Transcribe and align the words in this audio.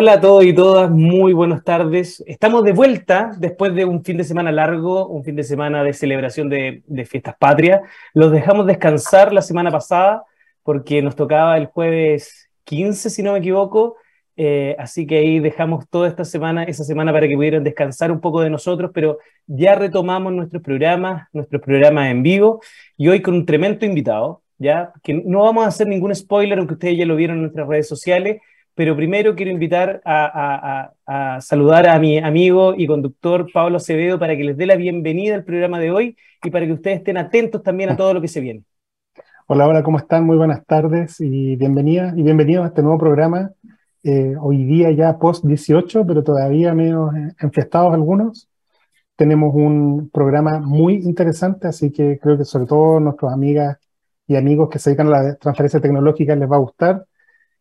Hola 0.00 0.12
a 0.12 0.20
todos 0.20 0.44
y 0.44 0.52
todas, 0.52 0.88
muy 0.88 1.32
buenas 1.32 1.64
tardes. 1.64 2.22
Estamos 2.24 2.62
de 2.62 2.70
vuelta 2.70 3.32
después 3.36 3.74
de 3.74 3.84
un 3.84 4.04
fin 4.04 4.16
de 4.16 4.22
semana 4.22 4.52
largo, 4.52 5.08
un 5.08 5.24
fin 5.24 5.34
de 5.34 5.42
semana 5.42 5.82
de 5.82 5.92
celebración 5.92 6.48
de, 6.48 6.84
fiestas 7.04 7.34
patrias. 7.36 7.80
Los 8.14 8.30
dejamos 8.30 8.68
descansar 8.68 9.32
la 9.32 9.42
semana 9.42 9.72
pasada 9.72 10.22
porque 10.62 11.02
nos 11.02 11.16
tocaba 11.16 11.56
el 11.58 11.66
jueves 11.66 12.48
15, 12.62 13.10
si 13.10 13.24
no 13.24 13.32
me 13.32 13.40
equivoco. 13.40 13.96
Eh, 14.36 14.76
así 14.78 15.04
que 15.04 15.16
ahí 15.16 15.40
dejamos 15.40 15.88
toda 15.88 16.06
esta 16.06 16.24
semana, 16.24 16.62
esa 16.62 16.84
semana 16.84 17.12
para 17.12 17.26
que 17.26 17.34
pudieran 17.34 17.64
descansar 17.64 18.12
un 18.12 18.20
poco 18.20 18.40
de 18.40 18.50
nosotros, 18.50 18.92
pero 18.94 19.18
ya 19.48 19.74
retomamos 19.74 20.32
nuestros 20.32 20.62
programas, 20.62 21.26
nuestros 21.32 21.60
programas 21.60 22.08
en 22.08 22.22
vivo 22.22 22.60
y 22.96 23.08
hoy 23.08 23.20
con 23.20 23.34
un 23.34 23.44
tremendo 23.44 23.84
invitado, 23.84 24.42
ya 24.58 24.92
que 25.02 25.12
no 25.12 25.42
vamos 25.42 25.64
a 25.64 25.68
hacer 25.68 25.88
ningún 25.88 26.14
spoiler, 26.14 26.56
aunque 26.56 26.74
ustedes 26.74 26.96
ya 26.96 27.04
lo 27.04 27.16
vieron 27.16 27.38
en 27.38 27.42
nuestras 27.42 27.66
redes 27.66 27.88
sociales 27.88 28.40
pero 28.78 28.94
primero 28.94 29.34
quiero 29.34 29.50
invitar 29.50 30.00
a, 30.04 30.92
saludar 31.40 31.88
a 31.88 31.98
mi 31.98 32.18
amigo 32.18 32.74
y 32.76 32.86
conductor 32.86 33.48
Pablo 33.52 33.78
Acevedo 33.78 34.20
para 34.20 34.36
que 34.36 34.44
les 34.44 34.56
dé 34.56 34.66
la 34.66 34.76
bienvenida 34.76 35.34
al 35.34 35.42
programa 35.42 35.80
de 35.80 35.90
hoy 35.90 36.16
y 36.44 36.50
para 36.52 36.64
que 36.64 36.74
ustedes 36.74 36.98
estén 36.98 37.16
atentos 37.16 37.64
también 37.64 37.90
a 37.90 37.96
todo 37.96 38.14
lo 38.14 38.20
que 38.20 38.28
se 38.28 38.38
viene. 38.38 38.62
Hola, 39.48 39.66
hola, 39.66 39.82
¿cómo 39.82 39.98
están? 39.98 40.24
Muy 40.24 40.36
buenas 40.36 40.64
tardes 40.64 41.20
y 41.20 41.56
bienvenidas 41.56 42.16
y 42.16 42.22
bienvenidos 42.22 42.66
a 42.66 42.68
este 42.68 42.82
nuevo 42.82 42.98
programa. 42.98 43.50
Eh, 44.04 44.36
hoy 44.40 44.64
día 44.64 44.92
ya 44.92 45.18
post 45.18 45.44
18, 45.44 46.06
pero 46.06 46.22
todavía 46.22 46.72
menos 46.72 47.12
enfiestados 47.40 47.92
algunos. 47.92 48.48
Tenemos 49.16 49.56
un 49.56 50.08
programa 50.08 50.60
muy 50.60 50.98
interesante, 50.98 51.66
así 51.66 51.90
que 51.90 52.20
creo 52.20 52.38
que 52.38 52.44
sobre 52.44 52.66
todo 52.66 53.00
nuestras 53.00 53.32
amigas 53.32 53.76
y 54.28 54.36
amigos 54.36 54.68
que 54.68 54.78
se 54.78 54.90
dedican 54.90 55.08
a 55.08 55.20
la 55.20 55.34
transferencia 55.34 55.80
tecnológica 55.80 56.36
les 56.36 56.48
va 56.48 56.54
a 56.54 56.60
gustar 56.60 57.08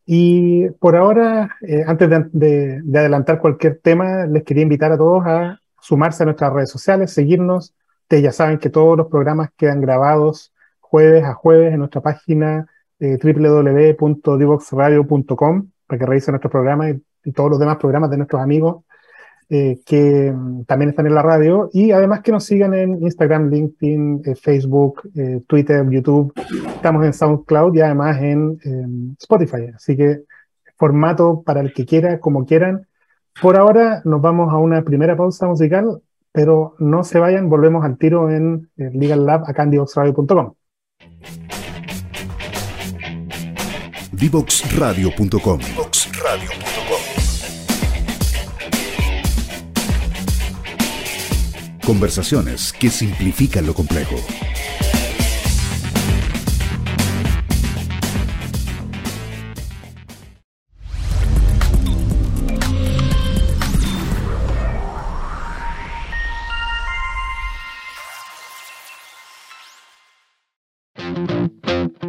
y 0.10 0.70
por 0.80 0.96
ahora, 0.96 1.58
eh, 1.62 1.84
antes 1.86 2.10
de, 2.32 2.82
adelantar 2.98 3.42
cualquier 3.42 3.82
tema, 3.84 4.26
les 4.26 4.44
quería 4.44 4.64
invitar 4.64 4.94
a 4.94 4.98
todos 4.98 5.22
a 5.26 5.60
sumarse 5.82 6.24
a 6.24 6.28
nuestras 6.28 6.54
redes 6.54 6.70
sociales, 6.70 7.12
seguirnos. 7.12 7.76
Ustedes 8.04 8.24
ya 8.24 8.32
saben 8.32 8.58
que 8.58 8.70
todos 8.70 8.98
los 8.98 9.08
programas 9.08 9.50
quedan 9.58 9.82
grabados 9.82 10.54
jueves 10.80 11.26
a 11.26 11.34
jueves 11.34 11.74
en 11.74 11.80
nuestra 11.80 12.00
página 12.00 12.68
eh, 13.00 13.20
www.divoxradio.com 13.22 15.72
para 15.86 16.00
que 16.00 16.06
revisen 16.06 16.32
nuestro 16.32 16.52
programa 16.52 16.90
y, 16.90 17.02
todos 17.34 17.50
los 17.50 17.60
demás 17.60 17.76
programas 17.76 18.10
de 18.10 18.16
nuestros 18.16 18.42
amigos 18.42 18.86
eh, 19.50 19.80
que 19.86 20.32
mm, 20.32 20.66
también 20.66 20.90
están 20.90 21.08
en 21.08 21.16
la 21.16 21.22
radio 21.22 21.70
y 21.72 21.92
además 21.92 22.20
que 22.20 22.34
nos 22.34 22.44
sigan 22.44 22.74
en 22.74 23.02
Instagram, 23.02 23.50
LinkedIn, 23.50 24.22
eh, 24.26 24.36
Facebook, 24.36 25.10
eh, 25.16 25.42
Twitter, 25.48 25.86
YouTube. 25.90 26.34
Estamos 26.76 27.06
en 27.06 27.14
SoundCloud 27.14 27.74
y 27.76 27.80
además 27.80 28.22
en 28.22 28.60
em, 28.66 29.16
Spotify. 29.20 29.72
Así 29.74 29.96
que 29.96 30.24
formato 30.76 31.44
para 31.46 31.62
el 31.62 31.72
que 31.74 31.86
quiera, 31.86 32.20
como 32.20 32.46
quieran. 32.46 32.88
Por 33.42 33.56
ahora 33.56 34.02
nos 34.04 34.22
vamos 34.22 34.52
a 34.52 34.58
una 34.58 34.82
primera 34.84 35.16
pausa 35.16 35.48
musical, 35.48 36.02
pero 36.34 36.76
no 36.80 37.06
se 37.06 37.20
vayan, 37.20 37.50
volvemos 37.50 37.86
al 37.86 37.98
tiro 37.98 38.30
en 38.30 38.70
Legal 38.76 39.26
Lab 39.26 39.44
acá 39.48 39.64
en 39.64 39.72
divoxradio.com. 39.72 40.54
Conversaciones 51.88 52.74
que 52.74 52.90
simplifican 52.90 53.66
lo 53.66 53.74
complejo. 53.74 54.18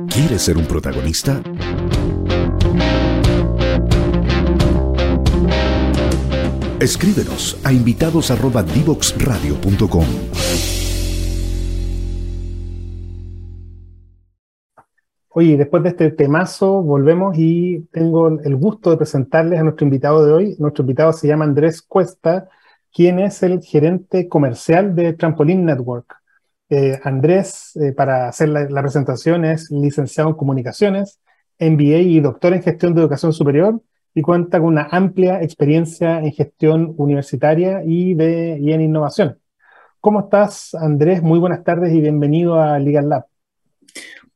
¿Quieres 0.09 0.43
ser 0.43 0.57
un 0.57 0.67
protagonista? 0.67 1.41
Escríbenos 6.81 7.61
a 7.65 7.73
invitados@divoxradio.com. 7.73 10.05
Oye, 15.31 15.57
después 15.57 15.83
de 15.83 15.89
este 15.89 16.13
temazo, 16.13 16.81
volvemos 16.83 17.37
y 17.37 17.81
tengo 17.91 18.29
el 18.29 18.55
gusto 18.55 18.91
de 18.91 18.97
presentarles 18.97 19.59
a 19.59 19.65
nuestro 19.65 19.87
invitado 19.87 20.25
de 20.25 20.33
hoy. 20.33 20.55
Nuestro 20.61 20.83
invitado 20.83 21.13
se 21.13 21.27
llama 21.27 21.47
Andrés 21.47 21.83
Cuesta, 21.83 22.49
quien 22.93 23.19
es 23.19 23.43
el 23.43 23.61
gerente 23.61 24.29
comercial 24.29 24.95
de 24.95 25.15
Trampoline 25.15 25.65
Network. 25.65 26.15
Eh, 26.71 27.01
Andrés, 27.03 27.77
eh, 27.77 27.93
para 27.93 28.29
hacer 28.29 28.51
la, 28.51 28.83
presentación, 28.83 29.45
es 29.45 29.69
licenciado 29.73 30.31
en 30.31 30.37
comunicaciones, 30.37 31.19
MBA 31.59 31.99
y 31.99 32.21
doctor 32.21 32.53
en 32.53 32.63
gestión 32.63 32.95
de 32.95 33.01
educación 33.01 33.33
superior 33.33 33.83
y 34.15 34.23
cuenta 34.23 34.59
con 34.59 34.69
una 34.69 34.89
amplia 34.91 35.43
experiencia 35.43 36.21
en 36.21 36.33
gestión 36.33 36.95
universitaria 36.97 37.83
y, 37.85 38.15
de, 38.15 38.55
en 38.55 38.81
innovación. 38.81 39.39
¿Cómo 40.01 40.21
estás, 40.21 40.75
Andrés? 40.75 41.23
Muy 41.23 41.39
buenas 41.39 41.65
tardes 41.65 41.93
y 41.93 42.01
bienvenido 42.01 42.61
a 42.61 42.79
Legal 42.79 43.09
Lab. 43.09 43.27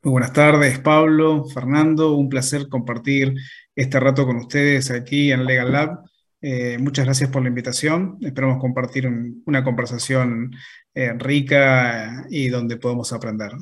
Muy 0.02 0.12
buenas 0.12 0.32
tardes, 0.32 0.78
Pablo, 0.80 1.44
Fernando. 1.44 2.16
Un 2.16 2.28
placer 2.28 2.68
compartir 2.68 3.34
este 3.74 4.00
rato 4.00 4.26
con 4.26 4.36
ustedes 4.36 4.90
aquí 4.90 5.30
en 5.30 5.44
Legal 5.44 5.72
Lab. 5.72 6.00
Eh, 6.40 6.76
muchas 6.78 7.04
gracias 7.04 7.30
por 7.30 7.42
la 7.42 7.48
invitación. 7.48 8.18
Esperamos 8.20 8.58
compartir 8.58 9.08
una 9.46 9.62
conversación 9.62 10.50
eh, 10.92 11.12
rica 11.16 12.26
y 12.28 12.48
donde 12.48 12.76
podamos 12.76 13.12
aprender. 13.12 13.52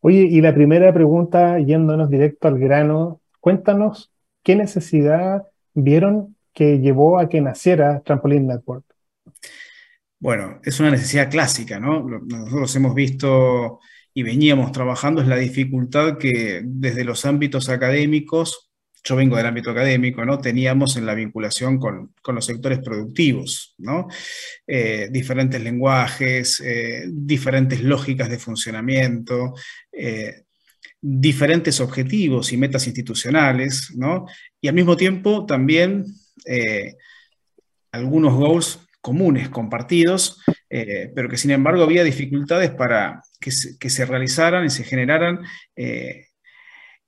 Oye, 0.00 0.20
y 0.20 0.40
la 0.40 0.54
primera 0.54 0.92
pregunta, 0.94 1.58
yéndonos 1.58 2.08
directo 2.08 2.46
al 2.46 2.58
grano, 2.58 3.20
cuéntanos 3.40 4.13
¿qué 4.44 4.54
necesidad 4.54 5.42
vieron 5.72 6.36
que 6.52 6.78
llevó 6.78 7.18
a 7.18 7.28
que 7.28 7.40
naciera 7.40 8.00
Trampoline 8.04 8.46
Network? 8.46 8.84
Bueno, 10.20 10.60
es 10.62 10.78
una 10.78 10.90
necesidad 10.90 11.30
clásica, 11.30 11.80
¿no? 11.80 12.02
Nosotros 12.02 12.74
hemos 12.76 12.94
visto 12.94 13.80
y 14.14 14.22
veníamos 14.22 14.70
trabajando 14.70 15.20
es 15.20 15.28
la 15.28 15.36
dificultad 15.36 16.18
que 16.18 16.62
desde 16.64 17.04
los 17.04 17.26
ámbitos 17.26 17.68
académicos, 17.68 18.70
yo 19.02 19.16
vengo 19.16 19.36
del 19.36 19.46
ámbito 19.46 19.72
académico, 19.72 20.24
¿no? 20.24 20.38
Teníamos 20.38 20.96
en 20.96 21.04
la 21.04 21.14
vinculación 21.14 21.78
con, 21.78 22.14
los 22.26 22.46
sectores 22.46 22.78
productivos, 22.78 23.74
¿no? 23.76 24.06
Eh, 24.66 25.08
diferentes 25.10 25.60
lenguajes, 25.60 26.60
eh, 26.64 27.04
diferentes 27.12 27.82
lógicas 27.82 28.30
de 28.30 28.38
funcionamiento, 28.38 29.52
eh, 29.92 30.43
diferentes 31.06 31.80
objetivos 31.80 32.50
y 32.54 32.56
metas 32.56 32.86
institucionales, 32.86 33.92
¿no? 33.94 34.24
Y 34.58 34.68
al 34.68 34.74
mismo 34.74 34.96
tiempo 34.96 35.44
también 35.44 36.06
eh, 36.46 36.94
algunos 37.92 38.32
goals 38.32 38.78
comunes, 39.02 39.50
compartidos, 39.50 40.40
eh, 40.70 41.12
pero 41.14 41.28
que 41.28 41.36
sin 41.36 41.50
embargo 41.50 41.82
había 41.82 42.04
dificultades 42.04 42.70
para 42.70 43.22
que 43.38 43.50
se, 43.50 44.06
realizaran 44.06 44.64
y 44.64 44.70
se 44.70 44.82
generaran 44.82 45.40
eh, 45.76 46.28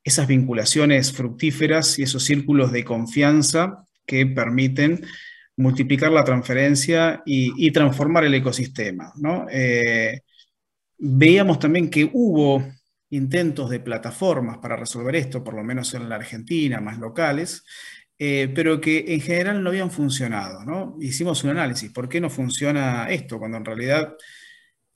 esas 0.04 0.26
vinculaciones 0.26 1.10
fructíferas 1.10 1.98
y 1.98 2.02
esos 2.02 2.22
círculos 2.22 2.72
de 2.72 2.84
confianza 2.84 3.86
que 4.04 4.26
permiten 4.26 5.06
multiplicar 5.56 6.12
la 6.12 6.22
transferencia 6.22 7.22
y, 7.24 7.70
transformar 7.70 8.24
el 8.26 8.34
ecosistema. 8.34 9.14
veíamos 10.98 11.58
también 11.58 11.88
que 11.88 12.10
hubo 12.12 12.62
intentos 13.10 13.70
de 13.70 13.80
plataformas 13.80 14.58
para 14.58 14.76
resolver 14.76 15.16
esto, 15.16 15.44
por 15.44 15.54
lo 15.54 15.62
menos 15.62 15.94
en 15.94 16.08
la 16.08 16.16
Argentina, 16.16 16.80
más 16.80 16.98
locales, 16.98 17.64
eh, 18.18 18.50
pero 18.54 18.80
que 18.80 19.04
en 19.08 19.20
general 19.20 19.62
no 19.62 19.70
habían 19.70 19.90
funcionado. 19.90 20.64
¿no? 20.64 20.96
Hicimos 21.00 21.44
un 21.44 21.50
análisis, 21.50 21.90
¿por 21.92 22.08
qué 22.08 22.20
no 22.20 22.30
funciona 22.30 23.08
esto? 23.10 23.38
Cuando 23.38 23.58
en 23.58 23.64
realidad 23.64 24.14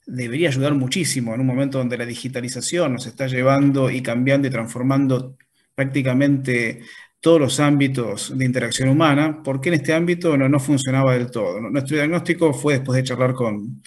debería 0.05 0.49
ayudar 0.49 0.73
muchísimo 0.73 1.33
en 1.33 1.41
un 1.41 1.47
momento 1.47 1.77
donde 1.77 1.97
la 1.97 2.05
digitalización 2.05 2.93
nos 2.93 3.05
está 3.05 3.27
llevando 3.27 3.89
y 3.89 4.01
cambiando 4.01 4.47
y 4.47 4.51
transformando 4.51 5.37
prácticamente 5.75 6.81
todos 7.19 7.39
los 7.39 7.59
ámbitos 7.59 8.35
de 8.35 8.45
interacción 8.45 8.89
humana, 8.89 9.43
¿por 9.43 9.61
qué 9.61 9.69
en 9.69 9.75
este 9.75 9.93
ámbito 9.93 10.35
no, 10.35 10.49
no 10.49 10.59
funcionaba 10.59 11.13
del 11.13 11.29
todo? 11.29 11.61
Nuestro 11.61 11.97
diagnóstico 11.97 12.51
fue 12.51 12.73
después 12.75 12.97
de 12.97 13.03
charlar 13.03 13.33
con 13.33 13.81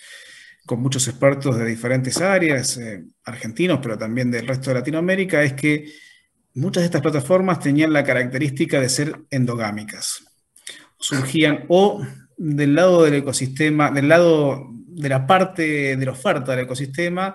con 0.66 0.80
muchos 0.80 1.06
expertos 1.08 1.58
de 1.58 1.66
diferentes 1.66 2.20
áreas, 2.20 2.76
eh, 2.78 3.04
argentinos, 3.24 3.80
pero 3.82 3.98
también 3.98 4.30
del 4.30 4.46
resto 4.46 4.70
de 4.70 4.74
Latinoamérica, 4.74 5.42
es 5.42 5.52
que 5.52 5.92
muchas 6.54 6.82
de 6.82 6.86
estas 6.86 7.02
plataformas 7.02 7.60
tenían 7.60 7.92
la 7.92 8.04
característica 8.04 8.80
de 8.80 8.88
ser 8.88 9.20
endogámicas. 9.30 10.24
Surgían 10.98 11.64
o 11.68 12.04
del 12.36 12.74
lado 12.74 13.04
del 13.04 13.14
ecosistema, 13.14 13.90
del 13.90 14.08
lado 14.08 14.70
de 14.72 15.08
la 15.08 15.26
parte 15.26 15.96
de 15.96 16.06
la 16.06 16.12
oferta 16.12 16.52
del 16.52 16.64
ecosistema, 16.64 17.34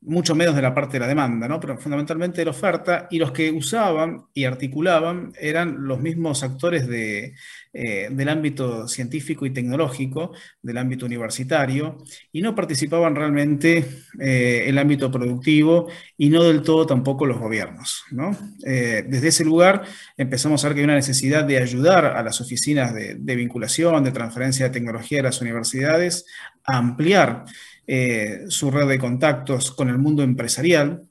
mucho 0.00 0.34
menos 0.36 0.54
de 0.54 0.62
la 0.62 0.74
parte 0.74 0.94
de 0.94 1.00
la 1.00 1.08
demanda, 1.08 1.48
¿no? 1.48 1.58
pero 1.58 1.76
fundamentalmente 1.76 2.40
de 2.40 2.44
la 2.44 2.52
oferta, 2.52 3.08
y 3.10 3.18
los 3.18 3.32
que 3.32 3.50
usaban 3.50 4.26
y 4.32 4.44
articulaban 4.44 5.32
eran 5.38 5.86
los 5.86 6.00
mismos 6.00 6.44
actores 6.44 6.86
de, 6.86 7.34
eh, 7.72 8.08
del 8.10 8.28
ámbito 8.28 8.86
científico 8.86 9.44
y 9.44 9.50
tecnológico, 9.50 10.32
del 10.62 10.78
ámbito 10.78 11.04
universitario, 11.04 11.98
y 12.30 12.42
no 12.42 12.54
participaban 12.54 13.16
realmente 13.16 13.84
eh, 14.20 14.64
el 14.66 14.78
ámbito 14.78 15.10
productivo 15.10 15.90
y 16.16 16.28
no 16.28 16.44
del 16.44 16.62
todo 16.62 16.86
tampoco 16.86 17.26
los 17.26 17.38
gobiernos. 17.38 18.04
¿no? 18.12 18.36
Eh, 18.64 19.04
desde 19.08 19.28
ese 19.28 19.44
lugar 19.44 19.82
empezamos 20.16 20.64
a 20.64 20.68
ver 20.68 20.76
que 20.76 20.80
hay 20.82 20.84
una 20.84 20.94
necesidad 20.94 21.44
de 21.44 21.58
ayudar 21.58 22.06
a 22.06 22.22
las 22.22 22.40
oficinas 22.40 22.94
de, 22.94 23.16
de 23.18 23.36
vinculación, 23.36 24.04
de 24.04 24.12
transferencia 24.12 24.66
de 24.66 24.72
tecnología 24.72 25.18
de 25.18 25.24
las 25.24 25.40
universidades 25.40 26.24
a 26.64 26.76
ampliar 26.76 27.44
eh, 27.90 28.44
su 28.48 28.70
red 28.70 28.86
de 28.86 28.98
contactos 28.98 29.70
con 29.72 29.88
el 29.88 29.96
mundo 29.96 30.22
empresarial. 30.22 31.04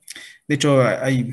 De 0.47 0.55
hecho, 0.55 0.83
hay, 0.83 1.31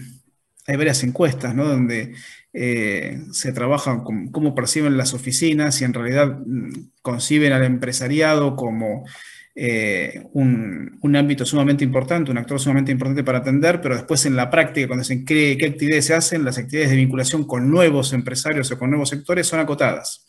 varias 0.66 1.04
encuestas 1.04 1.54
¿no? 1.54 1.68
donde 1.68 2.14
eh, 2.54 3.20
se 3.30 3.52
trabaja 3.52 4.02
con 4.02 4.28
cómo 4.28 4.54
perciben 4.54 4.96
las 4.96 5.12
oficinas 5.12 5.78
y 5.82 5.84
en 5.84 5.92
realidad 5.92 6.38
mm, 6.46 6.70
conciben 7.02 7.52
al 7.52 7.62
empresariado 7.62 8.56
como 8.56 9.04
eh, 9.54 10.22
un, 10.32 11.14
ámbito 11.14 11.44
sumamente 11.44 11.84
importante, 11.84 12.30
un 12.30 12.38
actor 12.38 12.58
sumamente 12.58 12.90
importante 12.90 13.22
para 13.22 13.38
atender, 13.38 13.82
pero 13.82 13.96
después 13.96 14.24
en 14.24 14.36
la 14.36 14.50
práctica, 14.50 14.86
cuando 14.88 15.04
se 15.04 15.26
cree 15.26 15.58
qué 15.58 15.66
actividades 15.66 16.06
se 16.06 16.14
hacen, 16.14 16.42
las 16.42 16.56
actividades 16.56 16.90
de 16.90 16.96
vinculación 16.96 17.44
con 17.44 17.70
nuevos 17.70 18.14
empresarios 18.14 18.70
o 18.72 18.78
con 18.78 18.88
nuevos 18.88 19.10
sectores 19.10 19.46
son 19.46 19.60
acotadas. 19.60 20.26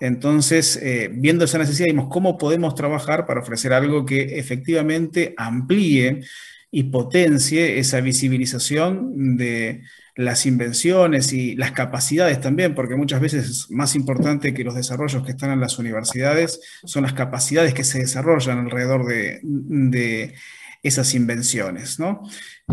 Entonces, 0.00 0.76
eh, 0.82 1.10
viendo 1.12 1.44
esa 1.44 1.58
necesidad, 1.58 1.86
vimos 1.86 2.08
cómo 2.10 2.38
podemos 2.38 2.74
trabajar 2.74 3.26
para 3.26 3.40
ofrecer 3.40 3.74
algo 3.74 4.06
que 4.06 4.38
efectivamente 4.38 5.34
amplíe 5.36 6.22
y 6.70 6.84
potencie 6.84 7.78
esa 7.78 8.00
visibilización 8.00 9.36
de 9.36 9.82
las 10.16 10.46
invenciones 10.46 11.32
y 11.32 11.54
las 11.56 11.72
capacidades 11.72 12.40
también, 12.40 12.74
porque 12.74 12.96
muchas 12.96 13.20
veces 13.20 13.48
es 13.48 13.70
más 13.70 13.94
importante 13.94 14.54
que 14.54 14.64
los 14.64 14.74
desarrollos 14.74 15.24
que 15.24 15.32
están 15.32 15.50
en 15.50 15.60
las 15.60 15.78
universidades 15.78 16.60
son 16.84 17.02
las 17.02 17.12
capacidades 17.12 17.74
que 17.74 17.84
se 17.84 17.98
desarrollan 17.98 18.58
alrededor 18.58 19.06
de, 19.06 20.34
esas 20.82 21.14
invenciones. 21.14 21.98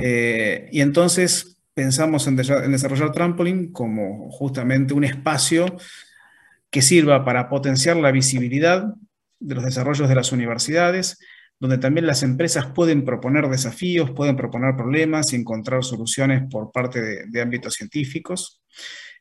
Eh, 0.02 0.70
y 0.72 0.80
entonces 0.80 1.58
pensamos 1.74 2.26
en, 2.28 2.40
en 2.40 2.72
desarrollar 2.72 3.12
Trampoline 3.12 3.72
como 3.74 4.32
justamente 4.32 4.94
un 4.94 5.04
espacio 5.04 5.78
que 6.72 6.82
sirva 6.82 7.24
para 7.26 7.50
potenciar 7.50 7.98
la 7.98 8.12
visibilidad 8.12 8.86
de 9.40 9.56
los 9.56 9.64
desarrollos 9.64 10.10
de 10.10 10.16
las 10.16 10.32
universidades, 10.32 11.18
donde 11.60 11.78
también 11.78 12.06
las 12.06 12.24
empresas 12.24 12.68
pueden 12.68 13.04
proponer 13.04 13.48
desafíos, 13.48 14.12
pueden 14.12 14.36
proponer 14.36 14.76
problemas 14.76 15.34
y 15.34 15.38
encontrar 15.38 15.84
soluciones 15.84 16.44
por 16.50 16.72
parte 16.72 17.28
de, 17.28 17.42
ámbitos 17.42 17.74
científicos. 17.74 18.62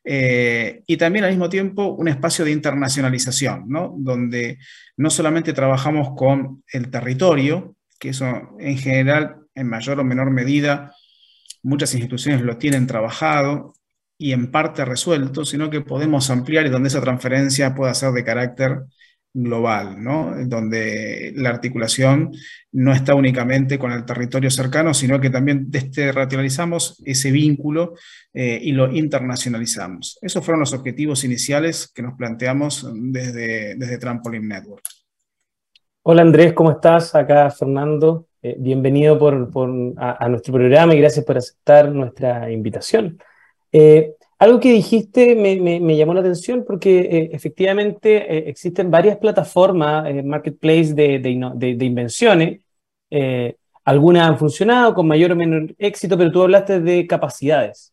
Eh, 0.05 0.83
y 0.87 0.97
también 0.97 1.25
al 1.25 1.31
mismo 1.31 1.49
tiempo 1.49 1.95
un 1.95 2.09
espacio 2.09 2.45
de 2.45 2.53
internacionalización, 2.53 3.65
¿no? 3.69 3.95
donde 3.99 4.59
no 4.97 5.11
solamente 5.11 5.53
trabajamos 5.53 6.11
con 6.17 6.63
el 6.73 6.91
territorio, 6.91 7.75
que 7.99 8.11
eso 8.11 8.27
en 8.59 8.79
general, 8.79 9.37
en 9.55 9.69
mayor 9.69 9.99
o 9.99 10.05
menor 10.05 10.31
medida, 10.31 10.93
muchas 11.63 11.93
instituciones 11.95 12.43
lo 12.43 12.59
tienen 12.59 12.87
trabajado, 12.87 13.75
y 14.19 14.33
en 14.33 14.51
parte 14.51 14.85
resuelto, 14.85 15.45
sino 15.45 15.71
que 15.71 15.81
podemos 15.81 16.31
ampliar 16.31 16.67
y 16.67 16.71
donde 16.71 16.89
esa 16.89 17.01
transferencia 17.01 17.75
pueda 17.75 17.95
ser 17.95 18.13
de 18.13 18.25
carácter 18.25 18.83
global, 19.39 20.03
¿no? 20.03 20.33
donde 20.47 21.33
la 21.37 21.51
articulación 21.51 22.33
no 22.73 22.93
está 22.93 23.15
únicamente 23.15 23.79
con 23.79 23.93
el 23.93 24.07
territorio 24.07 24.51
cercano, 24.51 24.95
sino 24.95 25.21
que 25.21 25.29
también 25.29 25.71
racionalizamos 26.15 27.03
ese 27.05 27.31
vínculo 27.31 27.95
eh, 28.33 28.59
y 28.63 28.73
lo 28.73 28.91
internacionalizamos. 28.91 30.19
Esos 30.23 30.43
fueron 30.43 30.61
los 30.61 30.73
objetivos 30.73 31.23
iniciales 31.25 31.93
que 31.95 32.03
nos 32.03 32.15
planteamos 32.15 32.91
desde, 32.95 33.75
desde 33.77 33.99
Trampoline 33.99 34.49
Network. 34.49 34.85
Hola 36.03 36.23
Andrés, 36.23 36.55
¿cómo 36.55 36.71
estás? 36.71 37.15
Acá 37.15 37.51
Fernando. 37.51 38.29
Eh, 38.41 38.57
bienvenido 38.59 39.19
por, 39.19 39.51
por, 39.51 39.69
a, 39.99 40.29
nuestro 40.29 40.55
programa 40.55 40.95
y 40.95 41.01
gracias 41.01 41.25
por 41.27 41.37
aceptar 41.37 41.91
nuestra 41.93 42.51
invitación. 42.51 43.19
Eh, 43.73 44.15
algo 44.39 44.61
que 44.61 44.73
dijiste 44.73 45.35
me, 45.35 45.97
llamó 45.97 46.15
la 46.15 46.21
atención 46.21 46.65
porque 46.67 47.01
eh, 47.01 47.31
efectivamente 47.33 48.17
eh, 48.17 48.49
existen 48.49 48.91
varias 48.91 49.17
plataformas, 49.17 50.13
marketplace 50.25 50.95
de, 50.95 51.19
de, 51.19 51.85
invenciones. 51.85 52.61
algunas 53.85 54.29
han 54.29 54.39
funcionado 54.39 54.95
con 54.95 55.07
mayor 55.07 55.33
o 55.33 55.37
menor 55.37 55.75
éxito, 55.79 56.19
pero 56.19 56.33
tú 56.33 56.43
hablaste 56.43 56.81
de 56.81 57.07
capacidades. 57.07 57.93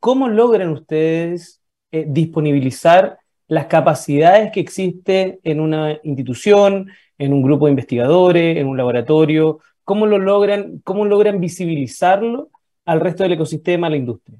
¿Cómo 0.00 0.28
logran 0.28 0.70
ustedes 0.70 1.60
disponibilizar 1.90 3.18
las 3.48 3.66
capacidades 3.66 4.50
que 4.52 4.60
existen 4.60 5.38
en 5.44 5.60
una 5.60 5.98
institución, 6.02 6.88
en 7.18 7.32
un 7.32 7.42
grupo 7.42 7.66
de 7.66 7.72
investigadores, 7.72 8.56
en 8.58 8.66
un 8.66 8.76
laboratorio? 8.76 9.60
¿Cómo 9.84 10.06
lo 10.06 10.18
logran, 10.18 10.80
cómo 10.84 11.04
logran 11.04 11.40
visibilizarlo 11.40 12.50
al 12.86 13.00
resto 13.00 13.22
del 13.22 13.32
ecosistema, 13.32 13.88
a 13.88 13.90
la 13.90 13.96
industria? 13.96 14.38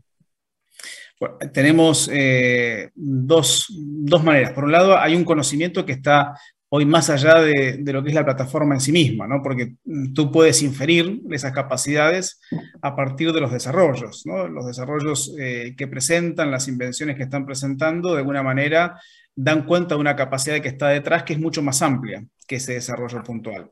tenemos 1.53 2.11
eh, 2.13 2.91
dos, 2.95 3.69
maneras. 4.23 4.53
Por 4.53 4.65
un 4.65 4.73
lado, 4.73 4.99
hay 4.99 5.15
un 5.15 5.25
conocimiento 5.25 5.87
que 5.87 5.93
está 5.93 6.39
hoy 6.69 6.85
más 6.85 7.09
allá 7.11 7.41
de, 7.41 7.81
lo 7.85 8.03
que 8.03 8.11
es 8.11 8.15
la 8.15 8.25
plataforma 8.25 8.75
en 8.75 8.81
sí 8.81 8.93
misma, 8.93 9.27
¿no? 9.27 9.41
porque 9.43 9.77
tú 10.15 10.31
puedes 10.31 10.63
inferir 10.63 11.23
esas 11.31 11.53
capacidades 11.53 12.41
a 12.83 12.95
partir 12.95 13.33
de 13.33 13.41
los 13.41 13.53
desarrollos. 13.53 14.27
¿no? 14.27 14.47
Los 14.49 14.67
desarrollos 14.67 15.35
eh, 15.39 15.75
que 15.77 15.87
presentan, 15.87 16.51
las 16.51 16.69
invenciones 16.69 17.17
que 17.17 17.23
están 17.23 17.47
presentando, 17.47 18.13
de 18.13 18.19
alguna 18.19 18.43
manera 18.43 19.01
dan 19.37 19.67
cuenta 19.67 19.95
de 19.95 20.01
una 20.01 20.17
capacidad 20.17 20.61
que 20.61 20.69
está 20.69 20.89
detrás 20.89 21.23
que 21.23 21.35
es 21.35 21.39
mucho 21.39 21.63
más 21.63 21.83
amplia 21.83 22.25
que 22.49 22.57
ese 22.57 22.73
desarrollo 22.73 23.23
puntual. 23.23 23.71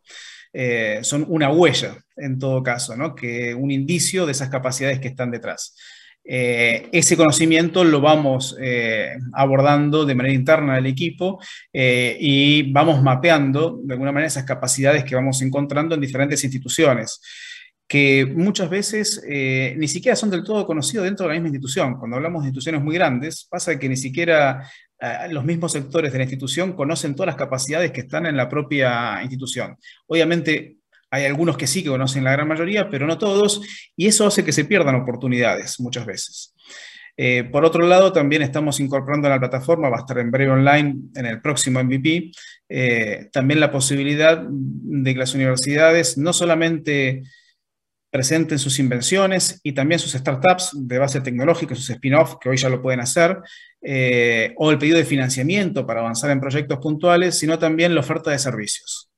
Eh, 0.53 1.01
son 1.03 1.27
una 1.29 1.51
huella, 1.51 1.97
en 2.17 2.39
todo 2.39 2.63
caso, 2.63 2.97
¿no? 2.97 3.17
que 3.17 3.53
un 3.55 3.73
indicio 3.73 4.25
de 4.25 4.33
esas 4.33 4.51
capacidades 4.51 5.01
que 5.01 5.09
están 5.09 5.33
detrás. 5.33 5.77
Eh, 6.27 6.89
ese 6.93 7.17
conocimiento 7.17 7.83
lo 7.83 8.01
vamos 8.01 8.57
eh, 8.59 9.15
abordando 9.33 10.07
de 10.07 10.15
manera 10.15 10.35
interna 10.35 10.77
del 10.77 10.87
equipo 10.87 11.39
y 11.71 12.73
vamos 12.73 13.03
mapeando 13.03 13.81
de 13.83 13.93
alguna 13.93 14.13
manera 14.13 14.29
esas 14.29 14.45
capacidades 14.45 15.05
que 15.05 15.17
vamos 15.17 15.43
encontrando 15.43 15.95
en 15.95 16.01
diferentes 16.01 16.43
instituciones 16.45 17.21
que 17.87 18.25
muchas 18.25 18.71
veces 18.71 19.23
ni 19.77 19.87
siquiera 19.87 20.17
son 20.17 20.31
del 20.31 20.43
todo 20.43 20.67
conocidos 20.67 21.05
dentro 21.05 21.25
de 21.25 21.29
la 21.29 21.35
misma 21.35 21.49
institución. 21.49 21.99
Cuando 21.99 22.17
hablamos 22.17 22.43
de 22.43 22.49
instituciones 22.49 22.83
muy 22.83 22.95
grandes, 22.95 23.47
pasa 23.51 23.79
que 23.79 23.89
ni 23.91 23.97
siquiera 23.97 24.67
los 25.31 25.45
mismos 25.45 25.73
sectores 25.73 26.13
de 26.13 26.19
la 26.19 26.25
institución 26.25 26.73
conocen 26.73 27.15
todas 27.15 27.27
las 27.27 27.37
capacidades 27.37 27.93
que 27.93 28.01
están 28.03 28.27
en 28.27 28.37
la 28.37 28.49
propia 28.49 29.21
institución. 29.23 29.77
Obviamente, 30.07 30.77
hay 31.11 31.27
algunos 31.27 31.57
que 31.57 31.67
sí 31.67 31.83
que 31.83 31.91
conocen 31.91 32.25
la 32.25 32.33
gran 32.33 32.49
mayoría, 32.49 32.89
pero 32.89 33.07
no 33.07 33.19
todos, 33.19 33.61
y 33.97 34.07
eso 34.07 34.27
hace 34.27 34.45
que 34.45 34.53
se 34.53 34.65
pierdan 34.65 34.97
oportunidades 34.97 35.79
muchas 35.79 36.07
veces. 36.07 36.55
Eh, 37.17 37.45
por 37.45 37.65
otro 37.65 37.87
lado, 37.87 38.13
también 38.13 38.43
estamos 38.43 38.81
incorporando 38.81 39.29
a 39.29 39.31
la 39.31 39.39
plataforma, 39.39 39.89
va 39.89 39.99
a 39.99 40.01
estar 40.01 40.19
en 40.19 40.33
breve 40.33 40.51
online 40.51 40.97
en 41.15 41.27
el 41.27 41.41
próximo 41.41 41.83
MVP, 41.83 42.33
eh, 42.69 43.29
también 43.33 43.61
la 43.61 43.71
posibilidad 43.71 44.45
de 44.49 45.13
que 45.13 45.19
las 45.19 45.35
universidades 45.35 46.19
no 46.19 46.33
solamente 46.33 47.23
presenten 48.15 48.61
sus 48.61 48.79
invenciones 48.79 49.59
y 49.65 49.73
también 49.73 49.99
sus 49.99 50.13
startups 50.13 50.71
de 50.73 50.99
base 50.99 51.21
tecnológica, 51.21 51.75
sus 51.75 51.91
spin-off, 51.91 52.37
que 52.41 52.49
hoy 52.49 52.57
ya 52.57 52.69
lo 52.69 52.81
pueden 52.81 53.01
hacer, 53.01 53.39
eh, 53.83 54.55
o 54.57 54.71
el 54.71 54.79
pedido 54.79 54.99
de 54.99 55.05
financiamiento 55.05 55.85
para 55.85 55.99
avanzar 55.99 56.31
en 56.31 56.39
proyectos 56.39 56.79
puntuales, 56.79 57.37
sino 57.37 57.59
también 57.59 57.93
la 57.93 58.03
oferta 58.03 58.31
de 58.31 58.39
servicios. 58.39 59.11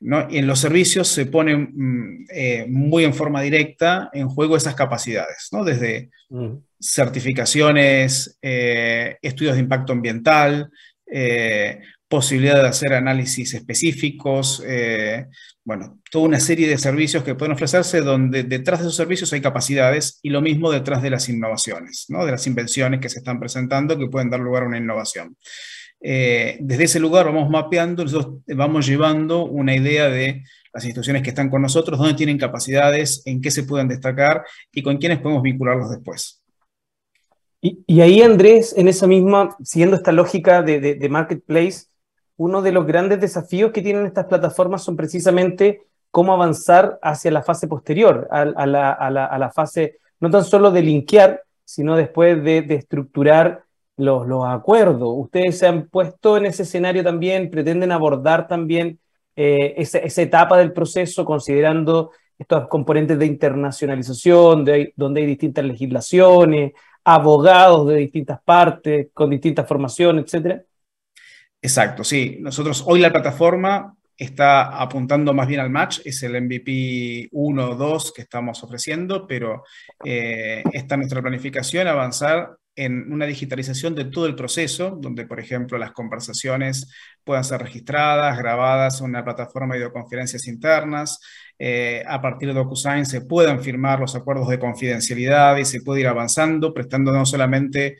Y 0.00 0.38
en 0.38 0.48
los 0.48 0.58
servicios 0.58 1.06
se 1.06 1.26
ponen 1.26 1.70
mm, 1.72 2.24
eh, 2.34 2.66
muy 2.68 3.04
en 3.04 3.14
forma 3.14 3.40
directa 3.42 4.10
en 4.12 4.28
juego 4.28 4.56
esas 4.56 4.74
capacidades, 4.74 5.50
¿no? 5.52 5.62
desde 5.62 6.10
mm. 6.28 6.54
certificaciones, 6.80 8.40
eh, 8.42 9.18
estudios 9.22 9.54
de 9.54 9.60
impacto 9.60 9.92
ambiental, 9.92 10.68
eh, 11.12 11.80
posibilidad 12.08 12.62
de 12.62 12.68
hacer 12.68 12.92
análisis 12.94 13.54
específicos, 13.54 14.62
bueno, 15.64 16.00
toda 16.10 16.26
una 16.26 16.40
serie 16.40 16.68
de 16.68 16.76
servicios 16.76 17.22
que 17.22 17.36
pueden 17.36 17.52
ofrecerse 17.52 18.00
donde 18.00 18.42
detrás 18.42 18.80
de 18.80 18.86
esos 18.86 18.96
servicios 18.96 19.32
hay 19.32 19.40
capacidades 19.40 20.18
y 20.22 20.30
lo 20.30 20.40
mismo 20.40 20.72
detrás 20.72 21.02
de 21.02 21.10
las 21.10 21.28
innovaciones, 21.28 22.06
¿no? 22.08 22.26
de 22.26 22.32
las 22.32 22.46
invenciones 22.48 23.00
que 23.00 23.08
se 23.08 23.18
están 23.18 23.38
presentando 23.38 23.96
que 23.96 24.08
pueden 24.08 24.28
dar 24.28 24.40
lugar 24.40 24.64
a 24.64 24.66
una 24.66 24.78
innovación. 24.78 25.36
Eh, 26.00 26.58
desde 26.60 26.84
ese 26.84 27.00
lugar 27.00 27.26
vamos 27.26 27.48
mapeando, 27.48 28.04
vamos 28.48 28.86
llevando 28.86 29.44
una 29.44 29.76
idea 29.76 30.08
de 30.08 30.42
las 30.74 30.84
instituciones 30.84 31.22
que 31.22 31.28
están 31.28 31.48
con 31.48 31.62
nosotros, 31.62 31.96
dónde 31.96 32.14
tienen 32.14 32.38
capacidades, 32.38 33.22
en 33.24 33.40
qué 33.40 33.52
se 33.52 33.62
pueden 33.62 33.86
destacar 33.86 34.44
y 34.72 34.82
con 34.82 34.96
quiénes 34.96 35.20
podemos 35.20 35.42
vincularlos 35.42 35.90
después. 35.90 36.41
Y, 37.64 38.00
ahí, 38.00 38.22
Andrés, 38.22 38.74
en 38.76 38.88
esa 38.88 39.06
misma, 39.06 39.56
siguiendo 39.62 39.94
esta 39.94 40.10
lógica 40.10 40.62
de, 40.62 41.08
marketplace, 41.08 41.86
uno 42.36 42.60
de 42.60 42.72
los 42.72 42.84
grandes 42.86 43.20
desafíos 43.20 43.70
que 43.70 43.82
tienen 43.82 44.04
estas 44.04 44.26
plataformas 44.26 44.82
son 44.82 44.96
precisamente 44.96 45.82
cómo 46.10 46.32
avanzar 46.32 46.98
hacia 47.02 47.30
la 47.30 47.44
fase 47.44 47.68
posterior, 47.68 48.26
a, 48.32 48.66
la, 48.66 49.52
fase 49.54 50.00
no 50.18 50.28
tan 50.28 50.44
solo 50.44 50.72
de 50.72 50.82
linkear, 50.82 51.42
sino 51.64 51.94
después 51.96 52.42
de, 52.42 52.66
estructurar 52.68 53.62
los, 53.96 54.26
acuerdos. 54.44 55.14
Ustedes 55.16 55.56
se 55.56 55.68
han 55.68 55.86
puesto 55.86 56.36
en 56.36 56.46
ese 56.46 56.64
escenario 56.64 57.04
también, 57.04 57.48
pretenden 57.48 57.92
abordar 57.92 58.48
también 58.48 58.98
eh, 59.36 59.74
esa, 59.76 59.98
etapa 60.20 60.58
del 60.58 60.72
proceso, 60.72 61.24
considerando 61.24 62.10
estos 62.36 62.66
componentes 62.66 63.20
de 63.20 63.26
internacionalización, 63.26 64.64
de, 64.64 64.92
donde 64.96 65.20
hay 65.20 65.26
distintas 65.28 65.64
legislaciones, 65.64 66.72
abogados 67.04 67.88
de 67.88 67.96
distintas 67.96 68.40
partes, 68.42 69.08
con 69.12 69.30
distintas 69.30 69.66
formaciones, 69.66 70.24
etcétera. 70.24 70.62
Exacto, 71.60 72.04
sí. 72.04 72.38
Nosotros 72.40 72.82
hoy 72.86 73.00
la 73.00 73.12
plataforma 73.12 73.96
está 74.16 74.80
apuntando 74.80 75.34
más 75.34 75.48
bien 75.48 75.60
al 75.60 75.70
match, 75.70 76.00
es 76.04 76.22
el 76.22 76.40
MVP 76.40 77.28
1 77.32 77.70
o 77.70 77.74
2 77.74 78.12
que 78.12 78.22
estamos 78.22 78.62
ofreciendo, 78.62 79.26
pero 79.26 79.64
eh, 80.04 80.62
está 80.72 80.96
nuestra 80.96 81.22
planificación 81.22 81.86
avanzar 81.88 82.56
en 82.74 83.12
una 83.12 83.26
digitalización 83.26 83.94
de 83.94 84.06
todo 84.06 84.26
el 84.26 84.34
proceso, 84.34 84.96
donde, 84.98 85.26
por 85.26 85.38
ejemplo, 85.38 85.76
las 85.76 85.92
conversaciones 85.92 86.90
puedan 87.22 87.44
ser 87.44 87.60
registradas, 87.60 88.38
grabadas 88.38 89.00
en 89.00 89.06
una 89.06 89.24
plataforma 89.24 89.74
de 89.74 89.80
videoconferencias 89.80 90.46
internas. 90.46 91.20
Eh, 91.58 92.02
a 92.06 92.20
partir 92.22 92.48
de 92.48 92.54
DocuSign 92.54 93.04
se 93.04 93.22
puedan 93.22 93.62
firmar 93.62 94.00
los 94.00 94.14
acuerdos 94.14 94.48
de 94.48 94.58
confidencialidad 94.58 95.56
y 95.58 95.64
se 95.64 95.82
puede 95.82 96.00
ir 96.00 96.06
avanzando, 96.06 96.72
prestando 96.72 97.12
no 97.12 97.26
solamente 97.26 97.98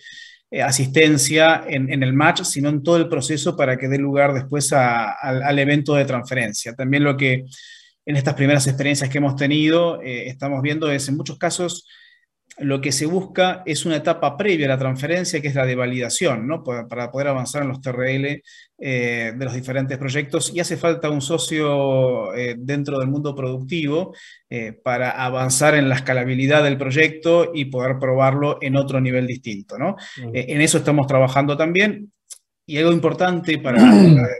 asistencia 0.61 1.64
en, 1.66 2.02
el 2.02 2.12
match, 2.12 2.42
sino 2.42 2.68
en 2.68 2.82
todo 2.82 2.99
el 2.99 3.09
proceso 3.09 3.56
para 3.56 3.78
que 3.78 3.88
dé 3.88 3.99
lugar 3.99 4.35
después 4.35 4.73
al 4.73 5.59
evento 5.59 5.94
de 5.94 6.04
transferencia. 6.04 6.75
También 6.75 7.04
lo 7.04 7.16
que 7.16 7.44
en 8.04 8.16
estas 8.16 8.35
primeras 8.35 8.66
experiencias 8.66 9.09
que 9.09 9.18
hemos 9.18 9.37
tenido 9.37 10.02
eh, 10.02 10.28
estamos 10.28 10.61
viendo 10.61 10.90
es 10.90 11.09
en 11.09 11.16
muchos 11.16 11.38
casos 11.38 11.87
lo 12.62 12.81
que 12.81 12.92
se 12.92 13.07
busca 13.07 13.62
es 13.66 13.85
una 13.85 13.97
etapa 13.97 14.37
previa 14.37 14.66
a 14.66 14.71
la 14.71 14.78
transferencia, 14.78 15.40
que 15.40 15.49
es 15.49 15.54
la 15.54 15.66
de 15.66 15.75
validación, 15.75 16.47
¿no? 16.47 16.62
para 16.62 17.11
poder 17.11 17.28
avanzar 17.28 17.62
en 17.62 17.69
los 17.69 17.81
TRL 17.81 18.42
eh, 18.78 19.33
de 19.37 19.45
los 19.45 19.54
diferentes 19.54 19.99
proyectos. 19.99 20.52
Y 20.54 20.61
hace 20.61 20.76
falta 20.76 21.11
un 21.11 21.21
socio 21.21 22.35
eh, 22.35 22.54
dentro 22.59 22.99
del 22.99 23.09
mundo 23.09 23.35
productivo 23.35 24.14
eh, 24.49 24.73
para 24.73 25.11
avanzar 25.11 25.75
en 25.75 25.88
la 25.88 25.97
escalabilidad 25.97 26.62
del 26.62 26.78
proyecto 26.78 27.50
y 27.52 27.66
poder 27.66 27.99
probarlo 27.99 28.59
en 28.61 28.76
otro 28.76 29.00
nivel 29.00 29.26
distinto. 29.26 29.78
¿no? 29.78 29.97
en 30.33 30.61
eso 30.61 30.78
estamos 30.78 31.07
trabajando 31.07 31.57
también. 31.57 32.12
Y 32.64 32.78
algo 32.78 32.92
importante 32.92 33.59
para, 33.59 33.83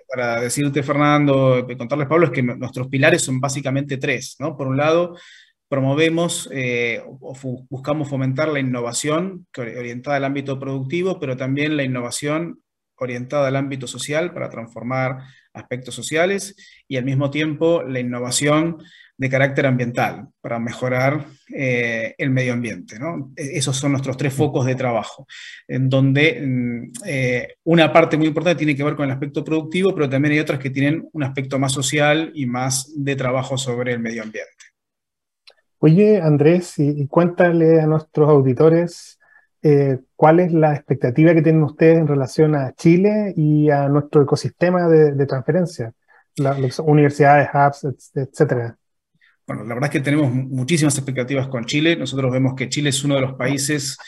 para, 0.09 0.41
decirte, 0.41 0.83
Fernando, 0.85 1.67
contarles, 1.77 2.07
Pablo, 2.07 2.27
es 2.27 2.33
que 2.33 2.43
nuestros 2.43 2.87
pilares 2.87 3.23
son 3.23 3.41
básicamente 3.41 3.97
tres. 3.97 4.37
¿no? 4.39 4.57
Por 4.57 4.69
un 4.69 4.77
lado, 4.77 5.17
promovemos 5.73 6.51
eh, 6.53 7.01
o 7.03 7.35
buscamos 7.71 8.07
fomentar 8.07 8.49
la 8.49 8.61
innovación 8.61 9.47
orientada 9.57 10.19
al 10.19 10.27
ámbito 10.27 10.59
productivo, 10.59 11.19
pero 11.19 11.35
también 11.35 11.79
la 11.79 11.83
innovación 11.83 12.61
orientada 12.97 13.49
al 13.49 13.57
ámbito 13.57 13.87
social 13.87 14.35
para 14.35 14.51
transformar 14.51 15.21
aspectos 15.55 15.95
sociales 15.95 16.55
y 16.87 16.99
al 16.99 17.07
mismo 17.07 17.31
tiempo 17.31 17.83
la 17.85 18.01
innovación 18.01 18.83
de 19.17 19.31
carácter 19.31 19.65
ambiental 19.65 20.29
para 20.43 20.59
mejorar 20.59 21.25
eh, 21.55 22.15
el 22.19 22.29
medio 22.29 22.53
ambiente. 22.53 22.97
E-, 23.35 23.57
esos 23.57 23.75
son 23.75 23.93
nuestros 23.93 24.19
tres 24.19 24.35
focos 24.35 24.67
de 24.67 24.75
trabajo, 24.75 25.27
en 25.67 25.89
donde 25.89 26.39
mm, 26.39 26.93
eh, 27.07 27.55
una 27.65 27.91
parte 27.91 28.19
muy 28.19 28.27
importante 28.27 28.59
tiene 28.59 28.77
que 28.77 28.85
ver 28.85 28.95
con 28.95 29.07
el 29.07 29.13
aspecto 29.13 29.43
productivo, 29.43 29.95
pero 29.95 30.11
también 30.11 30.33
hay 30.33 30.41
otras 30.41 30.61
que 30.61 30.69
tienen 30.69 31.09
un 31.15 31.23
aspecto 31.23 31.59
más 31.59 31.73
social 31.73 32.31
y 32.35 32.45
más 32.45 32.93
de 32.95 33.17
trabajo 33.17 33.57
sobre 33.57 33.95
el 33.95 34.01
medio 34.01 34.23
ambiente. 34.23 34.72
Oye, 35.85 36.21
Andrés, 36.21 36.79
y, 36.79 37.09
cuéntale 37.09 37.81
a 37.81 37.87
nuestros 37.89 38.29
auditores 38.29 39.19
eh, 39.63 39.99
cuál 40.15 40.39
es 40.39 40.53
la 40.53 40.77
expectativa 40.77 41.35
que 41.35 41.43
tienen 41.43 41.65
ustedes 41.65 41.99
en 41.99 42.07
relación 42.07 42.55
a 42.55 42.73
Chile 42.75 43.35
y 43.37 43.69
a 43.69 43.89
nuestro 43.89 44.23
ecosistema 44.23 44.87
de, 44.87 45.27
transferencia, 45.27 45.93
las 46.37 46.79
universidades, 46.79 47.49
hubs, 47.53 48.13
etcétera. 48.15 48.77
Bueno, 49.45 49.65
la 49.65 49.75
verdad 49.75 49.89
es 49.89 49.91
que 49.91 50.05
tenemos 50.05 50.33
muchísimas 50.33 50.97
expectativas 50.97 51.49
con 51.49 51.65
Chile. 51.65 51.97
Nosotros 51.97 52.31
vemos 52.31 52.55
que 52.55 52.69
Chile 52.69 52.91
es 52.91 53.03
uno 53.03 53.17
de 53.17 53.23
los 53.23 53.35
países 53.35 53.99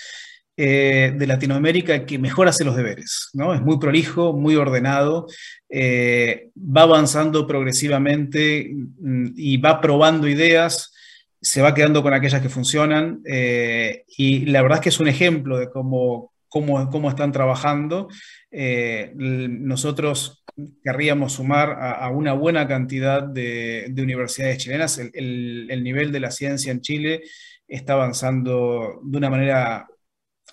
eh, 0.56 1.12
de 1.16 1.26
Latinoamérica 1.26 2.06
que 2.06 2.20
mejor 2.20 2.46
hace 2.46 2.64
los 2.64 2.76
deberes, 2.76 3.30
¿no? 3.32 3.52
Es 3.52 3.60
muy 3.60 3.80
prolijo, 3.80 4.32
muy 4.32 4.54
ordenado, 4.54 5.26
eh, 5.68 6.50
va 6.56 6.82
avanzando 6.82 7.48
progresivamente 7.48 8.70
mm, 8.72 9.32
y 9.34 9.56
va 9.56 9.80
probando 9.80 10.28
ideas 10.28 10.92
se 11.44 11.60
va 11.60 11.74
quedando 11.74 12.02
con 12.02 12.14
aquellas 12.14 12.40
que 12.40 12.48
funcionan 12.48 13.20
eh, 13.26 14.04
y 14.16 14.46
la 14.46 14.62
verdad 14.62 14.78
es 14.78 14.82
que 14.82 14.88
es 14.88 14.98
un 14.98 15.08
ejemplo 15.08 15.58
de 15.58 15.68
cómo, 15.68 16.32
cómo, 16.48 16.88
cómo 16.88 17.10
están 17.10 17.32
trabajando. 17.32 18.08
Eh, 18.50 19.12
nosotros 19.14 20.42
querríamos 20.82 21.34
sumar 21.34 21.76
a, 21.78 22.08
una 22.08 22.32
buena 22.32 22.66
cantidad 22.66 23.22
de, 23.22 23.92
universidades 23.94 24.56
chilenas. 24.56 24.96
El, 24.98 25.70
el, 25.70 25.84
nivel 25.84 26.12
de 26.12 26.20
la 26.20 26.30
ciencia 26.30 26.72
en 26.72 26.80
Chile 26.80 27.20
está 27.68 27.92
avanzando 27.92 29.00
de 29.02 29.18
una 29.18 29.28
manera 29.28 29.86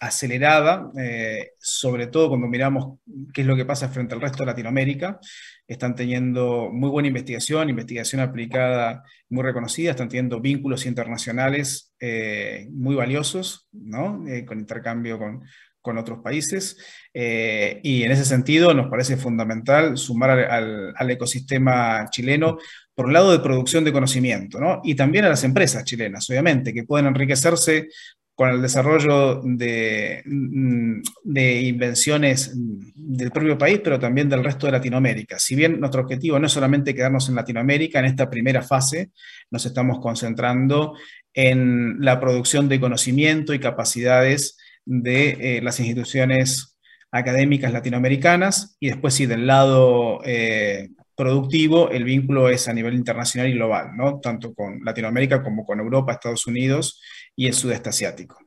acelerada, 0.02 0.92
eh, 1.00 1.52
sobre 1.60 2.08
todo 2.08 2.30
cuando 2.30 2.48
miramos 2.48 2.98
qué 3.34 3.42
es 3.42 3.48
lo 3.48 3.56
que 3.56 3.66
pasa 3.66 3.88
frente 3.88 4.14
al 4.14 4.22
resto 4.22 4.40
de 4.40 4.48
Latinoamérica 4.48 5.20
están 5.68 5.96
teniendo 5.96 6.70
muy 6.72 6.90
buena 6.90 7.08
investigación, 7.08 7.70
investigación 7.70 8.22
aplicada 8.22 9.04
muy 9.30 9.44
reconocida, 9.44 9.92
están 9.92 10.10
teniendo 10.10 10.42
vínculos 10.42 10.86
internacionales 10.86 11.94
eh, 12.00 12.68
muy 12.72 12.96
valiosos, 12.96 13.68
¿no? 13.72 14.28
Eh, 14.28 14.46
con 14.46 14.60
intercambio 14.60 15.18
con, 15.18 15.44
con 15.82 15.98
otros 15.98 16.20
países. 16.20 16.78
Eh, 17.14 17.80
y 17.84 18.04
en 18.04 18.12
ese 18.12 18.26
sentido 18.26 18.74
nos 18.74 18.90
parece 18.90 19.18
fundamental 19.18 19.98
sumar 19.98 20.32
al, 20.32 20.94
al, 20.96 21.12
ecosistema 21.12 22.08
chileno, 22.10 22.58
por 22.94 23.06
un 23.08 23.14
lado 23.14 23.32
de 23.32 23.40
producción 23.40 23.84
de 23.84 23.92
conocimiento, 23.92 24.60
¿no? 24.60 24.82
y 24.84 24.96
también 24.96 25.26
a 25.26 25.30
las 25.30 25.44
empresas 25.44 25.84
chilenas, 25.86 26.30
obviamente, 26.30 26.74
que 26.74 26.84
pueden 26.84 27.08
enriquecerse 27.08 27.88
con 28.36 28.50
el 28.50 28.62
desarrollo 28.62 29.42
de, 29.44 30.24
mm, 30.26 31.02
de, 31.24 31.62
invenciones 31.62 32.52
del 32.56 33.32
propio 33.32 33.58
país, 33.58 33.82
pero 33.84 34.00
también 34.00 34.30
del 34.30 34.44
resto 34.44 34.66
de 34.66 34.72
Latinoamérica. 34.72 35.38
Si 35.38 35.56
bien 35.56 35.80
nuestro 35.80 36.02
objetivo 36.02 36.40
no 36.40 36.48
es 36.48 36.54
solamente 36.54 36.96
quedarnos 36.96 37.30
en 37.30 37.36
Latinoamérica, 37.36 38.00
en 38.00 38.06
esta 38.06 38.30
primera 38.30 38.62
fase 38.62 39.12
nos 39.52 39.66
estamos 39.66 40.00
concentrando 40.00 40.94
en 41.34 41.98
la 42.00 42.20
producción 42.20 42.68
de 42.68 42.80
conocimiento 42.80 43.54
y 43.54 43.60
capacidades 43.60 44.58
de 44.86 45.58
eh, 45.58 45.62
las 45.62 45.80
instituciones 45.80 46.78
académicas 47.12 47.74
latinoamericanas 47.74 48.78
y 48.80 48.88
después 48.88 49.14
sí, 49.14 49.26
del 49.26 49.46
lado 49.46 50.22
eh, 50.26 50.90
productivo, 51.22 51.92
el 51.92 52.04
vínculo 52.04 52.50
es 52.50 52.68
a 52.68 52.74
nivel 52.74 52.96
internacional 52.96 53.48
y 53.48 53.54
global, 53.54 53.96
¿no? 53.96 54.20
tanto 54.20 54.56
con 54.56 54.84
Latinoamérica 54.84 55.44
como 55.44 55.64
con 55.64 55.80
Europa, 55.80 56.14
Estados 56.14 56.48
Unidos 56.48 57.00
y 57.36 57.46
el 57.46 57.54
sudeste 57.54 57.90
asiático. 57.90 58.40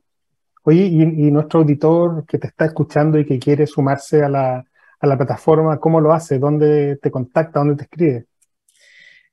Oye, 0.63 0.81
y, 0.81 1.05
nuestro 1.31 1.61
auditor 1.61 2.25
que 2.27 2.37
te 2.37 2.47
está 2.47 2.65
escuchando 2.65 3.17
y 3.17 3.25
que 3.25 3.39
quiere 3.39 3.65
sumarse 3.65 4.23
a 4.23 4.29
la, 4.29 4.65
a 4.99 5.07
la 5.07 5.15
plataforma, 5.15 5.79
¿cómo 5.79 6.01
lo 6.01 6.11
hace? 6.11 6.37
¿Dónde 6.37 6.97
te 6.97 7.11
contacta? 7.11 7.59
¿Dónde 7.59 7.77
te 7.77 7.83
escribe? 7.83 8.25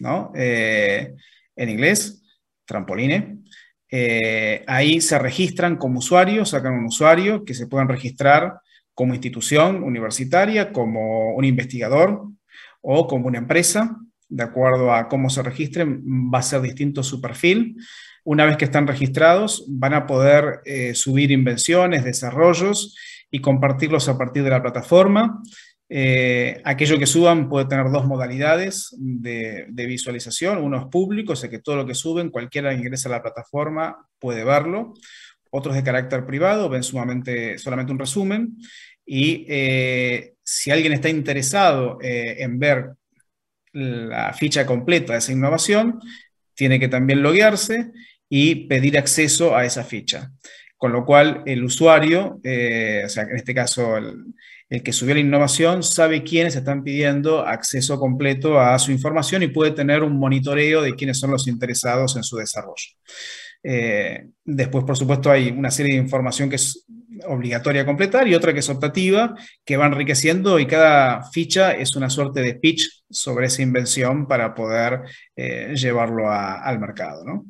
¿no? 0.00 0.32
Eh, 0.34 1.14
en 1.56 1.68
inglés, 1.68 2.22
trampoline. 2.64 3.44
Eh, 3.90 4.64
ahí 4.66 5.00
se 5.00 5.18
registran 5.18 5.76
como 5.76 5.98
usuarios, 5.98 6.50
sacan 6.50 6.74
un 6.74 6.86
usuario 6.86 7.44
que 7.44 7.54
se 7.54 7.66
puedan 7.66 7.88
registrar 7.88 8.60
como 8.94 9.14
institución 9.14 9.82
universitaria, 9.82 10.72
como 10.72 11.34
un 11.34 11.44
investigador 11.44 12.22
o 12.80 13.06
como 13.06 13.26
una 13.26 13.38
empresa, 13.38 13.96
de 14.28 14.42
acuerdo 14.42 14.92
a 14.92 15.08
cómo 15.08 15.30
se 15.30 15.42
registren, 15.42 16.02
va 16.04 16.38
a 16.38 16.42
ser 16.42 16.62
distinto 16.62 17.02
su 17.02 17.20
perfil. 17.20 17.76
Una 18.24 18.44
vez 18.44 18.56
que 18.56 18.64
están 18.64 18.86
registrados, 18.86 19.64
van 19.68 19.94
a 19.94 20.06
poder 20.06 20.60
eh, 20.64 20.94
subir 20.94 21.30
invenciones, 21.30 22.04
desarrollos 22.04 22.96
y 23.30 23.40
compartirlos 23.40 24.08
a 24.08 24.18
partir 24.18 24.42
de 24.42 24.50
la 24.50 24.62
plataforma. 24.62 25.42
Eh, 25.88 26.60
aquello 26.64 26.98
que 26.98 27.06
suban 27.06 27.48
puede 27.48 27.66
tener 27.66 27.90
dos 27.90 28.06
modalidades 28.06 28.94
de, 28.98 29.66
visualización. 29.68 30.58
Uno 30.58 30.78
es 30.78 30.86
público, 30.86 31.34
o 31.34 31.36
sea 31.36 31.48
que 31.48 31.60
todo 31.60 31.76
lo 31.76 31.86
que 31.86 31.94
suben, 31.94 32.30
cualquiera 32.30 32.70
que 32.70 32.78
ingrese 32.80 33.08
a 33.08 33.12
la 33.12 33.22
plataforma 33.22 33.96
puede 34.18 34.44
verlo 34.44 34.94
otros 35.50 35.76
de 35.76 35.84
carácter 35.84 36.26
privado 36.26 36.68
ven 36.68 36.82
sumamente, 36.82 37.56
solamente 37.56 37.92
un 37.92 37.98
resumen. 37.98 38.58
Y 39.06 39.46
eh, 39.48 40.34
si 40.42 40.70
alguien 40.70 40.92
está 40.92 41.08
interesado 41.08 41.98
eh, 42.02 42.36
en 42.40 42.58
ver 42.58 42.90
la 43.72 44.32
ficha 44.34 44.66
completa 44.66 45.12
de 45.12 45.20
esa 45.20 45.32
innovación, 45.32 46.00
tiene 46.54 46.80
que 46.80 46.88
también 46.88 47.22
loguearse 47.22 47.92
y 48.28 48.66
pedir 48.66 48.98
acceso 48.98 49.56
a 49.56 49.64
esa 49.64 49.84
ficha. 49.84 50.32
Con 50.76 50.92
lo 50.92 51.06
cual, 51.06 51.42
el 51.46 51.64
usuario, 51.64 52.34
o 52.34 53.08
sea, 53.08 53.22
en 53.22 53.36
este 53.36 53.54
caso 53.54 53.96
el, 53.96 54.34
que 54.68 54.92
subió 54.92 55.14
la 55.14 55.20
innovación, 55.20 55.82
sabe 55.82 56.24
quiénes 56.24 56.56
están 56.56 56.82
pidiendo 56.82 57.46
acceso 57.46 57.98
completo 57.98 58.58
a 58.58 58.78
su 58.78 58.90
información 58.90 59.42
y 59.42 59.48
puede 59.48 59.70
tener 59.70 60.02
un 60.02 60.18
monitoreo 60.18 60.82
de 60.82 60.94
quiénes 60.94 61.18
son 61.18 61.30
los 61.30 61.46
interesados 61.46 62.16
en 62.16 62.24
su 62.24 62.36
desarrollo. 62.36 62.90
Eh, 63.62 64.26
después, 64.44 64.84
por 64.84 64.96
supuesto, 64.96 65.30
hay 65.30 65.48
una 65.50 65.70
serie 65.70 65.94
de 65.94 66.02
información 66.02 66.48
que 66.48 66.56
es 66.56 66.84
obligatoria 67.26 67.82
a 67.82 67.86
completar 67.86 68.28
y 68.28 68.34
otra 68.34 68.52
que 68.52 68.60
es 68.60 68.68
optativa, 68.68 69.34
que 69.64 69.76
va 69.76 69.86
enriqueciendo 69.86 70.58
y 70.58 70.66
cada 70.66 71.22
ficha 71.30 71.72
es 71.72 71.96
una 71.96 72.10
suerte 72.10 72.42
de 72.42 72.54
pitch 72.54 73.04
sobre 73.10 73.46
esa 73.46 73.62
invención 73.62 74.26
para 74.26 74.54
poder 74.54 75.02
eh, 75.34 75.74
llevarlo 75.74 76.30
al 76.30 76.78
mercado. 76.78 77.24
¿no? 77.24 77.46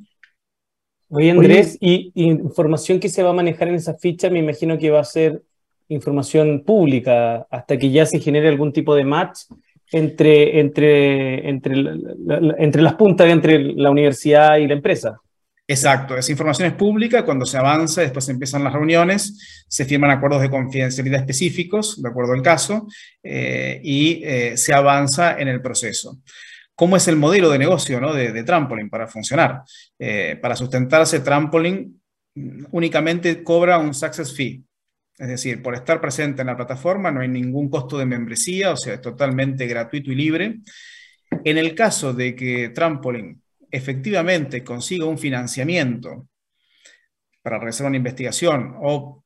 Oye, 1.08 1.30
Andrés, 1.30 1.76
y, 1.80 2.12
información 2.14 2.98
que 2.98 3.08
se 3.08 3.22
va 3.22 3.30
a 3.30 3.34
manejar 3.34 3.68
en 3.68 3.74
esa 3.74 3.94
ficha, 3.94 4.30
me 4.30 4.38
imagino 4.38 4.78
que 4.78 4.90
va 4.90 5.00
a 5.00 5.04
ser 5.04 5.42
información 5.88 6.62
pública 6.64 7.46
hasta 7.50 7.76
que 7.76 7.90
ya 7.90 8.06
se 8.06 8.20
genere 8.20 8.48
algún 8.48 8.72
tipo 8.72 8.94
de 8.94 9.04
match 9.04 9.40
entre, 9.92 10.60
entre, 10.60 11.48
entre, 11.48 11.80
entre 12.58 12.82
las 12.82 12.94
puntas 12.94 13.28
entre 13.28 13.74
la 13.74 13.90
universidad 13.90 14.56
y 14.56 14.66
la 14.66 14.74
empresa. 14.74 15.20
Exacto, 15.68 16.16
esa 16.16 16.30
información 16.30 16.68
es 16.68 16.74
pública, 16.74 17.24
cuando 17.24 17.44
se 17.44 17.58
avanza, 17.58 18.00
después 18.00 18.28
empiezan 18.28 18.62
las 18.62 18.72
reuniones, 18.72 19.64
se 19.68 19.84
firman 19.84 20.12
acuerdos 20.12 20.42
de 20.42 20.50
confidencialidad 20.50 21.20
específicos, 21.20 22.00
de 22.00 22.08
acuerdo 22.08 22.34
al 22.34 22.42
caso, 22.42 22.86
eh, 23.22 23.80
y 23.82 24.22
eh, 24.24 24.56
se 24.56 24.72
avanza 24.72 25.38
en 25.40 25.48
el 25.48 25.60
proceso 25.60 26.20
cómo 26.76 26.96
es 26.96 27.08
el 27.08 27.16
modelo 27.16 27.50
de 27.50 27.58
negocio 27.58 27.98
de, 28.12 28.32
de 28.32 28.44
Trampoline 28.44 28.90
para 28.90 29.08
funcionar. 29.08 29.62
Eh, 29.98 30.38
para 30.40 30.54
sustentarse, 30.54 31.20
Trampoline 31.20 31.90
únicamente 32.70 33.42
cobra 33.42 33.78
un 33.78 33.94
success 33.94 34.36
fee. 34.36 34.62
Es 35.18 35.28
decir, 35.28 35.62
por 35.62 35.74
estar 35.74 36.00
presente 36.00 36.42
en 36.42 36.48
la 36.48 36.56
plataforma 36.56 37.10
no 37.10 37.20
hay 37.20 37.28
ningún 37.28 37.70
costo 37.70 37.96
de 37.96 38.04
membresía, 38.04 38.72
o 38.72 38.76
sea, 38.76 38.94
es 38.94 39.00
totalmente 39.00 39.66
gratuito 39.66 40.12
y 40.12 40.14
libre. 40.14 40.56
En 41.44 41.58
el 41.58 41.74
caso 41.74 42.12
de 42.12 42.34
que 42.36 42.70
Trampoline 42.70 43.38
efectivamente 43.70 44.62
consiga 44.62 45.06
un 45.06 45.18
financiamiento 45.18 46.28
para 47.42 47.58
realizar 47.58 47.86
una 47.86 47.96
investigación 47.96 48.74
o 48.82 49.24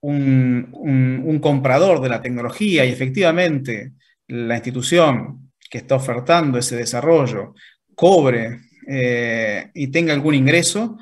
un, 0.00 1.38
comprador 1.40 2.00
de 2.00 2.08
la 2.08 2.20
tecnología 2.20 2.84
y 2.84 2.90
efectivamente 2.90 3.92
la 4.26 4.56
institución 4.56 5.52
que 5.70 5.78
está 5.78 5.94
ofertando 5.94 6.58
ese 6.58 6.76
desarrollo 6.76 7.54
cobre 7.94 8.60
eh, 8.88 9.70
y 9.74 9.88
tenga 9.88 10.12
algún 10.12 10.34
ingreso, 10.34 10.98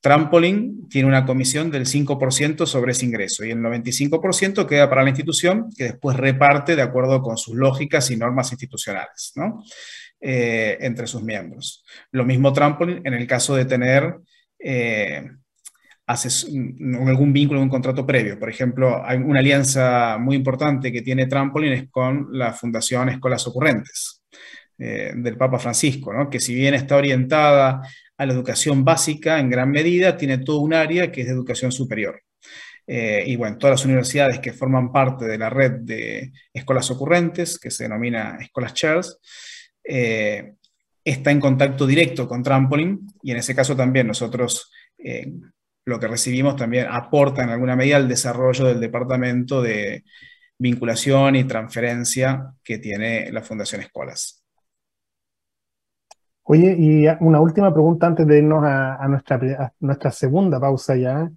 Trampoline 0.00 0.88
tiene 0.88 1.08
una 1.08 1.26
comisión 1.26 1.70
del 1.70 1.86
5% 1.86 2.66
sobre 2.66 2.92
ese 2.92 3.04
ingreso 3.04 3.44
y 3.44 3.50
el 3.50 3.58
95% 3.58 4.66
queda 4.66 4.88
para 4.88 5.02
la 5.02 5.10
institución 5.10 5.68
que 5.76 5.84
después 5.84 6.16
reparte 6.16 6.74
de 6.74 6.82
acuerdo 6.82 7.20
con 7.20 7.36
sus 7.36 7.54
lógicas 7.54 8.10
y 8.10 8.16
normas 8.16 8.50
institucionales 8.50 9.34
eh, 10.20 10.78
entre 10.80 11.06
sus 11.06 11.22
miembros. 11.22 11.84
Lo 12.12 12.24
mismo 12.24 12.52
Trampoline 12.52 13.02
en 13.04 13.14
el 13.14 13.26
caso 13.26 13.54
de 13.54 13.66
tener 13.66 14.16
eh, 14.58 15.28
algún 16.06 17.32
vínculo, 17.32 17.60
un 17.60 17.68
contrato 17.68 18.06
previo. 18.06 18.38
Por 18.38 18.48
ejemplo, 18.48 19.04
hay 19.04 19.18
una 19.18 19.40
alianza 19.40 20.16
muy 20.18 20.34
importante 20.34 20.90
que 20.90 21.02
tiene 21.02 21.26
Trampoline 21.26 21.74
es 21.74 21.90
con 21.90 22.28
la 22.32 22.52
Fundación 22.52 23.10
Escuelas 23.10 23.46
Ocurrentes 23.46 24.22
eh, 24.78 25.12
del 25.14 25.36
Papa 25.36 25.58
Francisco, 25.58 26.10
que 26.30 26.40
si 26.40 26.54
bien 26.54 26.74
está 26.74 26.96
orientada 26.96 27.82
a 28.20 28.26
la 28.26 28.34
educación 28.34 28.84
básica 28.84 29.38
en 29.38 29.48
gran 29.48 29.70
medida, 29.70 30.14
tiene 30.14 30.36
todo 30.36 30.60
un 30.60 30.74
área 30.74 31.10
que 31.10 31.22
es 31.22 31.26
de 31.26 31.32
educación 31.32 31.72
superior. 31.72 32.20
Eh, 32.86 33.24
y 33.26 33.36
bueno, 33.36 33.56
todas 33.56 33.80
las 33.80 33.84
universidades 33.86 34.40
que 34.40 34.52
forman 34.52 34.92
parte 34.92 35.24
de 35.24 35.38
la 35.38 35.48
red 35.48 35.80
de 35.80 36.30
escuelas 36.52 36.90
ocurrentes, 36.90 37.58
que 37.58 37.70
se 37.70 37.84
denomina 37.84 38.36
Escuelas 38.38 38.74
Chairs, 38.74 39.18
eh, 39.82 40.52
está 41.02 41.30
en 41.30 41.40
contacto 41.40 41.86
directo 41.86 42.28
con 42.28 42.42
Trampoline 42.42 42.98
y 43.22 43.30
en 43.30 43.38
ese 43.38 43.54
caso 43.54 43.74
también 43.74 44.06
nosotros 44.06 44.70
lo 45.86 45.98
que 45.98 46.08
recibimos 46.08 46.56
también 46.56 46.88
aporta 46.90 47.42
en 47.42 47.48
alguna 47.48 47.74
medida 47.74 47.96
al 47.96 48.06
desarrollo 48.06 48.66
del 48.66 48.80
departamento 48.80 49.62
de 49.62 50.04
vinculación 50.58 51.36
y 51.36 51.44
transferencia 51.44 52.52
que 52.62 52.76
tiene 52.76 53.32
la 53.32 53.40
Fundación 53.40 53.80
Escuelas. 53.80 54.39
Oye, 56.44 56.74
y 56.78 57.06
una 57.20 57.40
última 57.40 57.72
pregunta 57.72 58.06
antes 58.06 58.26
de 58.26 58.38
irnos 58.38 58.64
a, 58.64 59.06
nuestra, 59.08 59.72
nuestra, 59.80 60.10
segunda 60.10 60.58
pausa 60.58 60.96
ya. 60.96 61.30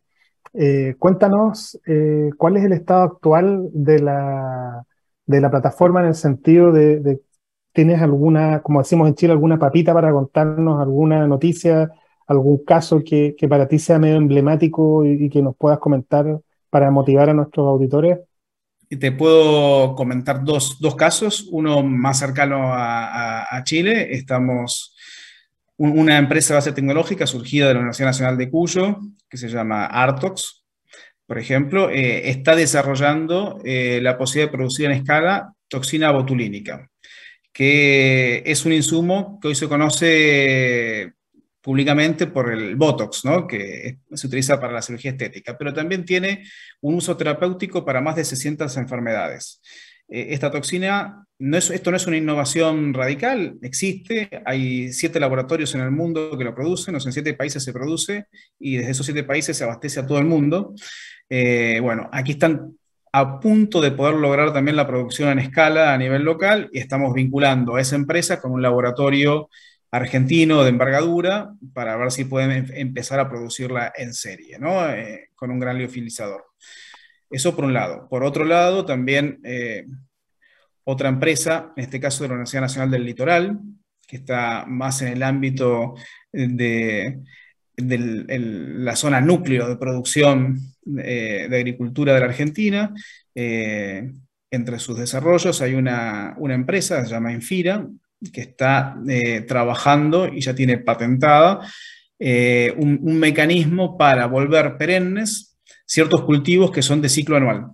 Eh, 0.54 0.96
cuéntanos 1.00 1.80
eh, 1.86 2.30
cuál 2.38 2.58
es 2.58 2.64
el 2.64 2.74
estado 2.74 3.04
actual 3.04 3.70
de 3.74 4.00
la, 4.00 4.86
de 5.26 5.42
la 5.42 5.52
plataforma 5.52 6.02
en 6.02 6.08
el 6.08 6.16
sentido 6.16 6.72
de, 6.72 7.22
¿tienes 7.74 8.02
alguna, 8.02 8.62
como 8.62 8.80
decimos 8.80 9.08
en 9.08 9.16
Chile, 9.16 9.34
alguna 9.34 9.60
papita 9.60 9.94
para 9.94 10.12
contarnos 10.12 10.82
alguna 10.82 11.28
noticia 11.28 11.92
algún 12.28 12.64
caso 12.64 13.04
que, 13.04 13.36
para 13.50 13.68
ti 13.68 13.80
sea 13.80 14.00
medio 14.00 14.18
emblemático 14.18 15.06
y, 15.06 15.30
que 15.30 15.42
nos 15.42 15.56
puedas 15.56 15.80
comentar 15.80 16.40
para 16.70 16.92
motivar 16.92 17.30
a 17.30 17.34
nuestros 17.34 17.68
auditores? 17.68 18.20
Te 18.88 19.12
puedo 19.12 19.96
comentar 19.96 20.44
dos, 20.44 20.78
casos, 20.98 21.48
uno 21.52 21.82
más 21.84 22.20
cercano 22.20 22.72
a, 22.74 23.62
Chile. 23.64 24.14
Estamos, 24.14 24.93
una 25.78 26.18
empresa 26.18 26.54
de 26.54 26.58
base 26.58 26.72
tecnológica 26.72 27.28
surgida 27.28 27.68
de 27.68 27.74
la 27.74 27.80
Universidad 27.80 28.10
Nacional 28.10 28.38
de 28.38 28.50
Cuyo, 28.50 29.00
que 29.30 29.38
se 29.38 29.50
llama 29.50 29.86
Artox, 29.86 30.64
por 31.26 31.40
ejemplo, 31.40 31.90
eh, 31.90 32.30
está 32.30 32.56
desarrollando 32.56 33.60
eh, 33.64 34.00
la 34.02 34.18
posibilidad 34.18 34.52
de 34.52 34.58
producir 34.58 34.86
en 34.86 34.92
escala 34.92 35.54
toxina 35.68 36.12
botulínica, 36.12 36.90
que 37.52 38.44
es 38.46 38.66
un 38.66 38.74
insumo 38.74 39.40
que 39.42 39.48
hoy 39.48 39.56
se 39.56 39.70
conoce 39.70 41.14
públicamente 41.62 42.28
por 42.28 42.52
el 42.52 42.76
Botox, 42.76 43.24
¿no? 43.24 43.48
que 43.48 44.00
se 44.12 44.28
utiliza 44.28 44.60
para 44.60 44.74
la 44.74 44.82
cirugía 44.82 45.12
estética, 45.12 45.58
pero 45.58 45.74
también 45.74 46.04
tiene 46.04 46.44
un 46.82 46.96
uso 46.96 47.16
terapéutico 47.16 47.86
para 47.86 48.02
más 48.02 48.18
de 48.18 48.26
600 48.26 48.76
enfermedades. 48.78 49.62
Eh, 50.14 50.28
esta 50.30 50.52
toxina, 50.52 51.26
no 51.40 51.58
es, 51.58 51.72
esto 51.72 51.90
no 51.90 51.98
es 51.98 52.06
una 52.06 52.18
innovación 52.18 52.94
radical, 52.94 53.58
existe, 53.64 54.30
hay 54.46 54.94
siete 54.94 55.20
laboratorios 55.20 55.74
en 55.74 55.82
el 55.82 55.90
mundo 55.90 56.38
que 56.38 56.44
lo 56.44 56.54
producen, 56.54 56.96
o 56.96 57.00
sea, 57.00 57.10
en 57.10 57.14
siete 57.14 57.34
países 57.34 57.64
se 57.64 57.74
produce, 57.74 58.28
y 58.60 58.78
desde 58.78 58.92
esos 58.92 59.08
siete 59.08 59.24
países 59.24 59.58
se 59.58 59.64
abastece 59.64 60.00
a 60.00 60.06
todo 60.06 60.20
el 60.20 60.26
mundo. 60.26 60.76
Eh, 61.28 61.80
bueno, 61.82 62.12
aquí 62.14 62.34
están 62.34 62.78
a 63.12 63.40
punto 63.40 63.82
de 63.82 63.90
poder 63.90 64.14
lograr 64.14 64.54
también 64.54 64.76
la 64.76 64.86
producción 64.86 65.30
en 65.30 65.40
escala 65.40 65.96
a 65.96 65.98
nivel 65.98 66.22
local 66.22 66.70
y 66.72 66.78
estamos 66.78 67.12
vinculando 67.16 67.76
a 67.76 67.82
esa 67.82 67.96
empresa 67.96 68.40
con 68.40 68.52
un 68.52 68.62
laboratorio 68.62 69.50
argentino 69.90 70.62
de 70.62 70.70
envergadura 70.70 71.54
para 71.74 71.98
ver 71.98 72.12
si 72.12 72.26
pueden 72.26 72.52
em, 72.52 72.66
empezar 72.76 73.20
a 73.20 73.30
producirla 73.30 73.92
en 73.96 74.14
serie, 74.14 74.60
¿no? 74.60 74.88
Eh, 74.92 75.30
con 75.34 75.50
un 75.50 75.60
gran 75.60 75.80
liofilizador. 75.80 76.53
Eso 77.34 77.56
por 77.56 77.66
un 77.66 77.74
lado. 77.74 78.08
Por 78.10 78.24
otro 78.24 78.46
lado, 78.46 78.86
también 78.86 79.40
eh, 79.44 79.86
otra 80.84 81.10
empresa, 81.10 81.74
en 81.76 81.84
este 81.84 82.00
caso 82.00 82.24
de 82.24 82.30
la 82.30 82.36
Universidad 82.36 82.62
Nacional 82.62 82.92
del 82.92 83.06
Litoral, 83.06 83.60
que 84.08 84.18
está 84.18 84.66
más 84.68 85.02
en 85.02 85.10
el 85.10 85.24
ámbito 85.24 85.96
de, 86.32 87.20
la 87.76 88.96
zona 88.96 89.20
núcleo 89.20 89.68
de 89.68 89.78
producción 89.78 90.60
eh, 91.00 91.48
de 91.50 91.58
agricultura 91.58 92.14
de 92.14 92.20
la 92.20 92.28
Argentina. 92.28 92.94
entre 93.34 94.78
sus 94.78 94.98
desarrollos 94.98 95.62
hay 95.62 95.74
una, 95.74 96.36
una 96.38 96.54
empresa, 96.54 97.04
se 97.04 97.10
llama 97.10 97.34
Infira, 97.34 97.88
que 98.32 98.42
está 98.42 98.98
eh, 99.08 99.42
trabajando 99.42 100.28
y 100.28 100.42
ya 100.42 100.56
tiene 100.56 100.78
patentada 100.78 101.60
eh, 102.20 102.74
un, 102.78 103.20
mecanismo 103.20 103.98
para 103.98 104.28
volver 104.28 104.78
perennes 104.78 105.53
ciertos 105.94 106.24
cultivos 106.24 106.72
que 106.72 106.82
son 106.82 107.02
de 107.02 107.10
ciclo 107.10 107.38
anual. 107.38 107.68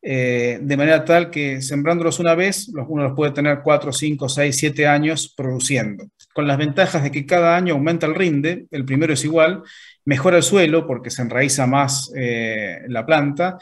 Eh, 0.00 0.58
de 0.62 0.76
manera 0.78 1.04
tal 1.04 1.30
que 1.30 1.60
sembrándolos 1.60 2.20
una 2.20 2.34
vez, 2.34 2.68
uno 2.68 3.02
los 3.02 3.14
puede 3.14 3.32
tener 3.32 3.60
4, 3.62 3.92
5, 3.92 4.28
6, 4.30 4.56
7 4.56 4.86
años 4.86 5.34
produciendo, 5.36 6.06
con 6.32 6.46
las 6.46 6.56
ventajas 6.56 7.02
de 7.02 7.10
que 7.10 7.26
cada 7.26 7.54
año 7.54 7.74
aumenta 7.74 8.06
el 8.06 8.14
rinde, 8.14 8.66
el 8.70 8.86
primero 8.86 9.12
es 9.12 9.24
igual, 9.24 9.62
mejora 10.06 10.38
el 10.38 10.42
suelo 10.42 10.86
porque 10.86 11.10
se 11.10 11.20
enraiza 11.20 11.66
más 11.66 12.10
la 12.88 13.04
planta 13.04 13.58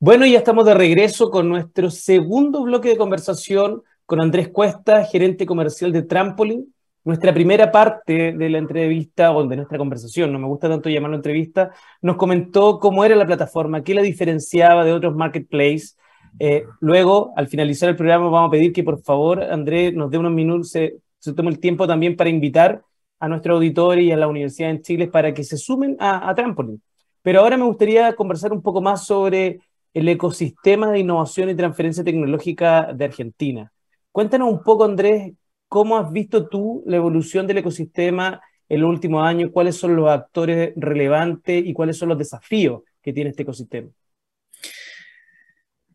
Bueno, 0.00 0.26
ya 0.26 0.38
estamos 0.38 0.66
de 0.66 0.74
regreso 0.74 1.30
con 1.30 1.48
nuestro 1.48 1.88
segundo 1.90 2.64
bloque 2.64 2.88
de 2.88 2.96
conversación 2.96 3.82
con 4.06 4.20
Andrés 4.20 4.48
Cuesta, 4.48 5.04
gerente 5.04 5.46
comercial 5.46 5.92
de 5.92 6.02
Trampoline. 6.02 6.66
Nuestra 7.04 7.32
primera 7.32 7.70
parte 7.70 8.32
de 8.32 8.50
la 8.50 8.58
entrevista, 8.58 9.30
o 9.30 9.46
de 9.46 9.54
nuestra 9.54 9.78
conversación, 9.78 10.32
no 10.32 10.40
me 10.40 10.48
gusta 10.48 10.68
tanto 10.68 10.90
llamarlo 10.90 11.14
entrevista, 11.14 11.70
nos 12.02 12.16
comentó 12.16 12.80
cómo 12.80 13.04
era 13.04 13.14
la 13.14 13.24
plataforma, 13.24 13.84
qué 13.84 13.94
la 13.94 14.02
diferenciaba 14.02 14.84
de 14.84 14.94
otros 14.94 15.14
marketplaces. 15.14 15.96
Eh, 16.40 16.64
luego, 16.80 17.32
al 17.36 17.46
finalizar 17.46 17.88
el 17.88 17.94
programa, 17.94 18.28
vamos 18.30 18.48
a 18.48 18.50
pedir 18.50 18.72
que 18.72 18.82
por 18.82 19.00
favor, 19.00 19.44
Andrés, 19.44 19.94
nos 19.94 20.10
dé 20.10 20.18
unos 20.18 20.32
minutos, 20.32 20.74
se 21.18 21.32
toma 21.32 21.50
el 21.50 21.58
tiempo 21.60 21.86
también 21.86 22.16
para 22.16 22.30
invitar 22.30 22.82
a 23.20 23.28
nuestro 23.28 23.54
auditorio 23.54 24.04
y 24.04 24.12
a 24.12 24.16
la 24.16 24.28
Universidad 24.28 24.70
en 24.70 24.82
Chile 24.82 25.08
para 25.08 25.34
que 25.34 25.44
se 25.44 25.56
sumen 25.56 25.96
a, 25.98 26.30
a. 26.30 26.34
Pero 27.22 27.40
ahora 27.40 27.56
me 27.56 27.64
gustaría 27.64 28.14
conversar 28.14 28.52
un 28.52 28.62
poco 28.62 28.80
más 28.80 29.06
sobre 29.06 29.60
el 29.92 30.08
ecosistema 30.08 30.90
de 30.92 31.00
innovación 31.00 31.50
y 31.50 31.56
transferencia 31.56 32.04
tecnológica 32.04 32.92
de 32.92 33.04
Argentina. 33.04 33.72
Cuéntanos 34.12 34.50
un 34.50 34.62
poco, 34.62 34.84
Andrés, 34.84 35.32
cómo 35.68 35.96
has 35.98 36.12
visto 36.12 36.48
tú 36.48 36.82
la 36.86 36.96
evolución 36.96 37.46
del 37.46 37.58
ecosistema 37.58 38.40
en 38.68 38.80
los 38.80 38.90
últimos 38.90 39.24
años, 39.24 39.50
cuáles 39.52 39.76
son 39.76 39.96
los 39.96 40.08
actores 40.08 40.72
relevantes 40.76 41.64
y 41.64 41.72
cuáles 41.72 41.96
son 41.96 42.10
los 42.10 42.18
desafíos 42.18 42.82
que 43.02 43.12
tiene 43.12 43.30
este 43.30 43.42
ecosistema. 43.42 43.88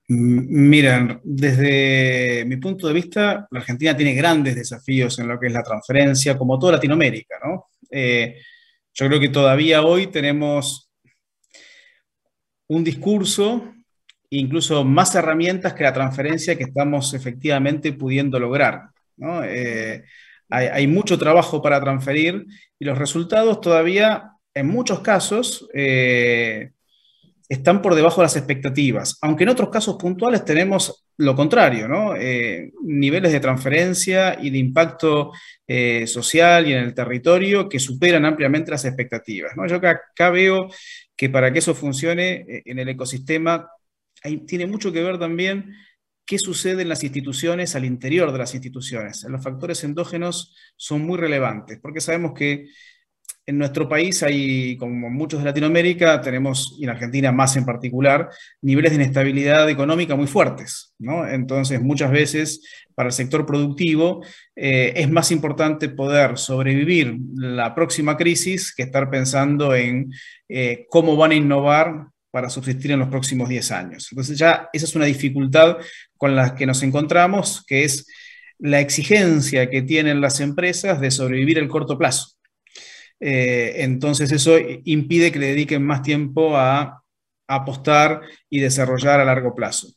Miren, 0.07 1.21
desde 1.23 2.43
mi 2.45 2.57
punto 2.57 2.87
de 2.87 2.93
vista, 2.93 3.47
la 3.49 3.59
Argentina 3.59 3.95
tiene 3.95 4.13
grandes 4.13 4.55
desafíos 4.55 5.17
en 5.19 5.27
lo 5.27 5.39
que 5.39 5.47
es 5.47 5.53
la 5.53 5.63
transferencia, 5.63 6.37
como 6.37 6.59
toda 6.59 6.73
Latinoamérica, 6.73 7.37
¿no? 7.43 7.67
Eh, 7.89 8.37
yo 8.93 9.07
creo 9.07 9.19
que 9.19 9.29
todavía 9.29 9.81
hoy 9.81 10.07
tenemos 10.07 10.91
un 12.67 12.83
discurso, 12.83 13.73
incluso 14.29 14.83
más 14.83 15.15
herramientas 15.15 15.73
que 15.73 15.83
la 15.83 15.93
transferencia 15.93 16.57
que 16.57 16.65
estamos 16.65 17.13
efectivamente 17.13 17.93
pudiendo 17.93 18.39
lograr. 18.39 18.89
Eh, 19.45 20.03
hay, 20.49 20.87
mucho 20.87 21.17
trabajo 21.17 21.61
para 21.61 21.79
transferir 21.79 22.45
y 22.77 22.85
los 22.85 22.97
resultados 22.97 23.61
todavía, 23.61 24.31
en 24.53 24.67
muchos 24.67 24.99
casos, 24.99 25.67
eh, 25.73 26.71
están 27.49 27.81
por 27.81 27.95
debajo 27.95 28.21
de 28.21 28.25
las 28.25 28.35
expectativas, 28.35 29.17
aunque 29.21 29.43
en 29.43 29.49
otros 29.49 29.69
casos 29.69 29.97
puntuales 29.97 30.45
tenemos 30.45 31.05
lo 31.17 31.35
contrario, 31.35 31.87
¿no? 31.87 32.15
Eh, 32.15 32.71
niveles 32.83 33.31
de 33.31 33.39
transferencia 33.39 34.37
y 34.41 34.49
de 34.49 34.57
impacto 34.57 35.31
eh, 35.67 36.07
social 36.07 36.67
y 36.67 36.73
en 36.73 36.83
el 36.83 36.93
territorio 36.93 37.69
que 37.69 37.79
superan 37.79 38.25
ampliamente 38.25 38.71
las 38.71 38.85
expectativas. 38.85 39.55
¿no? 39.55 39.67
Yo 39.67 39.75
acá, 39.75 40.29
veo 40.31 40.69
que 41.15 41.29
para 41.29 41.53
que 41.53 41.59
eso 41.59 41.75
funcione 41.75 42.45
eh, 42.47 42.63
en 42.65 42.79
el 42.79 42.89
ecosistema 42.89 43.69
tiene 44.47 44.65
mucho 44.67 44.91
que 44.93 45.03
ver 45.03 45.19
también 45.19 45.75
qué 46.25 46.39
sucede 46.39 46.83
en 46.83 46.89
las 46.89 47.03
instituciones, 47.03 47.75
al 47.75 47.85
interior 47.85 48.31
de 48.31 48.37
las 48.37 48.53
instituciones. 48.53 49.23
Los 49.27 49.43
factores 49.43 49.83
endógenos 49.83 50.55
son 50.77 51.01
muy 51.01 51.17
relevantes, 51.17 51.79
porque 51.81 51.99
sabemos 51.99 52.33
que 52.33 52.67
en 53.45 53.57
nuestro 53.57 53.89
país 53.89 54.23
hay, 54.23 54.77
como 54.77 55.09
muchos 55.09 55.39
de 55.39 55.45
Latinoamérica, 55.45 56.21
tenemos, 56.21 56.77
y 56.79 56.85
en 56.85 56.91
Argentina 56.91 57.31
más 57.31 57.57
en 57.57 57.65
particular, 57.65 58.29
niveles 58.61 58.91
de 58.91 59.03
inestabilidad 59.03 59.69
económica 59.69 60.15
muy 60.15 60.27
fuertes. 60.27 60.93
Entonces, 61.29 61.81
muchas 61.81 62.11
veces 62.11 62.61
para 62.95 63.09
el 63.09 63.13
sector 63.13 63.45
productivo 63.45 64.23
eh, 64.55 64.93
es 64.95 65.09
más 65.09 65.31
importante 65.31 65.89
poder 65.89 66.37
sobrevivir 66.37 67.17
la 67.35 67.75
próxima 67.75 68.15
crisis 68.15 68.73
que 68.73 68.83
estar 68.83 69.09
pensando 69.09 69.75
en 69.75 70.11
eh, 70.47 70.85
cómo 70.89 71.17
van 71.17 71.31
a 71.31 71.35
innovar 71.35 72.07
para 72.31 72.49
subsistir 72.49 72.91
en 72.91 72.99
los 72.99 73.09
próximos 73.09 73.49
10 73.49 73.71
años. 73.71 74.07
Entonces 74.11 74.37
ya 74.37 74.69
esa 74.71 74.85
es 74.85 74.95
una 74.95 75.05
dificultad 75.05 75.77
con 76.17 76.35
la 76.35 76.55
que 76.55 76.65
nos 76.65 76.81
encontramos, 76.81 77.63
que 77.67 77.83
es 77.83 78.07
la 78.57 78.79
exigencia 78.79 79.69
que 79.69 79.81
tienen 79.81 80.21
las 80.21 80.39
empresas 80.39 81.01
de 81.01 81.11
sobrevivir 81.11 81.57
el 81.59 81.67
corto 81.67 81.97
plazo. 81.97 82.37
Eh, 83.19 83.83
entonces 83.83 84.31
eso 84.31 84.57
impide 84.83 85.31
que 85.31 85.39
le 85.39 85.47
dediquen 85.47 85.83
más 85.83 86.01
tiempo 86.01 86.57
a, 86.57 86.99
apostar 87.45 88.21
y 88.49 88.61
desarrollar 88.61 89.19
a 89.19 89.25
largo 89.25 89.53
plazo. 89.53 89.87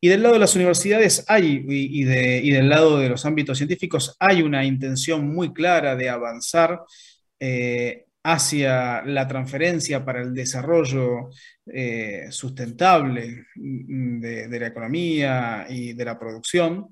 Y 0.00 0.08
del 0.08 0.22
lado 0.22 0.34
de 0.34 0.40
las 0.40 0.54
universidades 0.56 1.24
hay, 1.28 1.64
y, 1.66 2.02
del 2.04 2.68
lado 2.68 2.98
de 2.98 3.08
los 3.08 3.24
ámbitos 3.24 3.56
científicos, 3.56 4.16
hay 4.18 4.42
una 4.42 4.64
intención 4.64 5.32
muy 5.32 5.52
clara 5.54 5.94
de 5.94 6.10
avanzar 6.10 6.80
eh, 7.38 8.06
hacia 8.24 9.02
la 9.02 9.26
transferencia 9.28 10.04
para 10.04 10.20
el 10.20 10.34
desarrollo 10.34 11.30
eh, 11.72 12.26
sustentable 12.30 13.46
de, 13.54 14.58
la 14.60 14.66
economía 14.66 15.66
y 15.70 15.94
de 15.94 16.04
la 16.04 16.18
producción. 16.18 16.88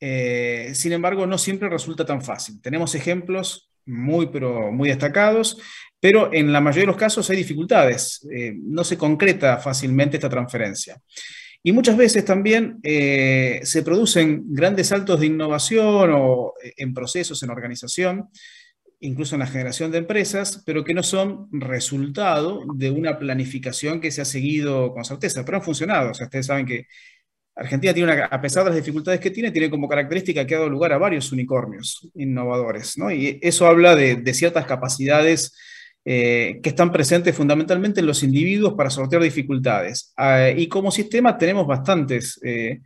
sin 0.00 0.92
embargo, 0.92 1.26
no 1.26 1.36
siempre 1.36 1.68
resulta 1.68 2.06
tan 2.06 2.22
fácil. 2.22 2.62
Tenemos 2.62 2.94
ejemplos 2.94 3.70
muy, 3.90 4.28
pero 4.28 4.72
muy 4.72 4.88
destacados, 4.88 5.58
pero 6.00 6.32
en 6.32 6.52
la 6.52 6.60
mayoría 6.60 6.84
de 6.84 6.92
los 6.92 6.96
casos 6.96 7.28
hay 7.28 7.36
dificultades, 7.36 8.26
eh, 8.34 8.54
no 8.56 8.84
se 8.84 8.96
concreta 8.96 9.58
fácilmente 9.58 10.16
esta 10.16 10.30
transferencia. 10.30 11.00
Y 11.62 11.72
muchas 11.72 11.96
veces 11.96 12.24
también 12.24 12.78
eh, 12.82 13.60
se 13.64 13.82
producen 13.82 14.44
grandes 14.46 14.88
saltos 14.88 15.20
de 15.20 15.26
innovación 15.26 16.10
o 16.14 16.54
eh, 16.62 16.72
en 16.78 16.94
procesos, 16.94 17.42
en 17.42 17.50
organización, 17.50 18.30
incluso 19.00 19.34
en 19.34 19.40
la 19.40 19.46
generación 19.46 19.90
de 19.90 19.98
empresas, 19.98 20.62
pero 20.64 20.84
que 20.84 20.94
no 20.94 21.02
son 21.02 21.48
resultado 21.52 22.64
de 22.74 22.90
una 22.90 23.18
planificación 23.18 24.00
que 24.00 24.10
se 24.10 24.22
ha 24.22 24.26
seguido 24.26 24.92
con 24.92 25.04
certeza, 25.04 25.44
pero 25.44 25.58
han 25.58 25.64
funcionado. 25.64 26.10
O 26.10 26.14
sea, 26.14 26.26
ustedes 26.26 26.46
saben 26.46 26.64
que 26.64 26.86
Argentina 27.54 27.92
tiene 27.92 28.12
una, 28.12 28.24
a 28.24 28.40
pesar 28.40 28.64
de 28.64 28.70
las 28.70 28.78
dificultades 28.78 29.20
que 29.20 29.30
tiene, 29.30 29.50
tiene 29.50 29.70
como 29.70 29.88
característica 29.88 30.46
que 30.46 30.54
ha 30.54 30.58
dado 30.58 30.70
lugar 30.70 30.92
a 30.92 30.98
varios 30.98 31.30
unicornios 31.32 32.08
innovadores, 32.14 32.96
¿no? 32.96 33.10
Y 33.10 33.38
eso 33.42 33.66
habla 33.66 33.94
de, 33.96 34.34
ciertas 34.34 34.66
capacidades 34.66 35.54
eh, 36.04 36.60
que 36.62 36.70
están 36.70 36.92
presentes 36.92 37.36
fundamentalmente 37.36 38.00
en 38.00 38.06
los 38.06 38.22
individuos 38.22 38.74
para 38.74 38.90
sortear 38.90 39.22
dificultades. 39.22 40.12
Ah, 40.16 40.50
y 40.50 40.68
como 40.68 40.90
sistema 40.90 41.36
tenemos 41.36 41.66
bastantes 41.66 42.40
eh, 42.42 42.80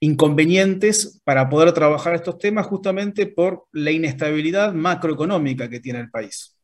inconvenientes 0.00 1.20
para 1.24 1.48
poder 1.48 1.72
trabajar 1.72 2.14
estos 2.14 2.38
temas 2.38 2.66
justamente 2.66 3.26
por 3.26 3.64
la 3.72 3.90
inestabilidad 3.90 4.72
macroeconómica 4.72 5.68
que 5.68 5.80
tiene 5.80 6.00
el 6.00 6.10
país 6.10 6.54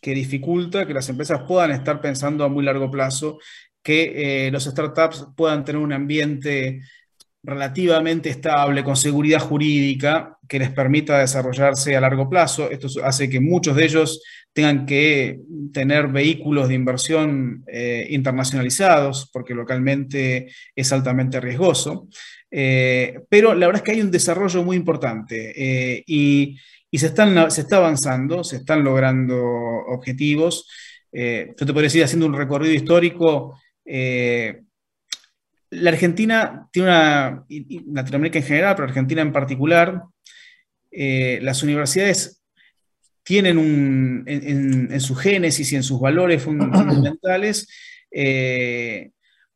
que 0.00 0.14
dificulta 0.14 0.86
que 0.86 0.94
las 0.94 1.08
empresas 1.08 1.42
puedan 1.46 1.72
estar 1.72 2.00
pensando 2.00 2.44
a 2.44 2.48
muy 2.48 2.64
largo 2.64 2.90
plazo 2.90 3.38
que 3.82 4.46
eh, 4.46 4.50
los 4.50 4.64
startups 4.64 5.26
puedan 5.36 5.64
tener 5.64 5.80
un 5.80 5.92
ambiente 5.92 6.82
relativamente 7.42 8.30
estable, 8.30 8.84
con 8.84 8.96
seguridad 8.96 9.40
jurídica, 9.40 10.38
que 10.48 10.60
les 10.60 10.70
permita 10.70 11.18
desarrollarse 11.18 11.96
a 11.96 12.00
largo 12.00 12.28
plazo. 12.28 12.70
Esto 12.70 12.88
hace 13.04 13.28
que 13.28 13.40
muchos 13.40 13.74
de 13.74 13.84
ellos 13.84 14.22
tengan 14.52 14.86
que 14.86 15.40
tener 15.72 16.08
vehículos 16.08 16.68
de 16.68 16.74
inversión 16.74 17.64
eh, 17.66 18.06
internacionalizados, 18.10 19.28
porque 19.32 19.54
localmente 19.54 20.52
es 20.76 20.92
altamente 20.92 21.40
riesgoso. 21.40 22.08
Eh, 22.48 23.20
pero 23.28 23.54
la 23.54 23.66
verdad 23.66 23.82
es 23.82 23.84
que 23.84 23.92
hay 23.92 24.02
un 24.02 24.10
desarrollo 24.10 24.62
muy 24.62 24.76
importante 24.76 26.04
y 26.06 26.56
y 26.94 26.98
se, 26.98 27.06
están, 27.06 27.50
se 27.50 27.62
está 27.62 27.78
avanzando, 27.78 28.44
se 28.44 28.56
están 28.56 28.84
logrando 28.84 29.34
objetivos. 29.88 30.68
Yo 31.10 31.54
te 31.54 31.66
podría 31.66 31.84
decir, 31.84 32.04
haciendo 32.04 32.26
un 32.26 32.34
recorrido 32.34 32.74
histórico, 32.74 33.54
eh, 33.84 34.62
la 35.70 35.90
Argentina 35.90 36.68
tiene 36.72 36.88
una, 36.88 37.44
y 37.48 37.80
Latinoamérica 37.92 38.38
en 38.38 38.44
general, 38.44 38.74
pero 38.74 38.88
Argentina 38.88 39.22
en 39.22 39.32
particular, 39.32 40.02
eh, 40.90 41.38
las 41.42 41.62
universidades 41.62 42.42
tienen 43.22 43.56
un, 43.56 44.24
en, 44.26 45.00
su 45.00 45.14
génesis 45.14 45.72
y 45.72 45.76
en 45.76 45.82
sus 45.82 46.00
valores 46.00 46.42
fundamentales 46.44 47.68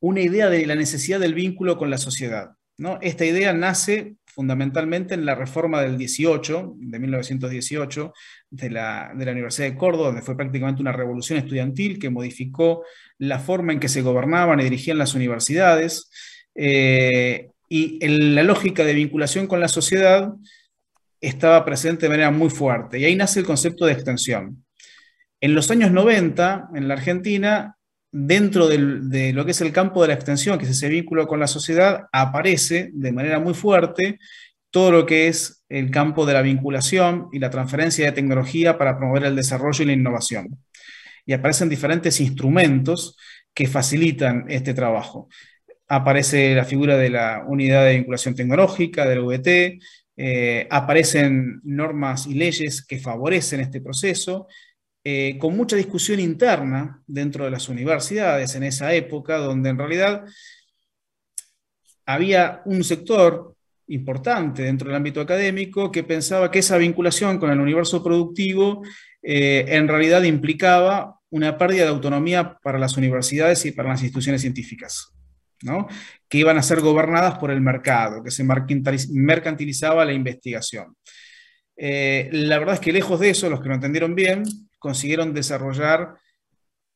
una 0.01 0.21
idea 0.21 0.49
de 0.49 0.65
la 0.67 0.75
necesidad 0.75 1.21
del 1.21 1.35
vínculo 1.35 1.77
con 1.77 1.91
la 1.91 1.99
sociedad. 1.99 2.53
¿no? 2.79 2.99
Esta 3.03 3.25
idea 3.25 3.53
nace 3.53 4.17
fundamentalmente 4.37 5.15
en 5.15 5.25
la 5.25 5.35
reforma 5.35 5.81
del 5.81 5.97
18, 5.97 6.75
de 6.77 6.99
1918, 6.99 8.13
de 8.51 8.71
la, 8.71 9.11
Universidad 9.15 9.69
de 9.69 9.77
Córdoba, 9.77 10.09
donde 10.09 10.21
fue 10.21 10.37
prácticamente 10.37 10.83
una 10.83 10.93
revolución 10.93 11.39
estudiantil 11.39 11.99
que 11.99 12.11
modificó 12.11 12.85
la 13.19 13.39
forma 13.39 13.73
en 13.73 13.81
que 13.81 13.89
se 13.89 14.03
gobernaban 14.03 14.61
y 14.61 14.65
dirigían 14.65 14.99
las 14.99 15.15
universidades. 15.15 16.11
Eh, 16.55 17.51
y 17.69 17.99
la 18.07 18.43
lógica 18.43 18.85
de 18.85 18.95
vinculación 18.95 19.47
con 19.47 19.61
la 19.61 19.69
sociedad 19.69 20.33
estaba 21.21 21.65
presente 21.65 22.07
de 22.07 22.11
manera 22.11 22.31
muy 22.31 22.51
fuerte. 22.51 22.99
Y 22.99 23.05
ahí 23.05 23.17
nace 23.17 23.41
el 23.41 23.47
concepto 23.47 23.87
de 23.87 23.93
extensión. 23.93 24.65
En 25.41 25.55
los 25.55 25.71
años 25.71 25.91
90, 25.91 26.71
en 26.75 26.89
la 26.89 26.95
Argentina, 26.95 27.77
dentro 28.13 28.69
de 28.69 29.33
lo 29.33 29.45
que 29.45 29.51
es 29.51 29.61
el 29.61 29.73
campo 29.73 30.03
de 30.03 30.09
la 30.09 30.15
extensión, 30.15 30.59
que 30.59 30.65
es 30.65 30.71
ese 30.71 30.89
vínculo 30.89 31.27
con 31.27 31.41
la 31.41 31.47
sociedad, 31.47 32.07
aparece 32.13 32.91
de 32.95 33.13
manera 33.13 33.39
muy 33.39 33.55
fuerte 33.55 34.19
todo 34.71 34.91
lo 34.91 35.07
que 35.07 35.29
es 35.29 35.65
el 35.69 35.91
campo 35.91 36.27
de 36.27 36.35
la 36.35 36.43
vinculación 36.43 37.29
y 37.33 37.39
la 37.39 37.51
transferencia 37.51 38.07
de 38.07 38.13
tecnología 38.13 38.79
para 38.79 38.97
promover 38.97 39.25
el 39.25 39.37
desarrollo 39.37 39.83
y 39.83 39.87
la 39.87 39.93
innovación. 39.93 40.59
Y 41.27 41.33
aparecen 41.33 41.69
diferentes 41.69 42.21
instrumentos 42.21 43.17
que 43.53 43.67
facilitan 43.67 44.47
este 44.49 44.73
trabajo. 44.73 45.29
Aparece 45.89 46.55
la 46.55 46.65
figura 46.65 46.97
de 46.97 47.11
la 47.11 47.45
unidad 47.47 47.85
de 47.85 47.97
vinculación 47.97 48.35
tecnológica, 48.35 49.07
del 49.07 49.23
VT, 49.23 49.79
eh, 50.17 50.67
aparecen 50.71 51.61
normas 51.65 52.27
y 52.27 52.35
leyes 52.35 52.85
que 52.85 52.99
favorecen 52.99 53.61
este 53.61 53.83
proceso 53.83 54.47
eh, 55.05 55.37
con 55.39 55.57
mucha 55.57 55.77
discusión 55.77 56.19
interna 56.19 57.01
dentro 57.07 57.45
de 57.45 57.51
las 57.53 57.69
universidades 57.69 58.57
en 58.57 58.65
esa 58.65 58.93
época, 58.93 59.37
donde 59.37 59.71
en 59.71 59.79
realidad 59.79 60.25
había 62.05 62.63
un 62.65 62.83
sector 62.83 63.55
importante 63.89 64.63
dentro 64.63 64.89
del 64.89 64.97
ámbito 64.97 65.21
académico 65.21 65.93
que 65.93 66.03
pensaba 66.03 66.51
que 66.51 66.59
esa 66.59 66.77
vinculación 66.77 67.39
con 67.39 67.51
el 67.51 67.61
universo 67.61 68.03
productivo 68.03 68.83
eh, 69.29 69.65
en 69.77 69.89
realidad 69.89 70.23
implicaba 70.23 71.19
una 71.31 71.59
pérdida 71.59 71.83
de 71.83 71.91
autonomía 71.91 72.59
para 72.63 72.79
las 72.79 72.97
universidades 72.97 73.67
y 73.67 73.73
para 73.73 73.89
las 73.89 74.01
instituciones 74.01 74.41
científicas, 74.41 75.13
que 76.29 76.39
iban 76.39 76.57
a 76.59 76.63
ser 76.63 76.81
gobernadas 76.81 77.37
por 77.37 77.51
el 77.51 77.61
mercado, 77.61 78.23
que 78.23 78.31
se 78.31 78.45
mercantilizaba 78.45 80.05
la 80.05 80.13
investigación. 80.13 80.97
Eh, 81.77 82.29
la 82.31 82.61
verdad 82.61 82.75
es 82.75 82.81
que 82.81 82.93
lejos 82.93 83.19
de 83.19 83.31
eso, 83.31 83.51
los 83.51 83.61
que 83.61 83.69
lo 83.69 83.75
entendieron 83.75 84.15
bien, 84.15 84.45
consiguieron 84.79 85.35
desarrollar 85.35 86.15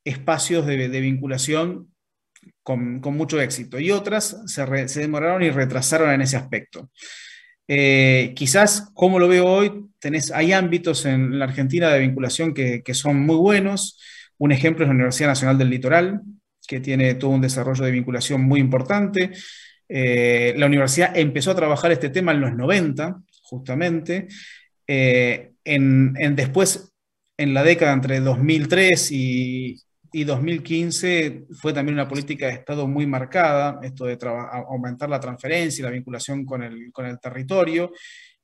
espacios 0.04 0.64
de, 0.66 0.88
vinculación 1.00 1.92
con, 2.62 3.00
mucho 3.00 3.40
éxito 3.40 3.80
y 3.80 3.90
otras 3.90 4.40
se, 4.46 5.00
demoraron 5.00 5.42
y 5.42 5.50
retrasaron 5.50 6.12
en 6.12 6.22
ese 6.22 6.36
aspecto. 6.36 6.90
Eh, 7.72 8.32
quizás, 8.34 8.90
como 8.94 9.20
lo 9.20 9.28
veo 9.28 9.46
hoy, 9.46 9.86
tenés, 10.00 10.32
hay 10.32 10.52
ámbitos 10.52 11.06
en 11.06 11.38
la 11.38 11.44
Argentina 11.44 11.88
de 11.90 12.00
vinculación 12.00 12.52
que, 12.52 12.82
son 12.94 13.24
muy 13.24 13.36
buenos. 13.36 13.96
Un 14.38 14.50
ejemplo 14.50 14.84
es 14.84 14.88
la 14.88 14.94
Universidad 14.94 15.28
Nacional 15.28 15.56
del 15.56 15.70
Litoral, 15.70 16.20
que 16.66 16.80
tiene 16.80 17.14
todo 17.14 17.30
un 17.30 17.40
desarrollo 17.40 17.84
de 17.84 17.92
vinculación 17.92 18.42
muy 18.42 18.58
importante. 18.58 19.30
Eh, 19.88 20.52
la 20.56 20.66
universidad 20.66 21.16
empezó 21.16 21.52
a 21.52 21.54
trabajar 21.54 21.92
este 21.92 22.08
tema 22.08 22.32
en 22.32 22.40
los 22.40 22.56
90, 22.56 23.22
justamente. 23.42 24.26
Eh, 24.88 25.52
en, 25.62 26.14
después 26.34 26.92
en 27.36 27.54
la 27.54 27.62
década 27.62 27.92
entre 27.92 28.18
2003 28.18 29.12
y, 29.12 29.80
2015 30.12 31.46
fue 31.52 31.72
también 31.72 31.94
una 31.94 32.08
política 32.08 32.46
de 32.46 32.54
Estado 32.54 32.86
muy 32.86 33.06
marcada, 33.06 33.80
esto 33.82 34.06
de 34.06 34.18
aumentar 34.68 35.08
la 35.08 35.20
transferencia 35.20 35.82
y 35.82 35.84
la 35.84 35.90
vinculación 35.90 36.44
con 36.44 36.62
el, 36.62 37.20
territorio, 37.20 37.92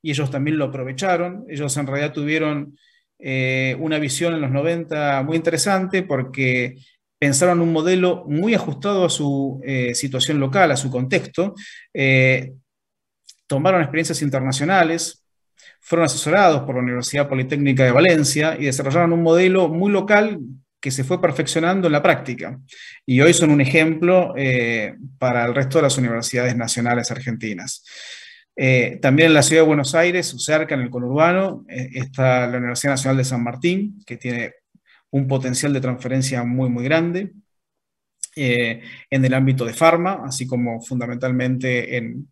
y 0.01 0.11
ellos 0.11 0.31
también 0.31 0.57
lo 0.57 0.65
aprovecharon. 0.65 1.45
Ellos 1.49 1.75
en 1.77 1.87
realidad 1.87 2.13
tuvieron 2.13 2.77
eh, 3.19 3.75
una 3.79 3.99
visión 3.99 4.33
en 4.33 4.41
los 4.41 4.51
90 4.51 5.23
muy 5.23 5.35
interesante 5.35 6.03
porque 6.03 6.77
pensaron 7.19 7.61
un 7.61 7.73
modelo 7.73 8.25
muy 8.27 8.53
ajustado 8.53 9.05
a 9.05 9.09
su 9.09 9.59
eh, 9.65 9.95
situación 9.95 10.39
local, 10.39 10.71
a 10.71 10.77
su 10.77 10.89
contexto. 10.89 11.55
Eh, 11.93 12.53
tomaron 13.47 13.81
experiencias 13.81 14.21
internacionales, 14.21 15.23
fueron 15.81 16.05
asesorados 16.05 16.61
por 16.61 16.75
la 16.75 16.81
Universidad 16.81 17.27
Politécnica 17.27 17.83
de 17.83 17.91
Valencia 17.91 18.55
y 18.59 18.65
desarrollaron 18.65 19.13
un 19.13 19.23
modelo 19.23 19.67
muy 19.67 19.91
local 19.91 20.39
que 20.87 20.91
se 20.91 21.03
fue 21.03 21.19
perfeccionando 21.19 21.87
en 21.87 21.91
la 21.91 22.01
práctica. 22.01 22.57
Y 23.05 23.19
hoy 23.19 23.33
son 23.33 23.49
un 23.49 23.59
ejemplo 23.59 24.33
eh, 24.37 24.95
para 25.19 25.43
el 25.43 25.53
resto 25.53 25.79
de 25.79 25.81
las 25.81 25.97
universidades 25.97 26.55
nacionales 26.55 27.11
argentinas. 27.11 27.83
Eh, 28.55 28.97
también 29.01 29.27
en 29.27 29.33
la 29.33 29.43
ciudad 29.43 29.63
de 29.63 29.67
Buenos 29.67 29.95
Aires, 29.95 30.33
cerca, 30.37 30.75
en 30.75 30.81
el 30.83 30.89
conurbano, 30.89 31.65
eh, 31.67 31.89
está 31.91 32.47
la 32.47 32.57
Universidad 32.57 32.93
Nacional 32.93 33.17
de 33.17 33.25
San 33.25 33.43
Martín, 33.43 34.01
que 34.05 34.15
tiene 34.15 34.53
un 35.11 35.27
potencial 35.27 35.73
de 35.73 35.81
transferencia 35.81 36.45
muy, 36.45 36.69
muy 36.69 36.85
grande 36.85 37.33
en 38.37 39.25
el 39.25 39.33
ámbito 39.33 39.65
de 39.65 39.73
farma, 39.73 40.21
así 40.25 40.47
como 40.47 40.79
fundamentalmente 40.79 41.97
en, 41.97 42.31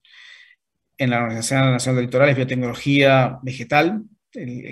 en 0.97 1.09
la 1.09 1.25
Universidad 1.25 1.71
Nacional 1.71 1.97
del 1.97 2.05
Litoral 2.05 2.29
es 2.29 2.37
biotecnología 2.37 3.37
vegetal, 3.41 4.03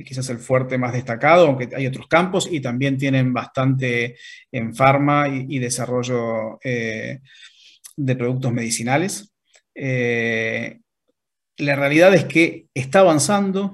quizás 0.06 0.30
el 0.30 0.40
fuerte 0.40 0.78
más 0.78 0.94
destacado, 0.94 1.48
aunque 1.48 1.70
hay 1.76 1.88
otros 1.88 2.08
campos, 2.08 2.48
y 2.52 2.60
también 2.60 2.98
tienen 2.98 3.34
bastante 3.34 4.18
en 4.52 4.76
farma 4.76 5.28
y, 5.28 5.60
desarrollo 5.60 6.60
eh, 6.64 7.20
de 7.96 8.16
productos 8.16 8.52
medicinales. 8.52 9.34
Eh, 9.76 10.80
la 11.58 11.76
realidad 11.76 12.14
es 12.14 12.26
que 12.26 12.68
está 12.74 13.00
avanzando, 13.00 13.74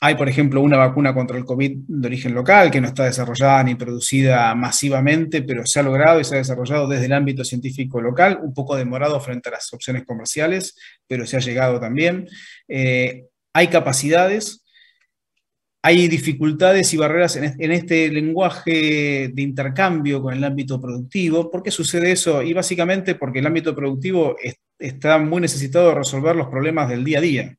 hay, 0.00 0.14
por 0.14 0.28
ejemplo, 0.28 0.60
una 0.60 0.76
vacuna 0.76 1.12
contra 1.12 1.36
el 1.36 1.44
COVID 1.44 1.72
de 1.88 2.06
origen 2.06 2.32
local 2.32 2.70
que 2.70 2.80
no 2.80 2.86
está 2.86 3.04
desarrollada 3.04 3.64
ni 3.64 3.74
producida 3.74 4.54
masivamente, 4.54 5.42
pero 5.42 5.66
se 5.66 5.80
ha 5.80 5.82
logrado 5.82 6.20
y 6.20 6.24
se 6.24 6.36
ha 6.36 6.38
desarrollado 6.38 6.86
desde 6.86 7.06
el 7.06 7.12
ámbito 7.12 7.44
científico 7.44 8.00
local, 8.00 8.38
un 8.40 8.54
poco 8.54 8.76
demorado 8.76 9.18
frente 9.20 9.48
a 9.48 9.52
las 9.52 9.72
opciones 9.72 10.04
comerciales, 10.04 10.76
pero 11.06 11.26
se 11.26 11.36
ha 11.36 11.40
llegado 11.40 11.80
también. 11.80 12.28
Eh, 12.68 13.24
hay 13.52 13.68
capacidades, 13.68 14.64
hay 15.82 16.08
dificultades 16.08 16.92
y 16.92 16.96
barreras 16.96 17.36
en 17.36 17.72
este 17.72 18.10
lenguaje 18.10 19.30
de 19.32 19.42
intercambio 19.42 20.20
con 20.20 20.34
el 20.34 20.44
ámbito 20.44 20.80
productivo. 20.80 21.50
¿Por 21.50 21.62
qué 21.62 21.70
sucede 21.70 22.12
eso? 22.12 22.42
Y 22.42 22.52
básicamente 22.52 23.14
porque 23.14 23.38
el 23.38 23.46
ámbito 23.46 23.74
productivo 23.74 24.36
está 24.78 25.18
muy 25.18 25.40
necesitado 25.40 25.88
de 25.88 25.94
resolver 25.94 26.36
los 26.36 26.48
problemas 26.48 26.88
del 26.88 27.04
día 27.04 27.18
a 27.18 27.22
día. 27.22 27.56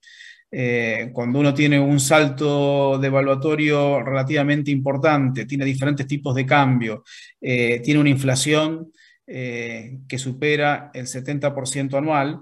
Eh, 0.52 1.12
cuando 1.14 1.40
uno 1.40 1.54
tiene 1.54 1.80
un 1.80 2.00
salto 2.00 2.98
de 2.98 3.08
evaluatorio 3.08 4.02
relativamente 4.02 4.72
importante, 4.72 5.46
tiene 5.46 5.64
diferentes 5.64 6.08
tipos 6.08 6.34
de 6.34 6.46
cambio, 6.46 7.04
eh, 7.40 7.82
tiene 7.84 8.00
una 8.00 8.10
inflación 8.10 8.92
eh, 9.28 10.00
que 10.08 10.18
supera 10.18 10.90
el 10.94 11.06
70% 11.06 11.98
anual, 11.98 12.42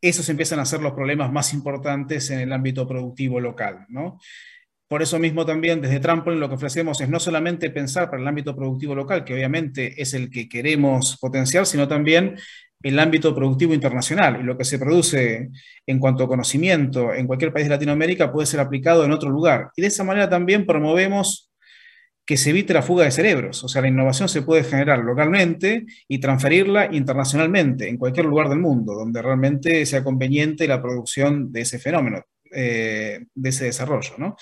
esos 0.00 0.28
empiezan 0.28 0.60
a 0.60 0.64
ser 0.64 0.80
los 0.80 0.92
problemas 0.92 1.32
más 1.32 1.52
importantes 1.52 2.30
en 2.30 2.40
el 2.40 2.52
ámbito 2.52 2.86
productivo 2.86 3.40
local. 3.40 3.86
Por 4.88 5.02
eso 5.02 5.18
mismo 5.18 5.44
también 5.44 5.82
desde 5.82 6.00
Trampoline 6.00 6.40
lo 6.40 6.48
que 6.48 6.54
ofrecemos 6.54 7.00
es 7.00 7.08
no 7.08 7.20
solamente 7.20 7.68
pensar 7.70 8.08
para 8.08 8.22
el 8.22 8.28
ámbito 8.28 8.56
productivo 8.56 8.94
local, 8.94 9.22
que 9.24 9.34
obviamente 9.34 10.00
es 10.00 10.14
el 10.14 10.30
que 10.30 10.48
queremos 10.48 11.18
potenciar, 11.20 11.66
sino 11.66 11.86
también 11.86 12.36
el 12.82 12.98
ámbito 12.98 13.34
productivo 13.34 13.74
internacional 13.74 14.40
y 14.40 14.44
lo 14.44 14.56
que 14.56 14.64
se 14.64 14.78
produce 14.78 15.50
en 15.86 15.98
cuanto 15.98 16.24
a 16.24 16.28
conocimiento 16.28 17.12
en 17.12 17.26
cualquier 17.26 17.52
país 17.52 17.66
de 17.66 17.70
Latinoamérica 17.70 18.32
puede 18.32 18.46
ser 18.46 18.60
aplicado 18.60 19.04
en 19.04 19.12
otro 19.12 19.30
lugar. 19.30 19.70
Y 19.76 19.82
de 19.82 19.88
esa 19.88 20.04
manera 20.04 20.28
también 20.28 20.64
promovemos 20.64 21.47
que 22.28 22.36
se 22.36 22.50
evite 22.50 22.74
la 22.74 22.82
fuga 22.82 23.06
de 23.06 23.10
cerebros, 23.10 23.64
o 23.64 23.68
sea, 23.68 23.80
la 23.80 23.88
innovación 23.88 24.28
se 24.28 24.42
puede 24.42 24.62
generar 24.62 24.98
localmente 24.98 25.86
y 26.06 26.18
transferirla 26.18 26.94
internacionalmente 26.94 27.88
en 27.88 27.96
cualquier 27.96 28.26
lugar 28.26 28.50
del 28.50 28.58
mundo, 28.58 28.92
donde 28.92 29.22
realmente 29.22 29.86
sea 29.86 30.04
conveniente 30.04 30.68
la 30.68 30.82
producción 30.82 31.50
de 31.50 31.62
ese 31.62 31.78
fenómeno, 31.78 32.22
eh, 32.52 33.20
de 33.34 33.48
ese 33.48 33.64
desarrollo. 33.64 34.12
¿no? 34.18 34.36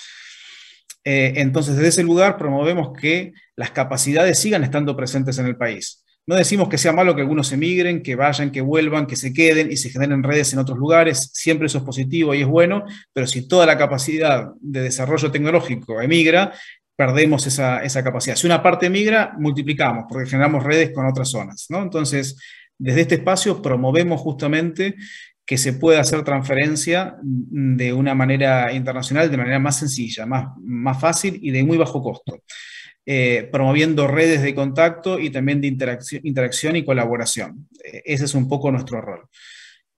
Eh, 1.05 1.35
entonces, 1.37 1.77
desde 1.77 1.91
ese 1.91 2.03
lugar 2.03 2.37
promovemos 2.37 2.91
que 3.01 3.33
las 3.55 3.71
capacidades 3.71 4.37
sigan 4.41 4.65
estando 4.65 4.97
presentes 4.97 5.39
en 5.39 5.47
el 5.47 5.57
país 5.57 6.03
No 6.27 6.35
decimos 6.35 6.69
que 6.69 6.79
sea 6.79 6.93
malo 6.93 7.15
que 7.15 7.21
algunos 7.21 7.53
emigren, 7.53 8.03
que 8.03 8.17
vayan, 8.17 8.51
que 8.51 8.63
vuelvan, 8.63 9.07
que 9.07 9.15
se 9.15 9.33
queden 9.33 9.71
y 9.71 9.77
se 9.77 9.91
generen 9.91 10.25
redes 10.25 10.53
en 10.53 10.59
otros 10.59 10.77
lugares. 10.77 11.31
Siempre 11.35 11.69
eso 11.69 11.79
es 11.79 11.85
positivo 11.85 12.35
y 12.35 12.41
es 12.41 12.49
bueno, 12.49 12.85
pero 13.13 13.29
si 13.29 13.47
toda 13.47 13.65
la 13.65 13.79
capacidad 13.79 14.49
de 14.61 14.81
desarrollo 14.81 15.31
tecnológico 15.31 16.03
emigra, 16.03 16.53
perdemos 16.97 17.47
esa, 17.47 18.03
capacidad. 18.03 18.37
Si 18.37 18.47
una 18.47 18.63
parte 18.63 18.87
emigra, 18.87 19.35
multiplicamos, 19.39 20.07
porque 20.09 20.29
generamos 20.29 20.65
redes 20.65 20.91
con 20.93 21.07
otras 21.07 21.29
zonas. 21.29 21.67
¿no? 21.69 21.83
Entonces, 21.83 22.41
desde 22.79 23.03
este 23.03 23.15
espacio 23.17 23.61
promovemos 23.61 24.21
justamente 24.21 24.97
que 25.45 25.59
se 25.59 25.75
pueda 25.75 26.01
hacer 26.01 26.25
transferencia 26.25 27.17
de 27.23 27.93
una 27.93 28.15
manera 28.15 28.73
internacional, 28.73 29.31
de 29.31 29.37
manera 29.37 29.59
más 29.61 29.79
sencilla, 29.79 30.27
más, 30.27 30.49
más 30.59 31.01
fácil 31.01 31.39
y 31.41 31.51
de 31.51 31.63
muy 31.63 31.77
bajo 31.77 32.03
costo. 32.03 32.43
Eh, 33.09 33.49
promoviendo 33.53 34.09
redes 34.09 34.43
de 34.43 34.53
contacto 34.53 35.21
y 35.21 35.31
también 35.31 35.61
de 35.61 35.69
interacción, 35.69 36.21
interacción 36.25 36.75
y 36.75 36.85
colaboración. 36.85 37.69
Eh, 37.85 38.03
ese 38.05 38.25
es 38.25 38.35
un 38.35 38.49
poco 38.49 38.73
nuestro 38.73 39.01
rol. 39.01 39.29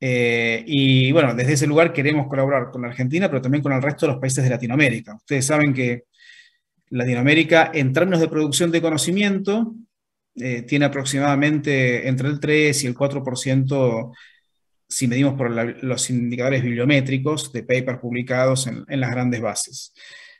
Eh, 0.00 0.62
y 0.66 1.10
bueno, 1.12 1.34
desde 1.34 1.54
ese 1.54 1.66
lugar 1.66 1.94
queremos 1.94 2.28
colaborar 2.28 2.70
con 2.70 2.82
la 2.82 2.88
Argentina, 2.88 3.28
pero 3.28 3.40
también 3.40 3.62
con 3.62 3.72
el 3.72 3.80
resto 3.80 4.04
de 4.04 4.12
los 4.12 4.20
países 4.20 4.44
de 4.44 4.50
Latinoamérica. 4.50 5.14
Ustedes 5.14 5.46
saben 5.46 5.72
que 5.72 6.04
Latinoamérica, 6.90 7.70
en 7.74 7.92
términos 7.92 8.20
de 8.20 8.28
producción 8.28 8.70
de 8.70 8.82
conocimiento, 8.82 9.74
tiene 10.34 10.84
aproximadamente 10.84 12.06
entre 12.06 12.28
el 12.28 12.38
3 12.38 12.84
y 12.84 12.86
el 12.86 12.94
4%, 12.94 14.12
si 14.88 15.06
medimos 15.06 15.34
por 15.34 15.50
los 15.50 16.10
indicadores 16.10 16.62
bibliométricos 16.62 17.52
de 17.52 17.62
papers 17.62 17.98
publicados 17.98 18.66
en, 18.66 19.00
las 19.00 19.10
grandes 19.10 19.40
bases. 19.40 19.92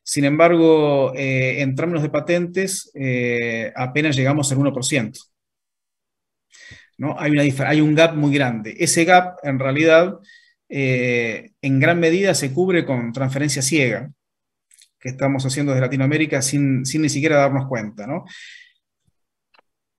Sin 0.03 0.25
embargo, 0.25 1.13
eh, 1.15 1.61
en 1.61 1.75
términos 1.75 2.03
de 2.03 2.09
patentes, 2.09 2.91
eh, 2.95 3.71
apenas 3.77 4.17
llegamos 4.17 4.51
al 4.51 4.59
1%. 4.59 5.19
¿no? 6.97 7.15
Hay, 7.19 7.31
una, 7.31 7.43
hay 7.69 7.81
un 7.83 7.95
gap 7.95 8.15
muy 8.15 8.33
grande. 8.33 8.75
Ese 8.79 9.05
gap, 9.05 9.37
en 9.43 9.59
realidad, 9.59 10.15
eh, 10.71 11.51
en 11.61 11.79
gran 11.79 12.01
medida 12.01 12.35
se 12.35 12.53
cubre 12.53 12.87
con 12.87 13.13
transferencia 13.13 13.61
ciega, 13.61 14.11
que 14.99 15.11
estamos 15.11 15.45
haciendo 15.45 15.73
desde 15.73 15.87
Latinoamérica 15.87 16.43
sin, 16.43 16.85
sin 16.85 17.03
ni 17.03 17.09
siquiera 17.09 17.37
darnos 17.37 17.67
cuenta. 17.67 18.07
¿no? 18.07 18.25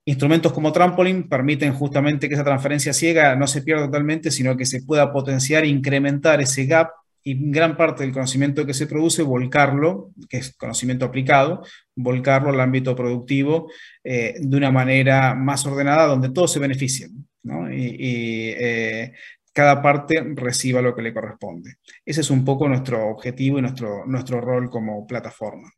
Instrumentos 0.05 0.51
como 0.53 0.71
Trampoline 0.71 1.23
permiten 1.23 1.73
justamente 1.73 2.27
que 2.27 2.35
esa 2.35 2.43
transferencia 2.43 2.93
ciega 2.93 3.35
no 3.35 3.47
se 3.47 3.61
pierda 3.61 3.85
totalmente, 3.85 4.31
sino 4.31 4.57
que 4.57 4.65
se 4.65 4.81
pueda 4.83 5.11
potenciar 5.11 5.65
incrementar 5.65 6.41
ese 6.41 6.65
gap 6.65 6.89
y 7.23 7.51
gran 7.51 7.77
parte 7.77 8.03
del 8.03 8.13
conocimiento 8.13 8.65
que 8.65 8.73
se 8.73 8.87
produce, 8.87 9.21
volcarlo, 9.21 10.11
que 10.29 10.37
es 10.37 10.55
conocimiento 10.55 11.05
aplicado, 11.05 11.63
volcarlo 11.95 12.49
al 12.49 12.59
ámbito 12.59 12.95
productivo 12.95 13.69
eh, 14.03 14.35
de 14.39 14.57
una 14.57 14.71
manera 14.71 15.35
más 15.35 15.65
ordenada 15.65 16.07
donde 16.07 16.31
todos 16.31 16.53
se 16.53 16.59
beneficien 16.59 17.27
y, 17.71 18.49
eh, 18.57 19.13
cada 19.59 19.81
parte 19.81 20.23
reciba 20.35 20.81
lo 20.81 20.95
que 20.95 21.01
le 21.01 21.13
corresponde. 21.13 21.75
Ese 22.05 22.21
es 22.21 22.31
un 22.31 22.45
poco 22.45 22.69
nuestro 22.69 23.09
objetivo 23.09 23.59
y 23.59 23.61
nuestro, 23.61 24.05
nuestro 24.05 24.39
rol 24.39 24.69
como 24.69 25.05
plataforma. 25.05 25.69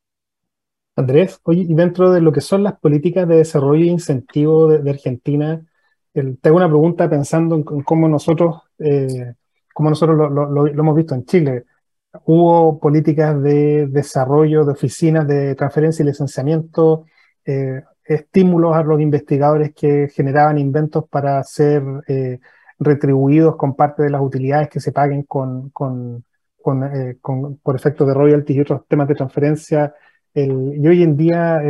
Andrés, 0.96 1.40
oye, 1.42 1.62
y 1.62 1.74
dentro 1.74 2.12
de 2.12 2.22
lo 2.22 2.32
que 2.32 2.42
son 2.42 2.62
las 2.62 2.78
políticas 2.78 3.28
de 3.28 3.38
desarrollo 3.38 3.84
e 3.84 3.88
incentivo 3.88 4.68
de, 4.68 4.88
Argentina, 4.88 5.66
te 6.14 6.48
hago 6.48 6.58
una 6.58 6.68
pregunta 6.68 7.10
pensando 7.10 7.56
en, 7.56 7.64
cómo 7.64 8.08
nosotros 8.08 8.62
eh, 8.78 9.34
como 9.74 9.90
nosotros 9.90 10.32
lo, 10.32 10.68
hemos 10.68 10.96
visto 10.96 11.16
en 11.16 11.26
Chile. 11.26 11.64
Hubo 12.26 12.80
políticas 12.80 13.42
de 13.42 13.88
desarrollo 13.88 14.64
de 14.64 14.74
oficinas 14.74 15.28
de 15.28 15.56
transferencia 15.56 16.04
y 16.04 16.06
licenciamiento, 16.06 17.06
eh, 17.46 17.82
estímulos 18.06 18.76
a 18.76 18.84
los 18.84 19.02
investigadores 19.02 19.74
que 19.74 20.08
generaban 20.14 20.60
inventos 20.60 21.06
para 21.10 21.44
ser 21.44 21.82
eh, 22.08 22.38
retribuidos 22.82 23.56
con 23.58 23.76
parte 23.76 24.04
de 24.04 24.10
las 24.10 24.22
utilidades 24.22 24.70
que 24.70 24.80
se 24.80 24.92
paguen 24.92 25.24
con, 25.24 25.70
con, 25.70 26.26
eh, 26.94 27.18
por 27.22 27.76
efecto 27.76 28.06
de 28.06 28.14
royalties 28.14 28.58
y 28.58 28.62
otros 28.62 28.88
temas 28.88 29.08
de 29.08 29.16
transferencia. 29.16 29.94
y 30.34 30.88
hoy 30.88 31.04
en 31.04 31.18
día 31.18 31.62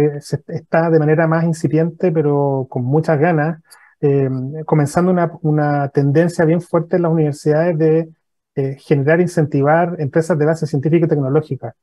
está 0.48 0.90
de 0.90 1.00
manera 1.00 1.28
más 1.28 1.44
incipiente, 1.46 2.12
pero 2.12 2.68
con 2.70 2.84
muchas 2.84 3.20
ganas, 3.20 3.62
eh, 4.02 4.30
comenzando 4.66 5.12
una, 5.12 5.32
una, 5.42 5.90
tendencia 5.90 6.46
bien 6.46 6.62
fuerte 6.62 6.96
en 6.98 7.04
las 7.04 7.12
universidades 7.12 7.78
de 7.78 8.10
eh, 8.56 8.78
generar, 8.80 9.22
incentivar 9.22 9.96
empresas 10.00 10.38
de 10.38 10.46
base 10.46 10.68
científica 10.68 11.06
y 11.06 11.10
tecnológica. 11.10 11.76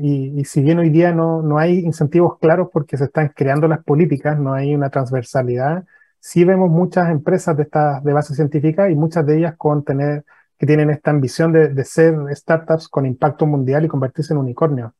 y, 0.00 0.44
si 0.44 0.62
bien 0.62 0.78
hoy 0.78 0.90
día 0.90 1.12
no, 1.12 1.42
no, 1.42 1.58
hay 1.58 1.80
incentivos 1.80 2.38
claros 2.38 2.68
porque 2.72 2.96
se 2.96 3.04
están 3.04 3.28
creando 3.34 3.68
las 3.68 3.82
políticas, 3.84 4.38
no 4.38 4.52
hay 4.54 4.74
una 4.74 4.90
transversalidad, 4.90 5.84
sí 6.20 6.44
vemos 6.44 6.70
muchas 6.70 7.10
empresas 7.10 7.56
de, 7.56 7.64
estas 7.64 8.02
de 8.04 8.12
base 8.12 8.34
científica 8.34 8.90
y 8.90 8.94
muchas 8.94 9.26
de 9.26 9.38
ellas 9.38 9.54
con 9.56 9.84
tener, 9.84 10.24
que 10.58 10.66
tienen 10.66 10.90
esta 10.90 11.10
ambición 11.10 11.52
de, 11.52 11.68
de 11.68 11.84
ser 11.84 12.14
startups 12.30 12.88
con 12.88 13.06
impacto 13.06 13.46
mundial 13.46 13.84
y 13.84 13.88
convertirse 13.88 14.32
en 14.32 14.38
unicornios. 14.38 14.92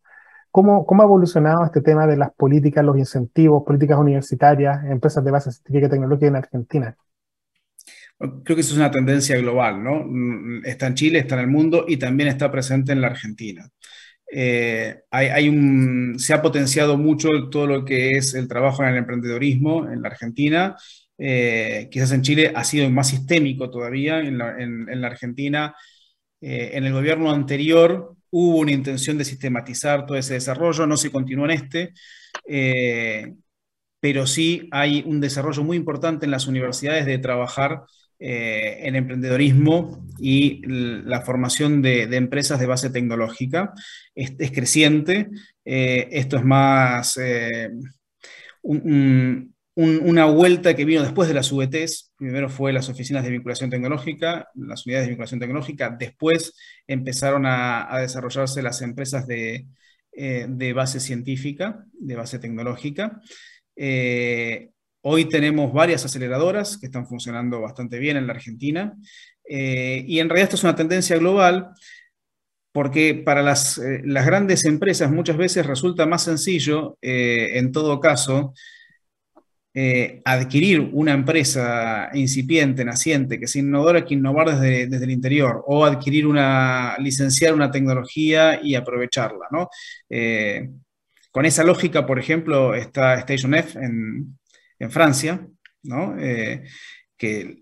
¿Cómo, 0.51 0.87
¿Cómo, 0.87 1.03
ha 1.03 1.07
evolucionado 1.07 1.65
este 1.65 1.83
tema 1.83 2.07
de 2.07 2.17
las 2.17 2.33
políticas, 2.33 2.85
los 2.85 2.97
incentivos, 2.97 3.65
políticas 3.65 3.99
universitarias, 3.99 4.85
empresas 4.85 5.25
de 5.25 5.31
base 5.31 5.53
científica 5.53 5.87
y 5.87 5.91
tecnológica 5.91 6.27
en 6.27 6.37
Argentina? 6.37 6.97
Creo 8.19 8.57
que 8.57 8.61
eso 8.63 8.73
es 8.73 8.79
una 8.79 8.91
tendencia 8.91 9.37
global, 9.37 9.83
¿no? 9.85 10.05
Está 10.65 10.89
en 10.89 10.95
Chile, 10.95 11.21
está 11.21 11.37
en 11.37 11.43
el 11.43 11.47
mundo 11.47 11.85
y 11.87 11.99
también 11.99 12.29
está 12.29 12.51
presente 12.51 12.93
en 12.93 13.01
la 13.01 13.09
Argentina. 13.09 13.71
Eh, 14.31 15.03
hay, 15.11 15.49
un, 15.49 16.17
se 16.19 16.35
ha 16.35 16.43
potenciado 16.43 16.99
mucho 16.99 17.29
todo 17.51 17.67
lo 17.67 17.85
que 17.85 18.13
es 18.13 18.35
el 18.35 18.49
trabajo 18.49 18.83
en 18.83 18.91
el 18.91 18.97
emprendedorismo 18.97 19.89
en 19.89 20.03
la 20.03 20.09
Argentina. 20.09 20.77
Eh, 21.19 21.89
quizás 21.91 22.13
en 22.13 22.23
Chile 22.23 22.53
ha 22.55 22.63
sido 22.65 22.89
más 22.91 23.09
sistémico 23.09 23.71
todavía. 23.71 24.21
En 24.21 24.39
la, 24.39 24.57
en, 24.59 25.01
la 25.01 25.09
Argentina, 25.09 25.75
eh, 26.41 26.71
en 26.75 26.85
el 26.85 26.93
gobierno 26.93 27.31
anterior, 27.33 28.15
hubo 28.31 28.59
una 28.59 28.73
intención 28.73 29.19
de 29.19 29.25
sistematizar 29.25 30.07
todo 30.07 30.17
ese 30.17 30.35
desarrollo, 30.35 30.87
no 30.87 30.97
se 30.97 31.11
continúa 31.11 31.47
en 31.47 31.51
este, 31.53 31.95
eh, 32.47 33.35
pero 34.01 34.27
sí 34.27 34.69
hay 34.71 35.03
un 35.07 35.21
desarrollo 35.21 35.65
muy 35.65 35.77
importante 35.77 36.27
en 36.27 36.31
las 36.31 36.47
universidades 36.47 37.07
de 37.07 37.19
trabajar 37.19 37.83
en 38.21 38.97
emprendedorismo 38.97 40.05
y 40.19 40.61
la 40.67 41.21
formación 41.21 41.83
de, 41.83 42.03
empresas 42.17 42.59
de 42.59 42.67
base 42.67 42.91
tecnológica. 42.91 43.73
Es, 44.13 44.33
creciente, 44.51 45.29
eh, 45.65 46.09
esto 46.11 46.37
es 46.37 46.45
más 46.45 47.17
un, 48.63 49.55
una 49.81 50.25
vuelta 50.25 50.75
que 50.75 50.85
vino 50.85 51.03
después 51.03 51.29
de 51.29 51.35
las 51.35 51.53
UETs. 51.53 52.13
Primero 52.17 52.49
fue 52.49 52.73
las 52.73 52.89
oficinas 52.89 53.23
de 53.23 53.31
vinculación 53.31 53.71
tecnológica, 53.71 54.49
las 54.57 54.85
unidades 54.85 55.07
de 55.07 55.11
vinculación 55.11 55.39
tecnológica. 55.39 55.95
Después 55.97 56.57
empezaron 56.89 57.47
a, 57.47 57.87
desarrollarse 58.01 58.61
las 58.61 58.83
empresas 58.83 59.29
de, 59.29 59.69
eh, 60.11 60.73
base 60.75 60.99
científica, 60.99 61.85
de 61.93 62.17
base 62.17 62.41
tecnológica. 62.41 63.21
Eh, 63.77 64.71
hoy 65.03 65.27
tenemos 65.27 65.73
varias 65.73 66.05
aceleradoras 66.05 66.77
que 66.77 66.87
están 66.87 67.07
funcionando 67.07 67.61
bastante 67.61 68.01
bien 68.01 68.17
en 68.17 68.27
la 68.27 68.33
Argentina. 68.33 68.97
Eh, 69.49 70.05
y 70.09 70.19
en 70.19 70.29
realidad 70.29 70.47
esto 70.47 70.57
es 70.57 70.65
una 70.65 70.75
tendencia 70.75 71.19
global 71.19 71.69
porque 72.73 73.15
para 73.15 73.43
las, 73.43 73.81
las 74.03 74.27
grandes 74.27 74.65
empresas 74.65 75.13
muchas 75.13 75.37
veces 75.37 75.65
resulta 75.67 76.05
más 76.05 76.25
sencillo, 76.25 76.99
en 77.01 77.73
todo 77.73 77.99
caso, 77.99 78.53
eh, 79.75 80.23
adquirir 80.25 80.81
una 80.81 81.13
empresa 81.13 82.09
incipiente, 82.15 82.85
naciente, 82.85 83.39
que 83.39 83.45
es 83.45 83.55
innovadora, 83.55 84.05
que 84.05 84.15
innovar 84.15 84.59
desde, 84.59 85.05
el 85.05 85.11
interior, 85.11 85.63
o 85.67 85.85
adquirir 85.85 86.27
una, 86.27 86.97
licenciar 86.99 87.55
una 87.55 87.71
tecnología 87.71 88.61
y 88.63 88.75
aprovecharla, 88.75 89.47
¿no? 89.53 89.69
Eh, 90.09 90.71
con 91.31 91.45
esa 91.45 91.65
lógica, 91.65 92.07
por 92.07 92.19
ejemplo, 92.19 92.75
está 92.75 93.15
Station 93.21 93.55
F 93.55 93.79
en, 93.79 94.39
Francia, 94.91 95.47
¿no? 95.83 96.17
Eh, 96.19 96.65
que 97.17 97.59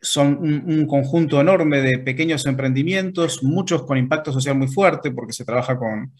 son 0.00 0.38
un, 0.38 0.86
conjunto 0.86 1.40
enorme 1.40 1.82
de 1.82 1.98
pequeños 1.98 2.46
emprendimientos, 2.46 3.42
muchos 3.42 3.84
con 3.84 3.98
impacto 3.98 4.32
social 4.32 4.56
muy 4.56 4.68
fuerte, 4.68 5.10
porque 5.10 5.34
se 5.34 5.44
trabaja 5.44 5.76
con, 5.76 6.14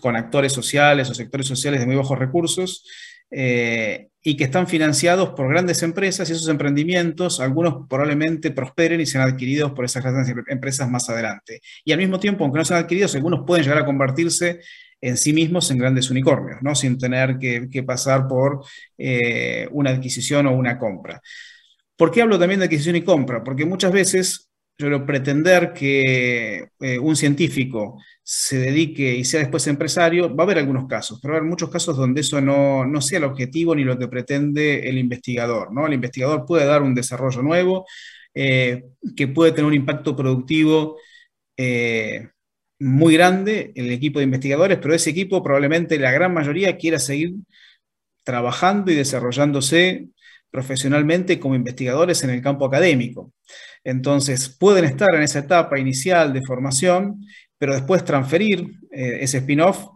con 0.00 0.16
actores 0.16 0.52
sociales 0.52 1.08
o 1.10 1.14
sectores 1.14 1.46
sociales 1.46 1.80
de 1.80 1.86
muy 1.86 1.96
bajos 1.96 2.18
recursos 2.18 2.84
eh, 3.30 4.08
y 4.22 4.36
que 4.36 4.44
están 4.44 4.66
financiados 4.66 5.30
por 5.30 5.48
grandes 5.48 5.82
empresas 5.82 6.28
y 6.28 6.32
esos 6.32 6.48
emprendimientos, 6.48 7.40
algunos 7.40 7.86
probablemente 7.88 8.50
prosperen 8.50 9.00
y 9.00 9.06
sean 9.06 9.26
adquiridos 9.26 9.72
por 9.72 9.84
esas 9.84 10.02
grandes 10.02 10.34
empresas 10.48 10.90
más 10.90 11.08
adelante. 11.08 11.60
Y 11.84 11.92
al 11.92 11.98
mismo 11.98 12.20
tiempo, 12.20 12.44
aunque 12.44 12.58
no 12.58 12.64
sean 12.64 12.80
adquiridos, 12.80 13.14
algunos 13.14 13.46
pueden 13.46 13.64
llegar 13.64 13.78
a 13.78 13.86
convertirse 13.86 14.60
en 15.00 15.16
sí 15.16 15.32
mismos 15.32 15.70
en 15.70 15.78
grandes 15.78 16.10
unicornios, 16.10 16.58
¿no? 16.60 16.74
sin 16.74 16.98
tener 16.98 17.38
que, 17.38 17.82
pasar 17.82 18.28
por 18.28 18.64
eh, 18.98 19.66
una 19.70 19.90
adquisición 19.90 20.46
o 20.46 20.52
una 20.52 20.78
compra. 20.78 21.22
¿Por 21.96 22.10
qué 22.10 22.22
hablo 22.22 22.38
también 22.38 22.60
de 22.60 22.66
adquisición 22.66 22.96
y 22.96 23.02
compra? 23.02 23.42
Porque 23.42 23.64
muchas 23.64 23.92
veces 23.92 24.50
yo 24.76 24.86
creo 24.86 25.06
pretender 25.06 25.72
que 25.72 26.68
eh, 26.80 26.98
un 26.98 27.16
científico 27.16 27.98
se 28.32 28.58
dedique 28.58 29.12
y 29.16 29.24
sea 29.24 29.40
después 29.40 29.66
empresario, 29.66 30.32
va 30.32 30.44
a 30.44 30.46
haber 30.46 30.58
algunos 30.58 30.86
casos, 30.86 31.18
pero 31.20 31.32
va 31.32 31.38
a 31.38 31.40
haber 31.40 31.50
muchos 31.50 31.68
casos 31.68 31.96
donde 31.96 32.20
eso 32.20 32.40
no, 32.40 32.84
no 32.86 33.00
sea 33.00 33.18
el 33.18 33.24
objetivo 33.24 33.74
ni 33.74 33.82
lo 33.82 33.98
que 33.98 34.06
pretende 34.06 34.88
el 34.88 34.98
investigador. 34.98 35.72
¿no? 35.72 35.84
El 35.84 35.94
investigador 35.94 36.46
puede 36.46 36.64
dar 36.64 36.80
un 36.80 36.94
desarrollo 36.94 37.42
nuevo 37.42 37.86
eh, 38.32 38.84
que 39.16 39.26
puede 39.26 39.50
tener 39.50 39.64
un 39.64 39.74
impacto 39.74 40.14
productivo 40.14 40.96
eh, 41.56 42.28
muy 42.78 43.14
grande 43.14 43.72
en 43.74 43.86
el 43.86 43.90
equipo 43.90 44.20
de 44.20 44.26
investigadores, 44.26 44.78
pero 44.80 44.94
ese 44.94 45.10
equipo 45.10 45.42
probablemente 45.42 45.98
la 45.98 46.12
gran 46.12 46.32
mayoría 46.32 46.76
quiera 46.76 47.00
seguir 47.00 47.34
trabajando 48.22 48.92
y 48.92 48.94
desarrollándose 48.94 50.06
profesionalmente 50.52 51.40
como 51.40 51.56
investigadores 51.56 52.22
en 52.22 52.30
el 52.30 52.42
campo 52.42 52.64
académico. 52.64 53.32
Entonces, 53.82 54.48
pueden 54.48 54.84
estar 54.84 55.08
en 55.14 55.22
esa 55.22 55.40
etapa 55.40 55.80
inicial 55.80 56.32
de 56.32 56.42
formación 56.42 57.24
pero 57.60 57.74
después 57.74 58.02
transferir 58.06 58.72
eh, 58.90 59.18
ese 59.20 59.36
spin-off 59.38 59.86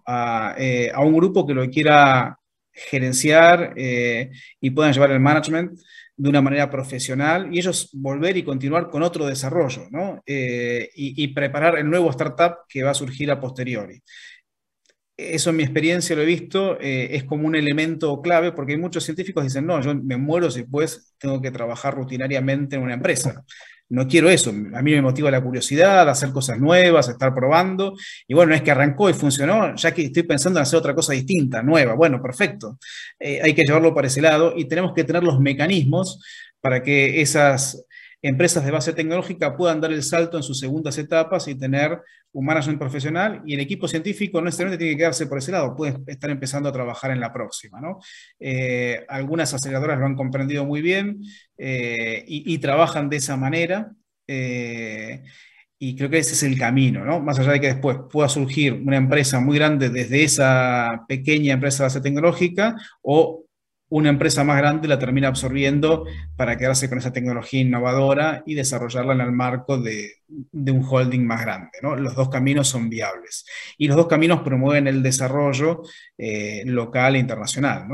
eh, 0.58 0.90
a, 0.92 1.00
un 1.00 1.14
grupo 1.14 1.46
que 1.46 1.54
lo 1.54 1.66
quiera 1.70 2.38
gerenciar 2.70 3.72
eh, 3.74 4.30
y 4.60 4.68
puedan 4.68 4.92
llevar 4.92 5.12
el 5.12 5.20
management 5.20 5.80
de 6.14 6.28
una 6.28 6.42
manera 6.42 6.70
profesional 6.70 7.48
y 7.50 7.60
ellos 7.60 7.88
volver 7.94 8.36
y 8.36 8.42
continuar 8.44 8.90
con 8.90 9.02
otro 9.02 9.24
desarrollo 9.24 9.88
¿no? 9.90 10.22
y, 10.26 11.28
preparar 11.28 11.78
el 11.78 11.88
nuevo 11.88 12.10
startup 12.10 12.66
que 12.68 12.82
va 12.82 12.90
a 12.90 12.94
surgir 12.94 13.30
a 13.30 13.40
posteriori. 13.40 13.98
Eso 15.16 15.48
en 15.48 15.56
mi 15.56 15.62
experiencia 15.62 16.14
lo 16.14 16.22
he 16.22 16.26
visto, 16.26 16.78
es 16.78 17.24
como 17.24 17.46
un 17.46 17.56
elemento 17.56 18.20
clave 18.20 18.52
porque 18.52 18.72
hay 18.72 18.78
muchos 18.78 19.04
científicos 19.04 19.42
que 19.42 19.48
dicen, 19.48 19.66
no, 19.66 19.80
yo 19.80 19.94
me 19.94 20.18
muero 20.18 20.50
si 20.50 20.60
después 20.60 21.14
tengo 21.16 21.40
que 21.40 21.50
trabajar 21.50 21.94
rutinariamente 21.94 22.76
en 22.76 22.82
una 22.82 22.94
empresa 22.94 23.42
no 23.94 24.08
quiero 24.08 24.28
eso. 24.28 24.50
A 24.50 24.82
mí 24.82 24.90
me 24.92 25.02
motiva 25.02 25.30
la 25.30 25.42
curiosidad, 25.42 26.08
hacer 26.08 26.30
cosas 26.30 26.58
nuevas, 26.58 27.08
estar 27.08 27.32
probando. 27.34 27.94
Y 28.26 28.34
bueno, 28.34 28.54
es 28.54 28.62
que 28.62 28.70
arrancó 28.70 29.08
y 29.08 29.14
funcionó, 29.14 29.74
ya 29.76 29.94
que 29.94 30.02
estoy 30.02 30.24
pensando 30.24 30.58
en 30.58 30.62
hacer 30.62 30.78
otra 30.78 30.94
cosa 30.94 31.12
distinta, 31.12 31.62
nueva. 31.62 31.94
Bueno, 31.94 32.20
perfecto. 32.20 32.78
Eh, 33.18 33.40
hay 33.42 33.54
que 33.54 33.62
llevarlo 33.62 33.94
para 33.94 34.08
ese 34.08 34.20
lado 34.20 34.54
y 34.56 34.66
tenemos 34.66 34.92
que 34.94 35.04
tener 35.04 35.22
los 35.22 35.38
mecanismos 35.40 36.22
para 36.60 36.82
que 36.82 37.20
esas 37.20 37.84
empresas 38.24 38.64
de 38.64 38.70
base 38.70 38.94
tecnológica 38.94 39.54
puedan 39.54 39.82
dar 39.82 39.92
el 39.92 40.02
salto 40.02 40.38
en 40.38 40.42
sus 40.42 40.58
segundas 40.58 40.96
etapas 40.96 41.46
y 41.46 41.54
tener 41.54 42.00
un 42.32 42.46
management 42.46 42.78
profesional 42.78 43.42
y 43.44 43.52
el 43.52 43.60
equipo 43.60 43.86
científico 43.86 44.38
no 44.38 44.46
necesariamente 44.46 44.82
tiene 44.82 44.94
que 44.94 44.98
quedarse 44.98 45.26
por 45.26 45.36
ese 45.36 45.52
lado, 45.52 45.76
puede 45.76 45.98
estar 46.06 46.30
empezando 46.30 46.70
a 46.70 46.72
trabajar 46.72 47.10
en 47.10 47.20
la 47.20 47.30
próxima. 47.30 47.82
¿no? 47.82 47.98
Eh, 48.40 49.04
algunas 49.10 49.52
aceleradoras 49.52 49.98
lo 49.98 50.06
han 50.06 50.16
comprendido 50.16 50.64
muy 50.64 50.80
bien 50.80 51.20
eh, 51.58 52.24
y, 52.26 52.56
trabajan 52.58 53.10
de 53.10 53.16
esa 53.16 53.36
manera. 53.36 53.92
Eh, 54.26 55.22
y 55.78 55.94
creo 55.94 56.08
que 56.08 56.18
ese 56.18 56.32
es 56.32 56.42
el 56.44 56.58
camino, 56.58 57.04
¿no? 57.04 57.20
Más 57.20 57.38
allá 57.38 57.52
de 57.52 57.60
que 57.60 57.66
después 57.66 57.98
pueda 58.10 58.28
surgir 58.30 58.72
una 58.72 58.96
empresa 58.96 59.38
muy 59.40 59.58
grande 59.58 59.90
desde 59.90 60.24
esa 60.24 61.04
pequeña 61.06 61.52
empresa 61.52 61.82
de 61.82 61.86
base 61.88 62.00
tecnológica 62.00 62.74
o 63.02 63.43
una 63.94 64.08
empresa 64.08 64.42
más 64.42 64.58
grande 64.58 64.88
la 64.88 64.98
termina 64.98 65.28
absorbiendo 65.28 66.04
para 66.36 66.56
quedarse 66.56 66.88
con 66.88 66.98
esa 66.98 67.12
tecnología 67.12 67.60
innovadora 67.60 68.42
y 68.44 68.54
desarrollarla 68.54 69.14
en 69.14 69.20
el 69.20 69.30
marco 69.30 69.78
de, 69.78 70.14
un 70.52 70.84
holding 70.84 71.24
más 71.24 71.42
grande. 71.42 71.70
Los 71.80 72.16
dos 72.16 72.28
caminos 72.28 72.66
son 72.66 72.88
viables 72.88 73.46
y 73.78 73.86
los 73.86 73.96
dos 73.96 74.08
caminos 74.08 74.40
promueven 74.40 74.88
el 74.88 75.00
desarrollo 75.00 75.82
eh, 76.18 76.64
local 76.66 77.14
e 77.14 77.20
internacional. 77.20 77.86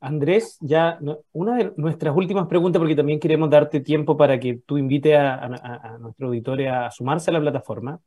Andrés, 0.00 0.58
ya 0.60 0.98
una 1.30 1.56
de 1.56 1.72
nuestras 1.76 2.16
últimas 2.16 2.48
preguntas, 2.48 2.80
porque 2.80 2.96
también 2.96 3.20
queremos 3.20 3.50
darte 3.50 3.78
tiempo 3.78 4.16
para 4.16 4.40
que 4.40 4.62
tú 4.66 4.78
invites 4.78 5.14
a, 5.14 5.44
a 5.44 5.98
nuestro 5.98 6.26
auditorio 6.26 6.74
a 6.74 6.90
sumarse 6.90 7.30
a 7.30 7.34
la 7.34 7.40
plataforma. 7.40 8.00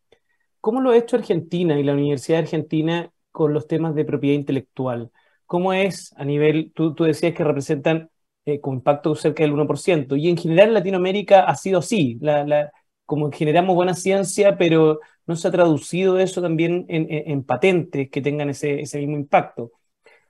¿Cómo 0.60 0.82
lo 0.82 0.92
ha 0.92 0.98
hecho 0.98 1.16
Argentina 1.16 1.80
y 1.80 1.84
la 1.84 1.94
Universidad 1.94 2.40
Argentina 2.40 3.10
con 3.32 3.54
los 3.54 3.66
temas 3.66 3.96
de 3.96 4.04
propiedad 4.04 4.36
intelectual? 4.36 5.10
¿Cómo 5.46 5.74
es 5.74 6.14
a 6.18 6.26
nivel, 6.26 6.72
tú, 6.74 6.94
tú 6.96 7.04
decías 7.04 7.34
que 7.34 7.44
representan 7.44 8.10
eh, 8.46 8.60
con 8.60 8.76
impacto 8.76 9.16
cerca 9.16 9.44
del 9.44 9.54
1%, 9.54 10.18
y 10.18 10.30
en 10.30 10.38
general 10.38 10.70
en 10.70 10.74
Latinoamérica 10.76 11.46
ha 11.46 11.56
sido 11.56 11.80
así, 11.80 12.18
la, 12.22 12.72
como 13.06 13.32
generamos 13.32 13.76
buena 13.76 13.94
ciencia, 13.94 14.58
pero 14.58 15.00
no 15.26 15.36
se 15.36 15.48
ha 15.48 15.52
traducido 15.52 16.20
eso 16.20 16.42
también 16.42 16.86
en, 16.90 17.44
patentes 17.44 18.10
que 18.10 18.22
tengan 18.22 18.50
ese, 18.50 18.82
ese, 18.82 19.00
mismo 19.00 19.16
impacto. 19.18 19.72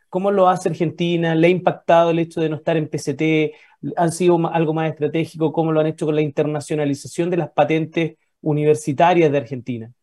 ¿Cómo 0.09 0.31
lo 0.31 0.47
hace 0.49 0.69
Argentina? 0.69 1.35
¿Le 1.35 1.47
ha 1.47 1.49
impactado 1.49 2.11
el 2.11 2.19
hecho 2.19 2.41
de 2.41 2.49
no 2.49 2.57
estar 2.57 2.77
en 2.77 2.87
PCT? 2.89 3.55
¿Han 3.97 4.11
sido 4.11 4.47
algo 4.47 4.73
más 4.73 4.91
estratégico? 4.91 5.51
¿Cómo 5.53 5.71
lo 5.71 5.79
han 5.79 5.87
hecho 5.87 6.05
con 6.05 6.15
la 6.15 6.21
internacionalización 6.21 7.29
de 7.29 7.37
las 7.37 7.51
patentes 7.51 8.17
universitarias 8.41 9.31
de 9.31 9.37
Argentina? 9.39 9.93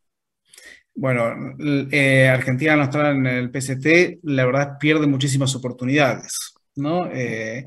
Bueno, 1.00 1.56
eh, 1.90 2.28
Argentina 2.28 2.76
no 2.76 2.82
está 2.82 3.12
en 3.12 3.26
el 3.26 3.50
PCT, 3.50 4.18
la 4.24 4.44
verdad 4.44 4.76
pierde 4.78 5.06
muchísimas 5.06 5.54
oportunidades, 5.56 6.36
¿no? 6.76 7.10
Eh, 7.10 7.64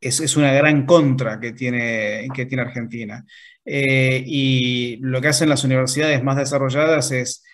es, 0.00 0.36
una 0.36 0.52
gran 0.52 0.84
contra 0.84 1.38
que 1.38 1.52
tiene, 1.52 2.26
que 2.34 2.46
tiene 2.46 2.64
Argentina. 2.64 3.24
Eh, 3.64 4.24
y 4.26 4.96
lo 4.96 5.20
que 5.20 5.28
hacen 5.28 5.50
las 5.50 5.62
universidades 5.62 6.24
más 6.24 6.36
desarrolladas 6.36 7.12
es 7.12 7.44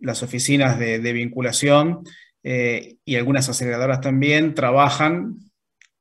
las 0.00 0.22
oficinas 0.22 0.78
de 0.78 1.12
vinculación 1.12 2.02
y 2.42 3.16
algunas 3.16 3.50
aceleradoras 3.50 4.00
también 4.00 4.54
trabajan 4.54 5.40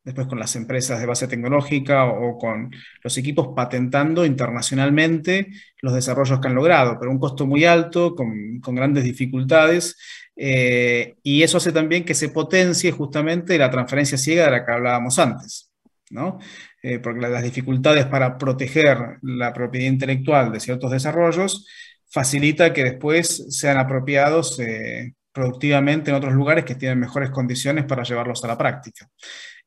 después 0.04 0.28
con 0.28 0.40
las 0.40 0.56
empresas 0.56 1.00
de 1.00 1.06
base 1.06 1.28
tecnológica 1.28 2.06
o, 2.06 2.38
con 2.38 2.72
los 3.02 3.18
equipos 3.18 3.50
patentando 3.56 4.26
internacionalmente 4.26 5.50
los 5.82 5.94
desarrollos 5.94 6.40
que 6.40 6.48
han 6.48 6.56
logrado, 6.56 6.98
pero 7.00 7.12
un 7.12 7.20
costo 7.20 7.46
muy 7.46 7.66
alto, 7.66 8.16
con, 8.16 8.60
grandes 8.62 9.04
dificultades, 9.04 9.98
eh, 10.36 11.16
y 11.24 11.44
eso 11.44 11.58
hace 11.58 11.72
también 11.72 12.04
que 12.06 12.14
se 12.14 12.30
potencie 12.30 12.92
justamente 12.92 13.58
la 13.58 13.70
transferencia 13.70 14.18
ciega 14.18 14.46
de 14.46 14.52
la 14.52 14.66
que 14.66 14.72
hablábamos 14.72 15.20
antes. 15.20 15.70
¿no? 16.10 16.38
Eh, 16.82 17.00
porque 17.00 17.22
las 17.22 17.44
dificultades 17.44 18.06
para 18.06 18.38
proteger 18.38 19.18
la 19.22 19.52
propiedad 19.52 19.88
intelectual 19.88 20.52
de 20.52 20.60
ciertos 20.60 20.92
desarrollos 20.92 21.66
facilita 22.14 22.74
que 22.74 22.84
después 22.84 23.48
sean 23.50 23.78
apropiados 23.78 24.60
eh, 24.60 25.14
productivamente 25.32 26.12
en 26.12 26.18
otros 26.18 26.34
lugares 26.34 26.64
que 26.64 26.76
tienen 26.76 27.00
mejores 27.00 27.32
condiciones 27.32 27.86
para 27.86 28.04
llevarlos 28.04 28.44
a 28.44 28.48
la 28.48 28.58
práctica. 28.58 29.10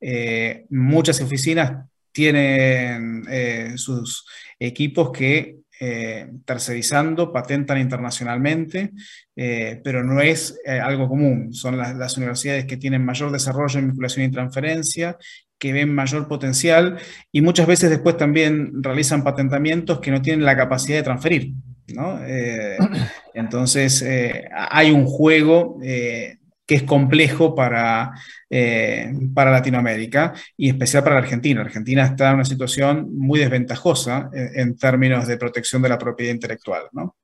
Eh, 0.00 0.66
muchas 0.70 1.20
oficinas 1.20 1.86
tienen 2.12 3.24
eh, 3.30 3.72
sus 3.76 4.26
equipos 4.58 5.10
que 5.10 5.56
eh, 5.78 6.28
tercerizando 6.46 7.32
patentan 7.32 7.78
internacionalmente, 7.78 8.92
pero 9.34 10.02
no 10.02 10.22
es 10.22 10.58
algo 10.80 11.08
común. 11.08 11.52
Son 11.52 11.76
las, 11.76 12.16
universidades 12.16 12.64
que 12.64 12.78
tienen 12.78 13.04
mayor 13.04 13.30
desarrollo 13.30 13.78
en 13.78 13.88
vinculación 13.88 14.24
y 14.24 14.30
transferencia, 14.30 15.18
que 15.58 15.74
ven 15.74 15.94
mayor 15.94 16.28
potencial 16.28 16.98
y 17.30 17.42
muchas 17.42 17.66
veces 17.66 17.90
después 17.90 18.16
también 18.16 18.82
realizan 18.82 19.24
patentamientos 19.24 20.00
que 20.00 20.10
no 20.10 20.22
tienen 20.22 20.46
la 20.46 20.56
capacidad 20.56 20.96
de 20.96 21.02
transferir. 21.02 21.52
entonces, 23.34 24.02
hay 24.50 24.90
un 24.90 25.04
juego 25.04 25.78
que 26.66 26.74
es 26.74 26.82
complejo 26.82 27.54
para, 27.54 28.12
eh, 28.50 29.12
para 29.34 29.52
Latinoamérica 29.52 30.34
y 30.56 30.68
especial 30.68 31.04
para 31.04 31.18
Argentina. 31.18 31.60
Argentina 31.60 32.04
está 32.04 32.30
en 32.30 32.36
una 32.36 32.44
situación 32.44 33.16
muy 33.16 33.38
desventajosa 33.38 34.30
en, 34.32 34.76
términos 34.76 35.26
de 35.26 35.36
protección 35.36 35.80
de 35.82 35.88
la 35.88 35.98
propiedad 35.98 36.34
intelectual. 36.34 36.84
¿no? 36.92 37.16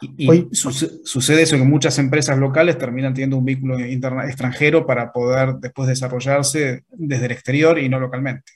Y, 0.00 0.48
sucede 0.52 1.42
eso 1.42 1.56
que 1.56 1.64
muchas 1.64 1.98
empresas 1.98 2.38
locales 2.38 2.78
terminan 2.78 3.14
teniendo 3.14 3.38
un 3.38 3.44
vínculo 3.44 3.78
extranjero 3.78 4.86
para 4.86 5.12
poder 5.12 5.54
después 5.54 5.88
desarrollarse 5.88 6.84
desde 6.90 7.26
el 7.26 7.32
exterior 7.32 7.78
y 7.78 7.88
no 7.88 7.98
localmente. 7.98 8.52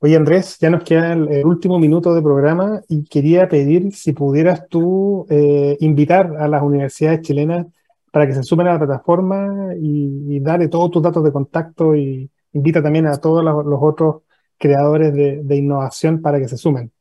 Oye 0.00 0.14
Andrés, 0.14 0.58
ya 0.60 0.70
nos 0.70 0.84
queda 0.84 1.12
el, 1.12 1.44
último 1.44 1.80
minuto 1.80 2.14
de 2.14 2.22
programa 2.22 2.80
y 2.88 3.02
quería 3.04 3.48
pedir 3.48 3.92
si 3.92 4.12
pudieras 4.12 4.68
tú 4.68 5.26
eh, 5.28 5.76
invitar 5.80 6.36
a 6.38 6.46
las 6.46 6.62
universidades 6.62 7.22
chilenas 7.22 7.66
para 8.12 8.28
que 8.28 8.34
se 8.34 8.44
sumen 8.44 8.68
a 8.68 8.74
la 8.74 8.78
plataforma 8.78 9.74
y, 9.80 10.38
darle 10.38 10.68
todos 10.68 10.92
tus 10.92 11.02
datos 11.02 11.24
de 11.24 11.32
contacto 11.32 11.96
y 11.96 12.30
invita 12.52 12.80
también 12.80 13.06
a 13.06 13.16
todos 13.16 13.44
los, 13.44 13.80
otros 13.82 14.22
creadores 14.56 15.12
de, 15.12 15.56
innovación 15.56 16.22
para 16.22 16.38
que 16.38 16.46
se 16.46 16.56
sumen. 16.56 16.92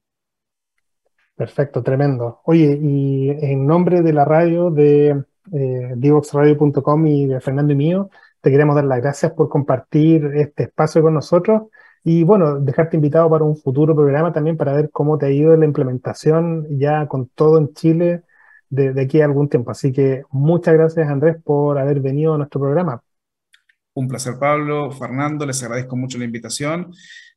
Perfecto, 1.37 1.81
tremendo. 1.81 2.41
Oye, 2.43 2.77
y 2.81 3.29
en 3.29 3.65
nombre 3.65 4.01
de 4.01 4.11
la 4.11 4.25
radio 4.25 4.69
de 4.69 5.23
eh, 5.53 5.93
divoxradio.com 5.95 7.07
y 7.07 7.27
de 7.27 7.39
Fernando 7.39 7.71
y 7.71 7.77
mío, 7.77 8.09
te 8.41 8.51
queremos 8.51 8.75
dar 8.75 8.83
las 8.83 8.99
gracias 8.99 9.31
por 9.31 9.47
compartir 9.47 10.31
este 10.35 10.63
espacio 10.63 11.01
con 11.01 11.13
nosotros 11.13 11.61
y 12.07 12.23
bueno, 12.23 12.59
dejarte 12.59 12.97
invitado 12.97 13.27
para 13.31 13.43
un 13.43 13.57
futuro 13.57 13.95
programa 13.95 14.31
también 14.31 14.57
para 14.57 14.73
ver 14.73 14.91
cómo 14.91 15.17
te 15.17 15.25
ha 15.25 15.31
ido 15.31 15.57
la 15.57 15.65
implementación 15.65 16.67
ya 16.77 17.07
con 17.07 17.29
todo 17.29 17.57
en 17.57 17.73
Chile 17.73 18.21
de, 18.69 18.93
de 18.93 19.01
aquí 19.01 19.21
a 19.21 19.25
algún 19.25 19.49
tiempo. 19.49 19.71
Así 19.71 19.91
que 19.91 20.21
muchas 20.29 20.75
gracias 20.75 21.09
Andrés 21.09 21.37
por 21.43 21.79
haber 21.79 22.01
venido 22.01 22.35
a 22.35 22.37
nuestro 22.37 22.61
programa. 22.61 23.01
Un 23.95 24.07
placer 24.07 24.35
Pablo, 24.39 24.91
Fernando, 24.91 25.47
les 25.47 25.63
agradezco 25.63 25.95
mucho 25.95 26.19
la 26.19 26.25
invitación. 26.25 26.93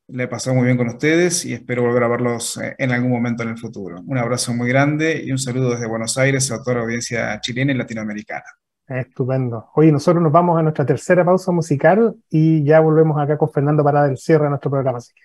Le 0.06 0.24
he 0.24 0.28
pasado 0.28 0.54
muy 0.54 0.66
bien 0.66 0.76
con 0.76 0.88
ustedes 0.88 1.46
y 1.46 1.54
espero 1.54 1.82
volver 1.82 2.02
a 2.02 2.08
verlos 2.08 2.58
eh, 2.58 2.74
en 2.76 2.92
algún 2.92 3.10
momento 3.10 3.44
en 3.44 3.48
el 3.48 3.58
futuro. 3.58 4.02
Un 4.06 4.18
abrazo 4.18 4.52
muy 4.52 4.68
grande 4.68 5.22
y 5.24 5.32
un 5.32 5.38
saludo 5.38 5.70
desde 5.70 5.86
Buenos 5.86 6.18
Aires 6.18 6.52
a 6.52 6.62
toda 6.62 6.76
la 6.76 6.82
audiencia 6.82 7.40
chilena 7.40 7.72
y 7.72 7.74
latinoamericana. 7.74 8.44
Estupendo. 8.88 9.66
Hoy 9.74 9.92
nosotros 9.92 10.22
nos 10.22 10.32
vamos 10.32 10.58
a 10.58 10.62
nuestra 10.62 10.86
tercera 10.86 11.24
pausa 11.24 11.52
musical 11.52 12.16
y 12.30 12.64
ya 12.64 12.80
volvemos 12.80 13.20
acá 13.20 13.36
con 13.36 13.50
Fernando 13.50 13.84
para 13.84 14.06
el 14.06 14.16
cierre 14.16 14.44
de 14.44 14.50
nuestro 14.50 14.70
programa. 14.70 14.98
Así 14.98 15.12
que 15.14 15.22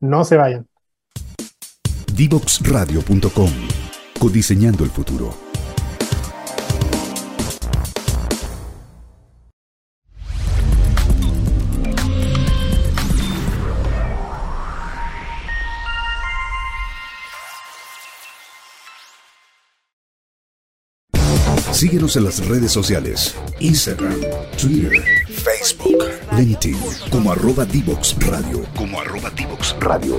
no 0.00 0.24
se 0.24 0.36
vayan. 0.36 0.66
Divoxradio.com 2.14 3.50
Codiseñando 4.20 4.84
el 4.84 4.90
futuro. 4.90 5.49
Síguenos 21.80 22.14
en 22.18 22.24
las 22.24 22.46
redes 22.46 22.72
sociales. 22.72 23.34
Instagram, 23.58 24.12
Twitter, 24.60 24.92
Facebook, 25.28 26.04
LinkedIn, 26.36 26.76
como 27.10 27.32
arroba 27.32 27.64
Divox 27.64 28.18
Radio. 28.28 28.58
Como 28.76 29.00
arroba 29.00 29.30
Divox 29.34 29.74
Radio. 29.80 30.16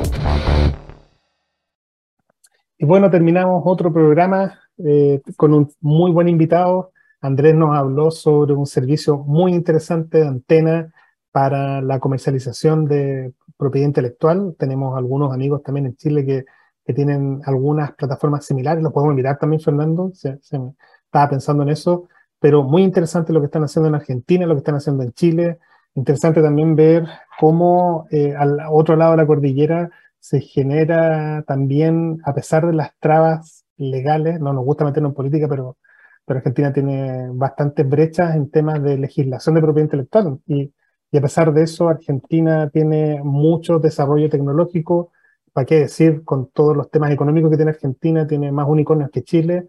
Y 2.79 2.85
bueno, 2.87 3.11
terminamos 3.11 3.61
otro 3.63 3.93
programa 3.93 4.59
eh, 4.79 5.21
con 5.37 5.53
un 5.53 5.71
muy 5.81 6.11
buen 6.11 6.29
invitado. 6.29 6.93
Andrés 7.21 7.53
nos 7.53 7.77
habló 7.77 8.09
sobre 8.09 8.53
un 8.53 8.65
servicio 8.65 9.19
muy 9.19 9.53
interesante 9.53 10.17
de 10.17 10.27
antena 10.27 10.91
para 11.31 11.79
la 11.83 11.99
comercialización 11.99 12.87
de 12.87 13.33
propiedad 13.55 13.85
intelectual. 13.85 14.55
Tenemos 14.57 14.97
algunos 14.97 15.31
amigos 15.31 15.61
también 15.61 15.85
en 15.85 15.95
Chile 15.95 16.25
que, 16.25 16.43
que 16.83 16.93
tienen 16.95 17.39
algunas 17.45 17.91
plataformas 17.93 18.47
similares. 18.47 18.83
Los 18.83 18.93
podemos 18.93 19.13
mirar 19.13 19.37
también, 19.37 19.61
Fernando. 19.61 20.09
Se, 20.15 20.39
se, 20.41 20.57
estaba 21.11 21.29
pensando 21.29 21.63
en 21.63 21.69
eso, 21.69 22.07
pero 22.39 22.63
muy 22.63 22.83
interesante 22.83 23.33
lo 23.33 23.41
que 23.41 23.47
están 23.47 23.63
haciendo 23.65 23.89
en 23.89 23.95
Argentina, 23.95 24.45
lo 24.45 24.55
que 24.55 24.59
están 24.59 24.75
haciendo 24.75 25.03
en 25.03 25.11
Chile. 25.11 25.59
Interesante 25.93 26.41
también 26.41 26.75
ver 26.75 27.05
cómo 27.37 28.07
eh, 28.11 28.33
al 28.35 28.59
otro 28.71 28.95
lado 28.95 29.11
de 29.11 29.17
la 29.17 29.27
cordillera 29.27 29.89
se 30.19 30.39
genera 30.39 31.43
también, 31.45 32.21
a 32.23 32.33
pesar 32.33 32.65
de 32.65 32.73
las 32.73 32.97
trabas 32.99 33.65
legales, 33.75 34.39
no 34.39 34.53
nos 34.53 34.63
gusta 34.63 34.85
meternos 34.85 35.11
en 35.11 35.15
política, 35.15 35.47
pero, 35.49 35.77
pero 36.25 36.37
Argentina 36.37 36.71
tiene 36.71 37.29
bastantes 37.33 37.87
brechas 37.87 38.35
en 38.35 38.49
temas 38.49 38.81
de 38.81 38.97
legislación 38.97 39.55
de 39.55 39.61
propiedad 39.61 39.85
intelectual. 39.87 40.39
Y, 40.47 40.73
y 41.11 41.17
a 41.17 41.21
pesar 41.21 41.53
de 41.53 41.63
eso, 41.63 41.89
Argentina 41.89 42.69
tiene 42.69 43.21
mucho 43.21 43.79
desarrollo 43.79 44.29
tecnológico. 44.29 45.11
¿Para 45.51 45.65
qué 45.65 45.79
decir? 45.79 46.23
Con 46.23 46.49
todos 46.51 46.77
los 46.77 46.89
temas 46.89 47.11
económicos 47.11 47.51
que 47.51 47.57
tiene 47.57 47.71
Argentina, 47.71 48.25
tiene 48.25 48.51
más 48.51 48.67
unicornios 48.69 49.11
que 49.11 49.23
Chile 49.23 49.67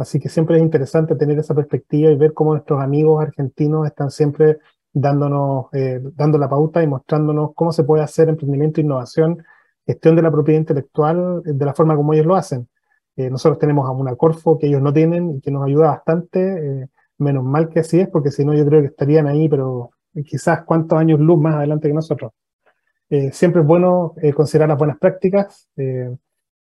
Así 0.00 0.18
que 0.18 0.28
siempre 0.28 0.56
es 0.56 0.62
interesante 0.62 1.14
tener 1.14 1.38
esa 1.38 1.54
perspectiva 1.54 2.10
y 2.10 2.16
ver 2.16 2.32
cómo 2.32 2.52
nuestros 2.52 2.80
amigos 2.80 3.22
argentinos 3.22 3.86
están 3.86 4.10
siempre 4.10 4.58
dándonos, 4.92 5.66
eh, 5.72 6.00
dando 6.14 6.38
la 6.38 6.48
pauta 6.48 6.82
y 6.82 6.86
mostrándonos 6.86 7.50
cómo 7.54 7.72
se 7.72 7.84
puede 7.84 8.02
hacer 8.02 8.28
emprendimiento, 8.28 8.80
innovación, 8.80 9.44
gestión 9.86 10.16
de 10.16 10.22
la 10.22 10.30
propiedad 10.30 10.60
intelectual 10.60 11.42
de 11.44 11.64
la 11.66 11.74
forma 11.74 11.96
como 11.96 12.14
ellos 12.14 12.26
lo 12.26 12.36
hacen. 12.36 12.68
Eh, 13.16 13.28
nosotros 13.28 13.58
tenemos 13.58 13.86
a 13.86 13.92
una 13.92 14.16
Corfo 14.16 14.58
que 14.58 14.68
ellos 14.68 14.80
no 14.80 14.92
tienen 14.92 15.36
y 15.36 15.40
que 15.42 15.50
nos 15.50 15.66
ayuda 15.66 15.88
bastante, 15.88 16.82
eh, 16.82 16.88
menos 17.18 17.44
mal 17.44 17.68
que 17.68 17.80
así 17.80 18.00
es, 18.00 18.08
porque 18.08 18.30
si 18.30 18.44
no 18.44 18.54
yo 18.54 18.64
creo 18.64 18.80
que 18.80 18.88
estarían 18.88 19.26
ahí, 19.26 19.48
pero 19.48 19.90
quizás 20.24 20.64
cuántos 20.64 20.98
años 20.98 21.20
luz 21.20 21.38
más 21.38 21.56
adelante 21.56 21.88
que 21.88 21.94
nosotros. 21.94 22.32
Eh, 23.10 23.32
siempre 23.32 23.60
es 23.62 23.66
bueno 23.66 24.14
eh, 24.22 24.32
considerar 24.32 24.68
las 24.68 24.78
buenas 24.78 24.96
prácticas 24.98 25.68
eh, 25.76 26.14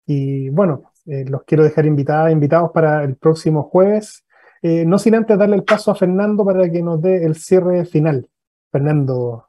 y 0.07 0.51
bueno, 0.51 0.93
eh, 1.07 1.24
los 1.28 1.42
quiero 1.44 1.64
dejar 1.64 1.86
invitada, 1.86 2.30
invitados 2.30 2.70
para 2.72 3.05
el 3.05 3.16
próximo 3.16 3.64
jueves. 3.64 4.24
Eh, 4.62 4.84
no 4.86 4.98
sin 4.98 5.14
antes 5.14 5.38
darle 5.38 5.57
el 5.57 5.64
paso 5.64 5.90
a 5.90 5.94
Fernando 5.94 6.44
para 6.44 6.70
que 6.70 6.82
nos 6.82 7.00
dé 7.02 7.24
el 7.24 7.34
cierre 7.34 7.84
final. 7.84 8.26
Fernando. 8.72 9.48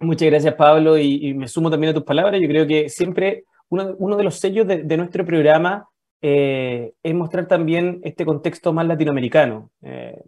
Muchas 0.00 0.28
gracias, 0.28 0.54
Pablo, 0.54 0.96
y, 0.98 1.34
me 1.34 1.48
sumo 1.48 1.70
también 1.70 1.90
a 1.90 1.94
tus 1.94 2.04
palabras. 2.04 2.40
Yo 2.40 2.46
creo 2.46 2.66
que 2.66 2.88
siempre 2.88 3.44
uno, 3.70 3.96
uno 3.98 4.16
de 4.16 4.24
los 4.24 4.36
sellos 4.36 4.66
de, 4.66 4.96
nuestro 4.96 5.24
programa 5.24 5.88
eh, 6.20 6.92
es 7.02 7.14
mostrar 7.14 7.48
también 7.48 8.00
este 8.04 8.24
contexto 8.24 8.72
más 8.72 8.86
latinoamericano. 8.86 9.70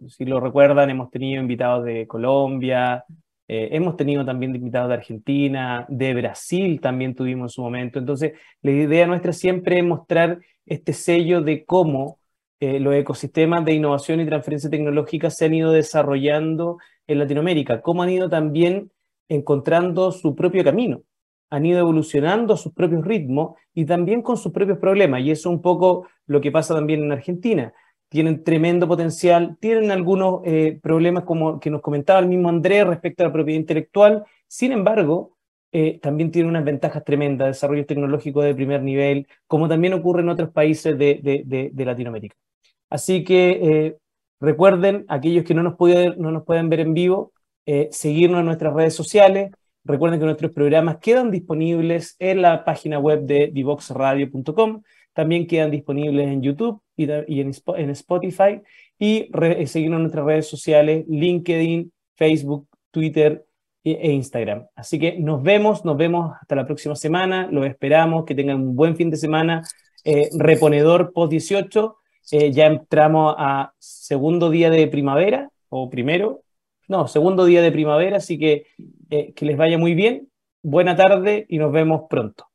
Si 0.07 0.25
lo 0.25 0.41
recuerdan, 0.41 0.89
hemos 0.89 1.09
tenido 1.09 1.41
invitados 1.41 1.85
de 1.85 2.07
Colombia, 2.07 3.05
eh, 3.53 3.75
hemos 3.75 3.97
tenido 3.97 4.23
también 4.23 4.55
invitados 4.55 4.87
de 4.87 4.95
Argentina, 4.95 5.85
de 5.89 6.13
Brasil 6.13 6.79
también 6.79 7.13
tuvimos 7.13 7.51
en 7.51 7.55
su 7.55 7.61
momento. 7.61 7.99
Entonces, 7.99 8.31
la 8.61 8.71
idea 8.71 9.05
nuestra 9.05 9.33
siempre 9.33 9.77
es 9.79 9.83
mostrar 9.83 10.39
este 10.65 10.93
sello 10.93 11.41
de 11.41 11.65
cómo 11.65 12.17
eh, 12.61 12.79
los 12.79 12.95
ecosistemas 12.95 13.65
de 13.65 13.73
innovación 13.73 14.21
y 14.21 14.25
transferencia 14.25 14.69
tecnológica 14.69 15.29
se 15.29 15.43
han 15.47 15.53
ido 15.53 15.73
desarrollando 15.73 16.77
en 17.07 17.19
Latinoamérica, 17.19 17.81
cómo 17.81 18.03
han 18.03 18.11
ido 18.11 18.29
también 18.29 18.89
encontrando 19.27 20.13
su 20.13 20.33
propio 20.33 20.63
camino, 20.63 21.01
han 21.49 21.65
ido 21.65 21.79
evolucionando 21.79 22.53
a 22.53 22.57
sus 22.57 22.71
propios 22.71 23.03
ritmos 23.03 23.59
y 23.73 23.83
también 23.83 24.21
con 24.21 24.37
sus 24.37 24.53
propios 24.53 24.77
problemas. 24.77 25.23
Y 25.23 25.31
eso 25.31 25.49
es 25.49 25.55
un 25.57 25.61
poco 25.61 26.07
lo 26.25 26.39
que 26.39 26.53
pasa 26.53 26.73
también 26.73 27.03
en 27.03 27.11
Argentina 27.11 27.73
tienen 28.11 28.43
tremendo 28.43 28.89
potencial, 28.89 29.55
tienen 29.61 29.89
algunos 29.89 30.41
eh, 30.43 30.77
problemas 30.83 31.23
como 31.23 31.61
que 31.61 31.69
nos 31.69 31.79
comentaba 31.79 32.19
el 32.19 32.27
mismo 32.27 32.49
Andrés 32.49 32.85
respecto 32.85 33.23
a 33.23 33.27
la 33.27 33.33
propiedad 33.33 33.57
intelectual, 33.57 34.25
sin 34.47 34.73
embargo, 34.73 35.37
eh, 35.71 35.97
también 36.01 36.29
tienen 36.29 36.49
unas 36.49 36.65
ventajas 36.65 37.05
tremendas, 37.05 37.47
desarrollo 37.47 37.85
tecnológico 37.85 38.41
de 38.41 38.53
primer 38.53 38.83
nivel, 38.83 39.29
como 39.47 39.69
también 39.69 39.93
ocurre 39.93 40.23
en 40.23 40.27
otros 40.27 40.49
países 40.49 40.97
de, 40.97 41.71
Latinoamérica. 41.73 42.35
Así 42.89 43.23
que 43.23 43.49
eh, 43.63 43.97
recuerden, 44.41 45.05
aquellos 45.07 45.45
que 45.45 45.53
no 45.53 45.63
nos, 45.63 45.77
pueden, 45.77 46.15
no 46.17 46.31
nos 46.31 46.43
pueden 46.43 46.67
ver 46.67 46.81
en 46.81 46.93
vivo, 46.93 47.31
seguirnos 47.91 48.41
en 48.41 48.45
nuestras 48.47 48.73
redes 48.73 48.93
sociales, 48.93 49.51
recuerden 49.85 50.19
que 50.19 50.25
nuestros 50.25 50.51
programas 50.51 50.97
quedan 50.97 51.31
disponibles 51.31 52.17
en 52.19 52.41
la 52.41 52.65
página 52.65 52.99
web 52.99 53.21
de 53.21 53.51
divoxradio.com, 53.53 54.81
también 55.13 55.47
quedan 55.47 55.71
disponibles 55.71 56.27
en 56.27 56.41
YouTube 56.41 56.81
y, 56.95 57.09
en, 57.41 57.89
Spotify. 57.89 58.61
Y 58.97 59.29
re, 59.31 59.65
seguirnos 59.67 59.97
en 59.97 60.03
nuestras 60.03 60.25
redes 60.25 60.47
sociales, 60.47 61.05
LinkedIn, 61.07 61.91
Facebook, 62.15 62.67
Twitter 62.91 63.45
e, 63.83 64.11
Instagram. 64.11 64.67
Así 64.75 64.99
que 64.99 65.17
nos 65.19 65.41
vemos, 65.41 65.83
nos 65.85 65.97
vemos 65.97 66.33
hasta 66.39 66.55
la 66.55 66.65
próxima 66.65 66.95
semana, 66.95 67.47
los 67.51 67.65
esperamos, 67.65 68.25
que 68.25 68.35
tengan 68.35 68.61
un 68.61 68.75
buen 68.75 68.95
fin 68.95 69.09
de 69.09 69.17
semana, 69.17 69.63
eh, 70.03 70.29
reponedor 70.37 71.13
post 71.13 71.31
18, 71.31 71.97
eh, 72.31 72.51
ya 72.51 72.67
entramos 72.67 73.35
a 73.37 73.73
segundo 73.79 74.49
día 74.49 74.69
de 74.69 74.87
primavera, 74.87 75.49
o 75.69 75.89
primero, 75.89 76.43
no, 76.87 77.07
segundo 77.07 77.45
día 77.45 77.61
de 77.61 77.71
primavera, 77.71 78.17
así 78.17 78.37
que 78.37 78.67
eh, 79.09 79.33
que 79.33 79.45
les 79.45 79.57
vaya 79.57 79.77
muy 79.77 79.95
bien, 79.95 80.29
buena 80.61 80.95
tarde 80.95 81.45
y 81.49 81.57
nos 81.57 81.71
vemos 81.71 82.03
pronto. 82.09 82.45